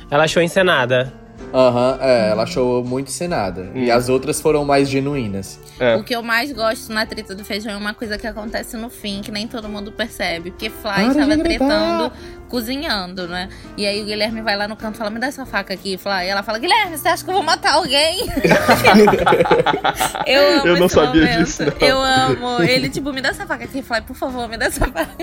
[0.10, 1.14] Ela achou encenada.
[1.54, 3.70] Aham, é, ela achou muito encenada.
[3.74, 3.96] E Hum.
[3.96, 5.60] as outras foram mais genuínas.
[5.80, 5.96] É.
[5.96, 8.90] O que eu mais gosto na treta do feijão é uma coisa que acontece no
[8.90, 10.52] fim, que nem todo mundo percebe.
[10.52, 12.12] Porque Fly estava tretando,
[12.50, 13.50] cozinhando, né?
[13.78, 15.98] E aí o Guilherme vai lá no canto e fala: Me dá essa faca aqui,
[15.98, 16.26] Fly.
[16.26, 18.28] E ela fala: Guilherme, você acha que eu vou matar alguém?
[20.28, 21.40] eu amo Eu não esse sabia momento.
[21.40, 21.88] disso, não.
[21.88, 22.62] Eu amo.
[22.64, 25.10] Ele, tipo, me dá essa faca aqui, Fly, por favor, me dá essa faca.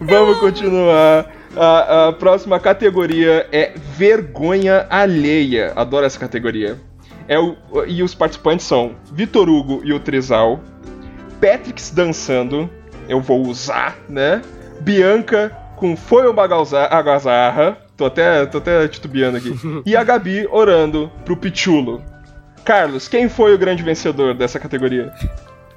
[0.00, 1.26] Vamos continuar.
[1.56, 5.72] A, a próxima categoria é vergonha alheia.
[5.76, 6.78] Adoro essa categoria.
[7.28, 7.56] É o,
[7.86, 10.60] e os participantes são Vitor Hugo e o Trizal,
[11.40, 12.68] Patricks dançando,
[13.08, 14.42] eu vou usar, né?
[14.80, 17.78] Bianca com Foi uma Agazarra.
[17.96, 19.54] Tô até, tô até titubeando aqui.
[19.86, 22.02] e a Gabi orando pro Pichulo.
[22.64, 25.12] Carlos, quem foi o grande vencedor dessa categoria?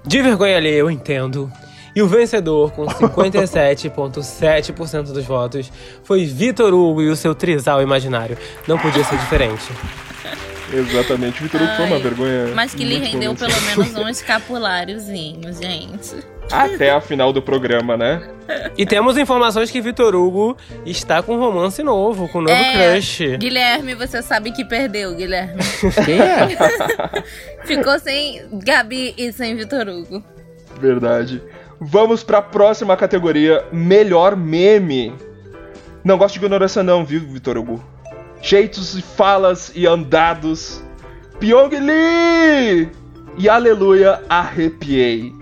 [0.06, 1.52] De vergonha alheia, eu entendo.
[1.98, 5.72] E o vencedor, com 57,7% dos votos,
[6.04, 8.38] foi Vitor Hugo e o seu trisal imaginário.
[8.68, 9.64] Não podia ser diferente.
[10.72, 12.50] Exatamente, Vitor Hugo foi uma vergonha.
[12.54, 16.18] Mas que lhe rendeu pelo menos um escapuláriozinho, gente.
[16.52, 18.22] Até a final do programa, né?
[18.78, 20.56] E temos informações que Vitor Hugo
[20.86, 22.94] está com um romance novo, com um novo É.
[22.94, 23.38] crush.
[23.40, 25.64] Guilherme, você sabe que perdeu, Guilherme.
[26.06, 26.48] Quem é?
[27.66, 30.24] Ficou sem Gabi e sem Vitor Hugo.
[30.80, 31.42] Verdade.
[31.80, 35.14] Vamos pra próxima categoria: Melhor meme.
[36.04, 37.84] Não gosto de ignorância, não, viu, Vitor Hugo?
[38.42, 40.84] Jeitos e falas e andados.
[41.40, 42.90] Pyong Lee!
[43.38, 45.34] E aleluia, arrepiei.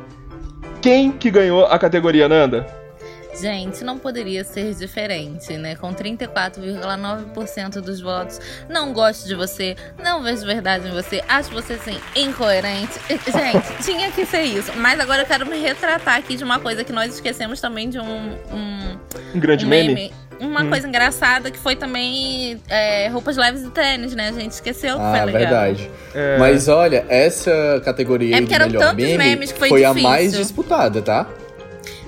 [0.82, 2.85] Quem que ganhou a categoria, Nanda?
[3.40, 5.76] Gente, não poderia ser diferente, né?
[5.76, 8.40] Com 34,9% dos votos.
[8.70, 12.94] Não gosto de você, não vejo verdade em você, acho você sim incoerente.
[13.10, 14.72] Gente, tinha que ser isso.
[14.78, 18.00] Mas agora eu quero me retratar aqui de uma coisa que nós esquecemos também de
[18.00, 18.06] um,
[18.52, 18.98] um,
[19.36, 20.14] Um grande um meme?
[20.38, 20.70] Uma Hum.
[20.70, 24.30] coisa engraçada que foi também é, roupas leves e tênis, né?
[24.30, 25.40] A gente esqueceu que Ah, foi legal.
[25.42, 25.90] verdade.
[26.14, 29.90] É, Mas olha, essa categoria É porque de eram tantos meme memes que foi a
[29.90, 30.10] difícil.
[30.10, 31.26] mais disputada, tá?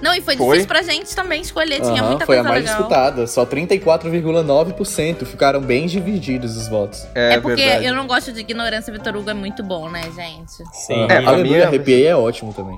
[0.02, 0.46] Não, e foi, Foi?
[0.48, 2.78] difícil pra gente também escolher, tinha muita foi a coisa mais legal.
[2.78, 3.26] disputada.
[3.28, 5.26] Só 34,9%.
[5.26, 7.06] Ficaram bem divididos os votos.
[7.16, 7.86] é, É porque verdade.
[7.86, 10.64] eu não gosto de ignorância, Vitor Hugo é muito bom, né, gente?
[10.74, 11.04] Sim.
[11.06, 12.78] É, pra mim Aleluia, é- arrepiei é ótimo também.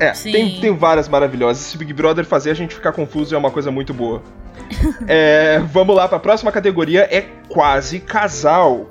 [0.00, 0.32] É, Sim.
[0.32, 1.62] tem, tem várias maravilhosas.
[1.62, 4.22] Se Big Brother fazer a gente ficar confuso é uma coisa muito boa.
[5.08, 8.90] É, vamos lá pra próxima categoria, é quase casal.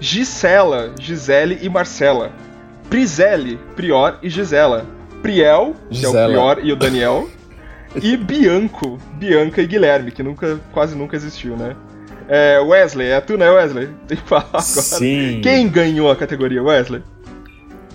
[0.00, 2.30] Gisela, Gisele e Marcela.
[2.90, 4.84] Priselle, Prior e Gisela.
[5.26, 6.12] Priel, que é o.
[6.12, 7.28] Prior e o Daniel.
[8.00, 11.74] e Bianco, Bianca e Guilherme, que nunca, quase nunca existiu, né?
[12.28, 13.88] É, Wesley, é tu, né, Wesley?
[14.06, 14.62] Tem que falar agora.
[14.62, 15.40] Sim.
[15.42, 17.02] Quem ganhou a categoria, Wesley?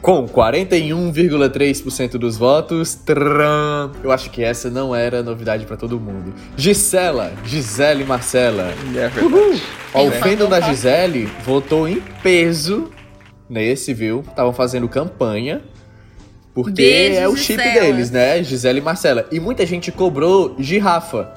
[0.01, 6.33] Com 41,3% dos votos, tram, eu acho que essa não era novidade pra todo mundo.
[6.57, 8.73] Gisela, Gisele e Marcela.
[8.95, 9.61] É verdade.
[9.93, 10.59] Ó, o fandom da.
[10.59, 12.89] Gisele votou em peso
[13.47, 14.21] nesse, viu?
[14.27, 15.61] Estavam fazendo campanha.
[16.53, 17.79] Porque Beijo, é o chip Gisela.
[17.85, 18.43] deles, né?
[18.43, 19.25] Gisele e Marcela.
[19.31, 21.33] E muita gente cobrou Girafa.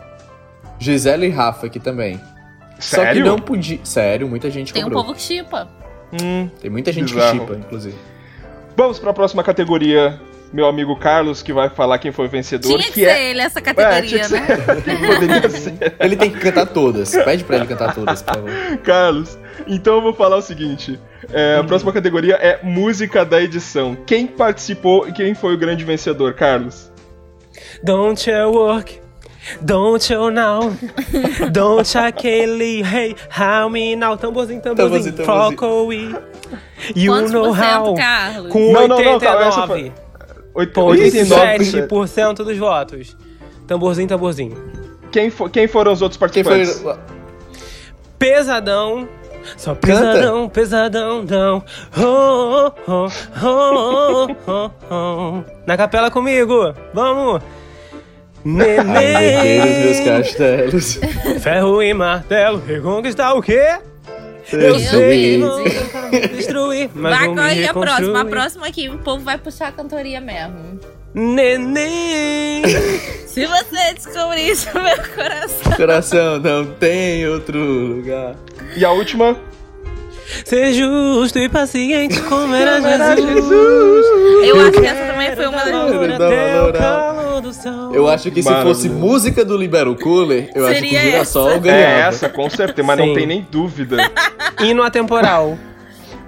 [0.79, 2.21] Gisele e Rafa aqui também.
[2.81, 3.25] Só que Sério?
[3.25, 3.79] não podia.
[3.85, 5.03] Sério, muita gente Tem um cobrou.
[5.05, 5.69] povo que chipa.
[6.21, 7.41] Hum, Tem muita gente Bizarro.
[7.41, 7.97] que chipa, inclusive.
[8.77, 10.21] Vamos para a próxima categoria,
[10.55, 12.69] meu amigo Carlos, que vai falar quem foi o vencedor.
[12.69, 13.31] Tinha que, que ser é...
[13.31, 14.47] ele essa É, categoria, que né?
[15.99, 17.11] Ele tem que cantar todas.
[17.11, 18.51] Pede pra ele cantar todas, por favor.
[18.85, 19.37] Carlos.
[19.67, 20.99] Então eu vou falar o seguinte:
[21.33, 23.97] é, a próxima categoria é música da edição.
[24.07, 26.89] Quem participou e quem foi o grande vencedor, Carlos?
[27.83, 29.01] Don't you work,
[29.61, 30.73] don't you now,
[31.51, 35.57] don't aquele, hey, how me now, tamborzinho, tamborzinho, Tamborzinho, tamborzinho.
[35.57, 36.25] Crocodile,
[36.95, 38.53] you Quantos know how, Carlos?
[38.53, 40.04] com Não, não, não, calma, essa 89, 89%.
[40.55, 43.17] 87% dos votos.
[43.67, 44.57] Tamborzinho, tamborzinho.
[45.11, 46.59] Quem, fo- quem foram os outros Quem foi.
[46.59, 47.03] participantes?
[48.19, 49.09] Pesadão.
[49.59, 49.87] Só Canta.
[49.87, 51.63] pesadão, pesadão, dão.
[51.99, 53.09] Oh, oh,
[53.43, 55.43] oh, oh, oh, oh.
[55.67, 57.43] Na capela comigo, vamos!
[57.43, 60.99] Ai, meus Neném, castelos.
[61.41, 63.79] ferro e martelo, reconquistar o quê?
[64.53, 65.65] Eu sei, vou
[66.35, 68.21] destruir, mas Vai correr a próxima.
[68.21, 70.79] A próxima aqui, o povo vai puxar a cantoria mesmo.
[71.15, 72.63] Neném.
[73.27, 75.73] Se você descobrir isso meu coração.
[75.73, 78.37] Coração não tem outro lugar.
[78.77, 79.37] E a última?
[80.45, 82.81] Ser justo e paciente como era
[83.17, 84.07] Jesus.
[84.47, 85.75] Eu acho que essa também foi uma das.
[87.93, 91.49] Eu acho que se fosse música do Libero Cooler, eu acho que Seria o Girassol
[91.49, 91.57] essa.
[91.57, 92.01] É ganhava.
[92.09, 93.15] essa, com certeza, mas não Sim.
[93.15, 94.11] tem nem dúvida.
[94.61, 95.57] Hino atemporal.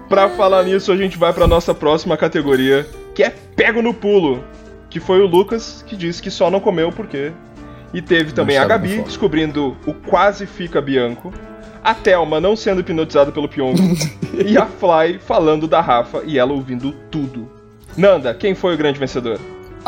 [0.08, 4.44] Pra falar nisso, a gente vai pra nossa próxima categoria, que é Pego no Pulo.
[4.88, 7.32] Que foi o Lucas que disse que só não comeu porque.
[7.92, 9.08] E teve também a estava com Gabi fome.
[9.08, 11.32] descobrindo o quase fica Bianco.
[11.86, 13.76] A Thelma não sendo hipnotizada pelo Pyong.
[14.44, 17.48] e a Fly falando da Rafa e ela ouvindo tudo.
[17.96, 19.38] Nanda, quem foi o grande vencedor?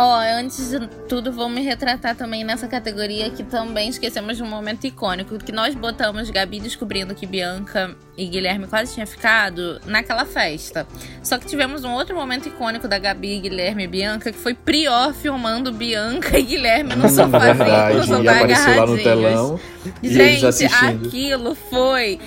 [0.00, 4.46] Ó, antes de tudo, vou me retratar também nessa categoria que também esquecemos de um
[4.46, 10.24] momento icônico, que nós botamos Gabi descobrindo que Bianca e Guilherme quase tinham ficado naquela
[10.24, 10.86] festa.
[11.20, 15.12] Só que tivemos um outro momento icônico da Gabi, Guilherme e Bianca, que foi Prior
[15.12, 19.02] filmando Bianca e Guilherme no sofazinho, no e sofá apareceu lá no agarradinhos.
[19.02, 19.60] telão.
[20.00, 22.20] E Gente, aquilo foi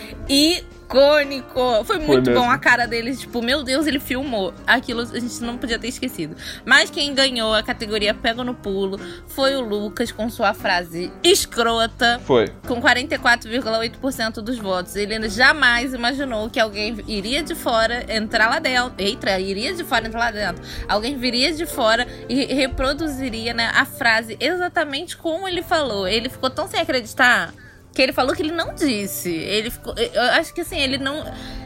[0.92, 1.84] icônico.
[1.86, 2.44] Foi muito mesmo.
[2.44, 4.54] bom a cara dele, tipo, meu Deus, ele filmou.
[4.68, 6.36] Aquilo a gente não podia ter esquecido.
[6.66, 12.20] Mas quem ganhou a categoria Pega no Pulo foi o Lucas com sua frase escrota.
[12.26, 12.50] Foi.
[12.68, 14.96] Com 44,8% dos votos.
[14.96, 18.94] Ele jamais imaginou que alguém iria de fora entrar lá dentro.
[18.98, 20.64] Eita, iria de fora entrar lá dentro.
[20.88, 26.08] Alguém viria de fora e reproduziria né, a frase exatamente como ele falou.
[26.08, 27.54] Ele ficou tão sem acreditar
[27.94, 29.30] que ele falou que ele não disse.
[29.34, 29.94] Ele ficou.
[29.98, 31.24] Eu acho que assim, ele não.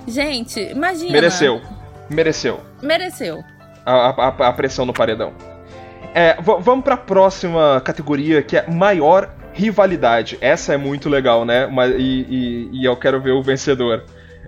[0.07, 1.11] Gente, imagina.
[1.11, 1.61] Mereceu.
[2.10, 2.60] Mereceu.
[2.81, 3.43] Mereceu.
[3.85, 5.34] A, a- a pressão no paredão.
[6.14, 10.38] É, vamos pra próxima categoria, que é maior rivalidade.
[10.39, 11.68] Essa é muito legal, né?
[11.97, 14.03] E, e- e eu quero ver o vencedor.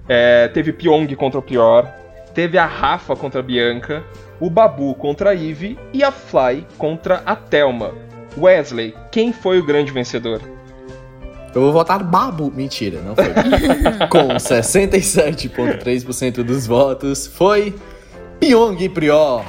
[0.07, 1.85] É, teve Pyong contra o Pior,
[2.33, 4.03] teve a Rafa contra a Bianca,
[4.39, 7.91] o Babu contra a Eve e a Fly contra a Thelma.
[8.37, 10.41] Wesley, quem foi o grande vencedor?
[11.55, 12.51] Eu vou votar Babu.
[12.55, 13.25] Mentira, não foi.
[14.09, 17.73] Com 67,3% dos votos, foi
[18.39, 19.43] Pyong Prior.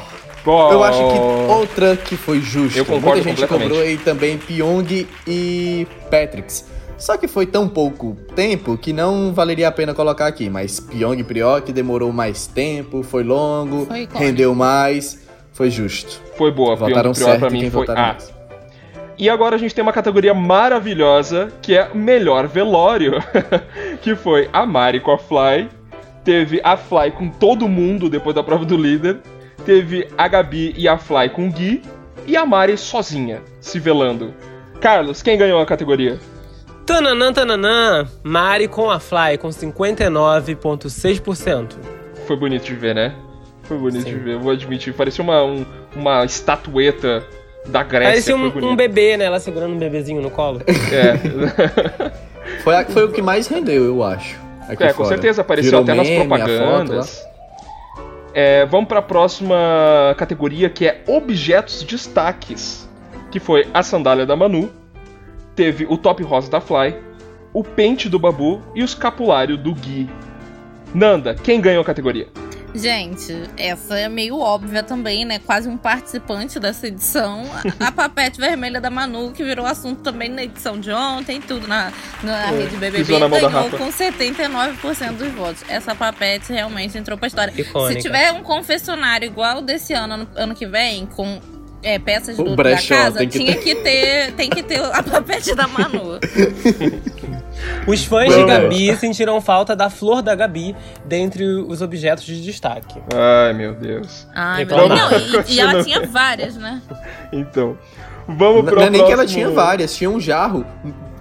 [0.46, 1.18] Eu acho que
[1.52, 2.78] outra que foi justa.
[2.78, 6.64] Eu concordo Muita gente cobrou aí também Pyong e Patricks.
[6.96, 10.50] Só que foi tão pouco tempo que não valeria a pena colocar aqui.
[10.50, 15.20] Mas Pyong Prior, que demorou mais tempo, foi longo, Foi rendeu mais,
[15.52, 16.20] foi justo.
[16.36, 18.06] Foi boa, Votaram Pyong Prior certo pra mim quem foi votaram A.
[18.14, 18.37] mais.
[19.18, 23.14] E agora a gente tem uma categoria maravilhosa, que é melhor velório,
[24.00, 25.68] que foi a Mari com a Fly,
[26.24, 29.18] teve a Fly com todo mundo depois da prova do líder,
[29.66, 31.82] teve a Gabi e a Fly com o Gui,
[32.26, 34.32] e a Mari sozinha, se velando.
[34.80, 36.16] Carlos, quem ganhou a categoria?
[36.86, 38.06] Tananã, tananã.
[38.22, 41.72] Mari com a Fly com 59,6%.
[42.26, 43.14] Foi bonito de ver, né?
[43.64, 44.10] Foi bonito Sim.
[44.10, 44.94] de ver, eu vou admitir.
[44.94, 45.66] Parecia uma, um-
[45.96, 47.24] uma estatueta
[47.68, 48.10] da Grécia.
[48.34, 49.24] Parecia foi um, um bebê, né?
[49.26, 50.60] Ela segurando um bebezinho no colo.
[50.66, 52.12] É.
[52.64, 54.36] Foi, a- foi o que mais rendeu, eu acho.
[54.68, 55.08] aqui É, com fora.
[55.10, 56.38] certeza, apareceu Virou até nas meme, lá.
[56.38, 57.22] propagandas.
[58.34, 62.88] É, vamos para a próxima categoria que é objetos destaques,
[63.30, 64.70] que foi a sandália da Manu,
[65.54, 66.96] teve o top rosa da Fly,
[67.52, 70.08] o pente do Babu e o escapulário do Gui.
[70.94, 72.28] Nanda, quem ganhou a categoria?
[72.74, 75.38] Gente, essa é meio óbvia também, né?
[75.38, 77.44] Quase um participante dessa edição.
[77.80, 81.92] A, papete vermelha da Manu, que virou assunto também na edição de ontem, tudo na,
[82.22, 85.64] na rede BBB, pisou na mão da ganhou com 79% dos votos.
[85.68, 87.52] Essa papete realmente entrou pra história.
[87.56, 88.00] Icônica.
[88.00, 91.40] Se tiver um confessionário igual o desse ano, ano, ano que vem, com
[91.82, 95.02] é, peças do, da brechó, casa, tem que tinha que ter, tem que ter a
[95.02, 96.18] papete da Manu.
[97.86, 98.44] Os fãs de.
[98.44, 100.74] Gabi sentiram falta da flor da Gabi
[101.04, 103.00] dentre os objetos de destaque.
[103.14, 104.26] Ai, meu Deus.
[104.34, 104.76] Ai, meu.
[104.88, 104.88] Deus.
[104.88, 106.82] Não, e, e ela tinha várias, né?
[107.32, 107.76] Então,
[108.26, 110.64] vamos para não é nem que ela tinha várias, tinha um jarro.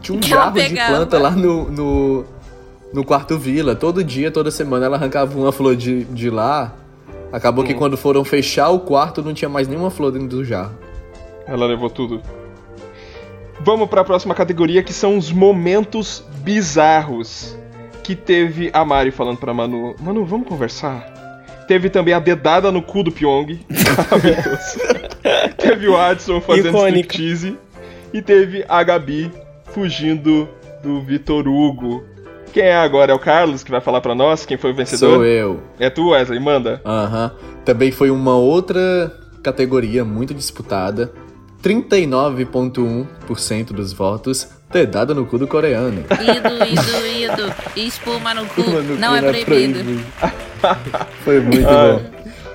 [0.01, 2.25] Tinha um Que jarro de planta lá no, no,
[2.93, 3.75] no quarto vila.
[3.75, 6.73] Todo dia, toda semana, ela arrancava uma flor de, de lá.
[7.31, 7.67] Acabou Hum.
[7.67, 10.71] que quando foram fechar o quarto, não tinha mais nenhuma flor dentro do jarro.
[11.45, 12.21] Ela levou tudo.
[13.59, 17.57] Vamos para a próxima categoria que são os momentos bizarros.
[18.03, 21.05] Que teve a Mari falando pra Manu: Manu, vamos conversar?
[21.67, 23.59] Teve também a dedada no cu do Pyong.
[25.57, 26.99] Teve o Adson fazendo Icônica.
[26.99, 27.57] striptease.
[28.13, 29.29] E teve a Gabi
[29.65, 30.47] fugindo
[30.81, 32.03] do Vitor Hugo.
[32.53, 33.11] Quem é agora?
[33.11, 35.15] É o Carlos que vai falar pra nós quem foi o vencedor?
[35.15, 35.59] Sou eu.
[35.77, 36.39] É tu, Wesley?
[36.39, 36.81] Manda.
[36.85, 37.31] Aham.
[37.65, 39.13] Também foi uma outra
[39.43, 41.11] categoria muito disputada.
[41.61, 46.03] 39,1% dos votos dedada no cu do coreano.
[46.11, 47.53] Ido, ido, ido.
[47.75, 48.61] Espuma no cu.
[48.69, 49.79] Mano, não é era proibido.
[51.23, 52.01] Foi muito Ah, bom.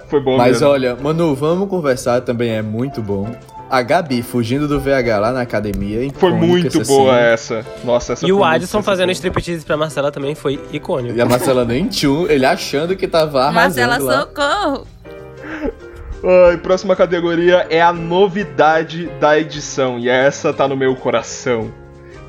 [0.08, 0.68] Foi bom Mas mesmo.
[0.68, 3.34] olha, Manu, vamos conversar também é muito bom.
[3.70, 6.06] A Gabi fugindo do VH lá na academia.
[6.16, 7.26] Foi muito essa boa cena.
[7.26, 7.66] essa.
[7.82, 11.16] Nossa, essa E foi o Adson fazendo striptease pra Marcela também foi icônico.
[11.16, 14.20] E a Marcela nem tchum, ele achando que tava arrasando Marcela, lá.
[14.20, 14.86] socorro.
[16.24, 19.98] Ai, próxima categoria é a novidade da edição.
[19.98, 21.72] E essa tá no meu coração.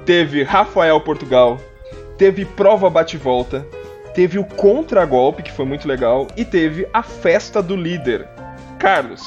[0.03, 1.59] Teve Rafael Portugal.
[2.17, 3.63] Teve prova bate-volta.
[4.15, 6.27] Teve o contragolpe, que foi muito legal.
[6.35, 8.27] E teve a festa do líder.
[8.79, 9.21] Carlos,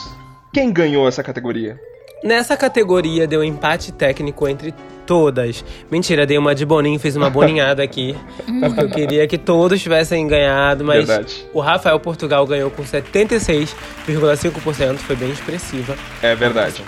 [0.52, 1.80] quem ganhou essa categoria?
[2.24, 4.74] Nessa categoria deu empate técnico entre
[5.06, 5.62] todas.
[5.90, 8.16] Mentira, dei uma de Boninho, fiz uma boninhada aqui.
[8.60, 11.46] porque eu queria que todos tivessem ganhado, mas Verdade.
[11.52, 15.94] o Rafael Portugal ganhou com 76,5%, foi bem expressiva.
[16.22, 16.82] É verdade.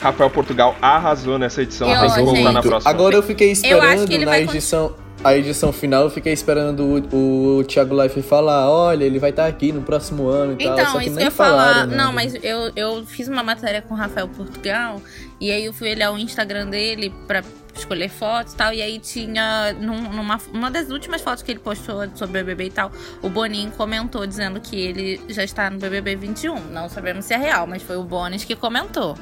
[0.00, 1.88] Rafael Portugal arrasou nessa edição.
[1.88, 2.90] Eu Tem que achei- voltar na próxima.
[2.90, 4.94] Agora eu fiquei acho esperando que ele na vai edição.
[5.24, 6.80] A edição final eu fiquei esperando
[7.12, 10.74] o, o Thiago Life falar, olha, ele vai estar aqui no próximo ano e tal.
[10.74, 11.68] Então, Só que isso que eu nem ia falar.
[11.74, 11.96] falaram, né?
[11.96, 15.00] Não, mas eu, eu fiz uma matéria com o Rafael Portugal
[15.40, 18.74] e aí eu fui olhar o Instagram dele pra, escolher fotos e tal.
[18.74, 22.64] E aí tinha, num- numa uma das últimas fotos que ele postou sobre o BBB
[22.64, 22.90] e tal,
[23.22, 26.58] o Boninho comentou dizendo que ele já está no BBB 21.
[26.72, 29.16] Não sabemos se é real, mas foi o Bonis que comentou.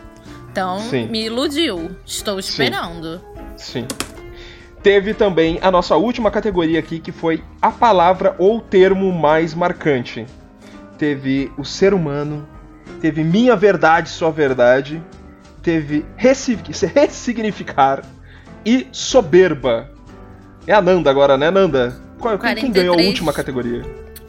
[0.51, 1.09] Então, Sim.
[1.09, 1.90] me iludiu.
[2.06, 3.20] Estou esperando.
[3.59, 3.86] Sim.
[4.82, 10.24] Teve também a nossa última categoria aqui, que foi a palavra ou termo mais marcante.
[10.97, 12.48] Teve o ser humano,
[13.01, 15.02] teve minha verdade, sua verdade,
[15.62, 16.57] teve ressi-
[16.94, 18.02] ressignificar
[18.65, 19.90] e soberba.
[20.66, 22.01] É a Nanda agora, né, Nanda?
[22.19, 22.73] Qual, quem 43.
[22.74, 23.82] ganhou a última categoria?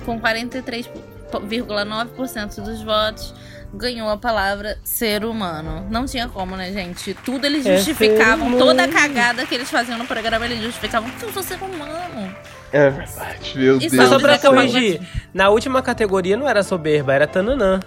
[0.05, 3.33] Com 43,9% dos votos,
[3.73, 5.87] ganhou a palavra ser humano.
[5.89, 7.13] Não tinha como, né, gente?
[7.13, 11.23] Tudo eles É justificavam, toda a cagada que eles faziam no programa, eles justificavam que
[11.23, 12.35] eu sou ser humano.
[12.73, 13.93] É verdade, meu E Deus.
[13.93, 15.01] Mas só pra corrigir,
[15.33, 17.79] na última categoria não era soberba, era tananã.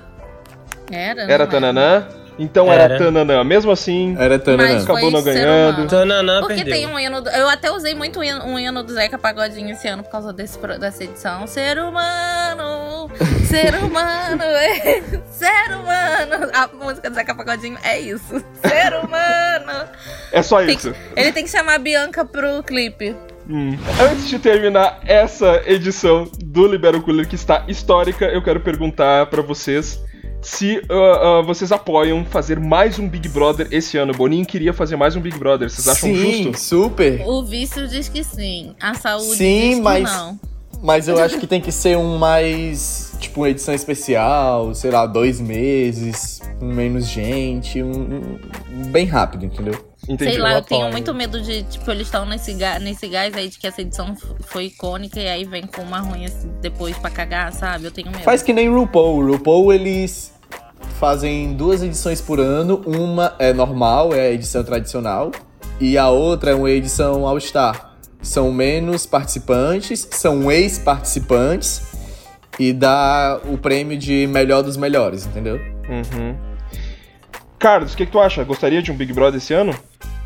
[0.90, 2.06] Era, Era não Tananã?
[2.38, 2.98] Então era, Era.
[2.98, 3.44] Tananã.
[3.44, 4.72] Mesmo assim, Era Tananã.
[4.74, 5.86] Mas acabou não ganhando.
[5.88, 6.74] Tananã Porque perdeu.
[6.74, 7.20] tem um hino.
[7.20, 10.10] do- Eu até usei muito um hino, um hino do Zeca Pagodinho esse ano por
[10.10, 11.46] causa desse, dessa edição.
[11.46, 13.08] Ser humano!
[13.46, 14.42] Ser humano!
[14.58, 15.00] é,
[15.30, 16.50] ser humano!
[16.52, 18.42] A música do Zeca Pagodinho é isso.
[18.66, 19.88] Ser humano!
[20.32, 20.92] é só Tem isso.
[20.92, 23.14] que- ele tem que chamar a Bianca pro clipe.
[23.48, 23.76] Hum.
[24.10, 29.42] Antes de terminar essa edição do Libero Cooler, que está histórica, eu quero perguntar pra
[29.42, 30.02] vocês
[30.44, 34.12] se ah, ah, vocês apoiam fazer mais um Big Brother esse ano.
[34.12, 35.70] Boninho queria fazer mais um Big Brother.
[35.70, 36.58] Vocês acham Sim, justo?
[36.60, 37.22] super.
[37.26, 38.74] O vício diz que sim.
[38.80, 40.38] A saúde Sim, diz que mas- não.
[40.82, 43.16] Mas eu acho que tem que ser um mais.
[43.18, 48.38] Tipo, uma edição especial, sei lá, dois meses, com menos gente, um,
[48.70, 49.82] um- bem rápido, entendeu?
[50.06, 50.32] Entendi.
[50.32, 53.32] Sei lá, eu eu tenho muito medo de, tipo, eles estão nesse, ga- nesse gás
[53.34, 56.94] aí de que essa edição foi icônica e aí vem com uma ruim assim, depois
[56.98, 57.86] pra cagar, sabe?
[57.86, 58.22] Eu tenho medo.
[58.22, 59.20] Faz que nem RuPaul.
[59.24, 60.33] O RuPaul, eles
[60.98, 62.82] fazem duas edições por ano.
[62.86, 65.30] Uma é normal, é a edição tradicional.
[65.80, 67.96] E a outra é uma edição All-Star.
[68.22, 71.82] São menos participantes, são ex-participantes.
[72.58, 75.56] E dá o prêmio de melhor dos melhores, entendeu?
[75.88, 76.36] Uhum.
[77.58, 78.44] Carlos, o que, que tu acha?
[78.44, 79.74] Gostaria de um Big Brother esse ano?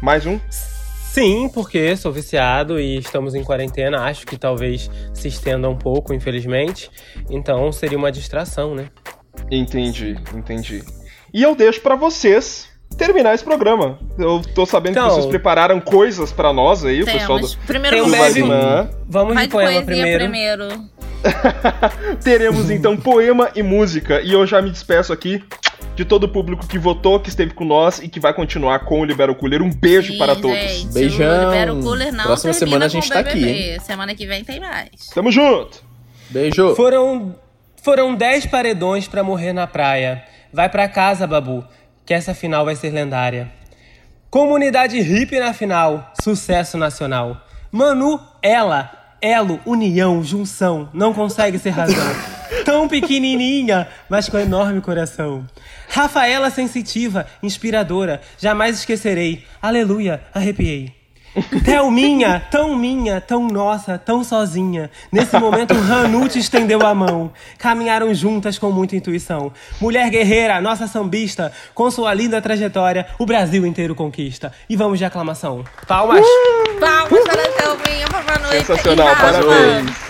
[0.03, 0.39] Mais um?
[0.51, 4.03] Sim, porque sou viciado e estamos em quarentena.
[4.03, 6.91] Acho que talvez se estenda um pouco, infelizmente.
[7.31, 8.91] Então seria uma distração, né?
[9.51, 10.83] Entendi, entendi.
[11.33, 13.99] E eu deixo pra vocês terminar esse programa.
[14.19, 17.55] Eu tô sabendo Então- que vocês prepararam coisas pra nós aí, o pessoal do, Temos.
[17.67, 18.89] Primeiro do Vagnã.
[19.07, 20.19] Vamos Vai de poema poesia primeiro.
[20.25, 20.85] primeiro.
[22.23, 24.21] Teremos então poema e música.
[24.21, 25.43] E eu já me despeço aqui
[25.95, 29.01] de todo o público que votou, que esteve com nós e que vai continuar com
[29.01, 29.63] o Libero Cooler.
[29.63, 30.57] Um beijo Sim, para todos.
[30.57, 31.43] gente, Beijão.
[31.43, 33.81] O Libera o Cooler não Próxima semana a gente tá aqui, BBB.
[33.81, 35.09] Semana que vem tem mais.
[35.13, 35.83] Tamo junto!
[36.31, 36.75] Beijo!
[36.77, 37.35] Foram
[37.89, 40.23] foram 10 paredões pra morrer na praia.
[40.53, 41.65] Vai pra casa, Babu,
[42.05, 43.51] que essa final vai ser lendária.
[44.29, 47.41] Comunidade hippie na final, sucesso nacional.
[47.73, 48.93] Manu, ela,
[49.23, 52.15] elo, união, junção, não consegue ser razão.
[52.63, 55.47] Tão pequenininha, mas com enorme coração.
[55.89, 59.47] Rafaela sensitiva, inspiradora, jamais esquecerei.
[59.63, 60.98] Aleluia, arrepiei.
[61.65, 64.91] Thelminha, tão minha, tão nossa, tão sozinha.
[65.13, 67.33] Nesse momento, Hanu te estendeu a mão.
[67.59, 69.53] Caminharam juntas com muita intuição.
[69.81, 74.53] Mulher guerreira, nossa sambista, com sua linda trajetória, o Brasil inteiro conquista.
[74.69, 75.65] E vamos de aclamação.
[75.87, 76.25] Palmas!
[76.81, 78.67] Palmas para a Thelminha, Papai Noite.
[78.67, 80.09] Sensacional, parabéns!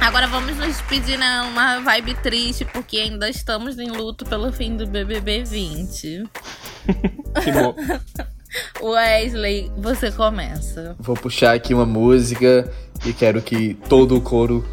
[0.00, 4.86] Agora vamos nos despedir numa vibe triste, porque ainda estamos em luto pelo fim do
[4.86, 6.24] BBB 20.
[7.42, 7.74] Que bom.
[8.80, 10.96] Wesley, você começa.
[10.98, 12.70] Vou puxar aqui uma música
[13.04, 14.66] e quero que todo o coro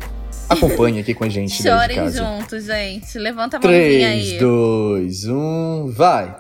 [0.49, 1.61] acompanhe aqui com a gente.
[1.61, 3.17] Chorem juntos, gente.
[3.17, 4.39] Levanta a mãozinha 3, aí.
[4.39, 6.35] 2, 1, vai!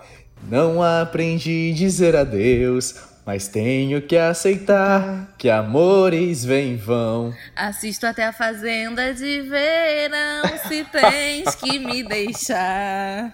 [0.49, 2.95] Não aprendi dizer adeus,
[3.25, 7.33] mas tenho que aceitar que amores vêm e vão.
[7.55, 13.31] Assisto até a fazenda de verão, se tens que me deixar.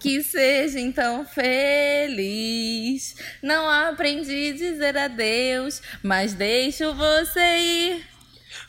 [0.00, 3.14] Que seja então feliz.
[3.42, 8.04] Não aprendi dizer adeus, mas deixo você ir.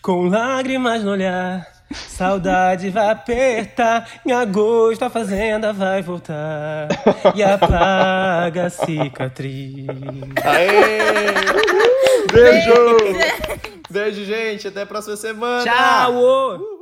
[0.01, 4.09] Com lágrimas no olhar, saudade vai apertar.
[4.25, 6.89] Em agosto a fazenda vai voltar
[7.33, 9.87] e apaga a cicatriz.
[10.43, 11.31] Aê!
[12.31, 12.97] Beijo!
[13.89, 14.67] Beijo, gente.
[14.67, 15.63] Até a próxima semana.
[15.63, 16.80] Tchau!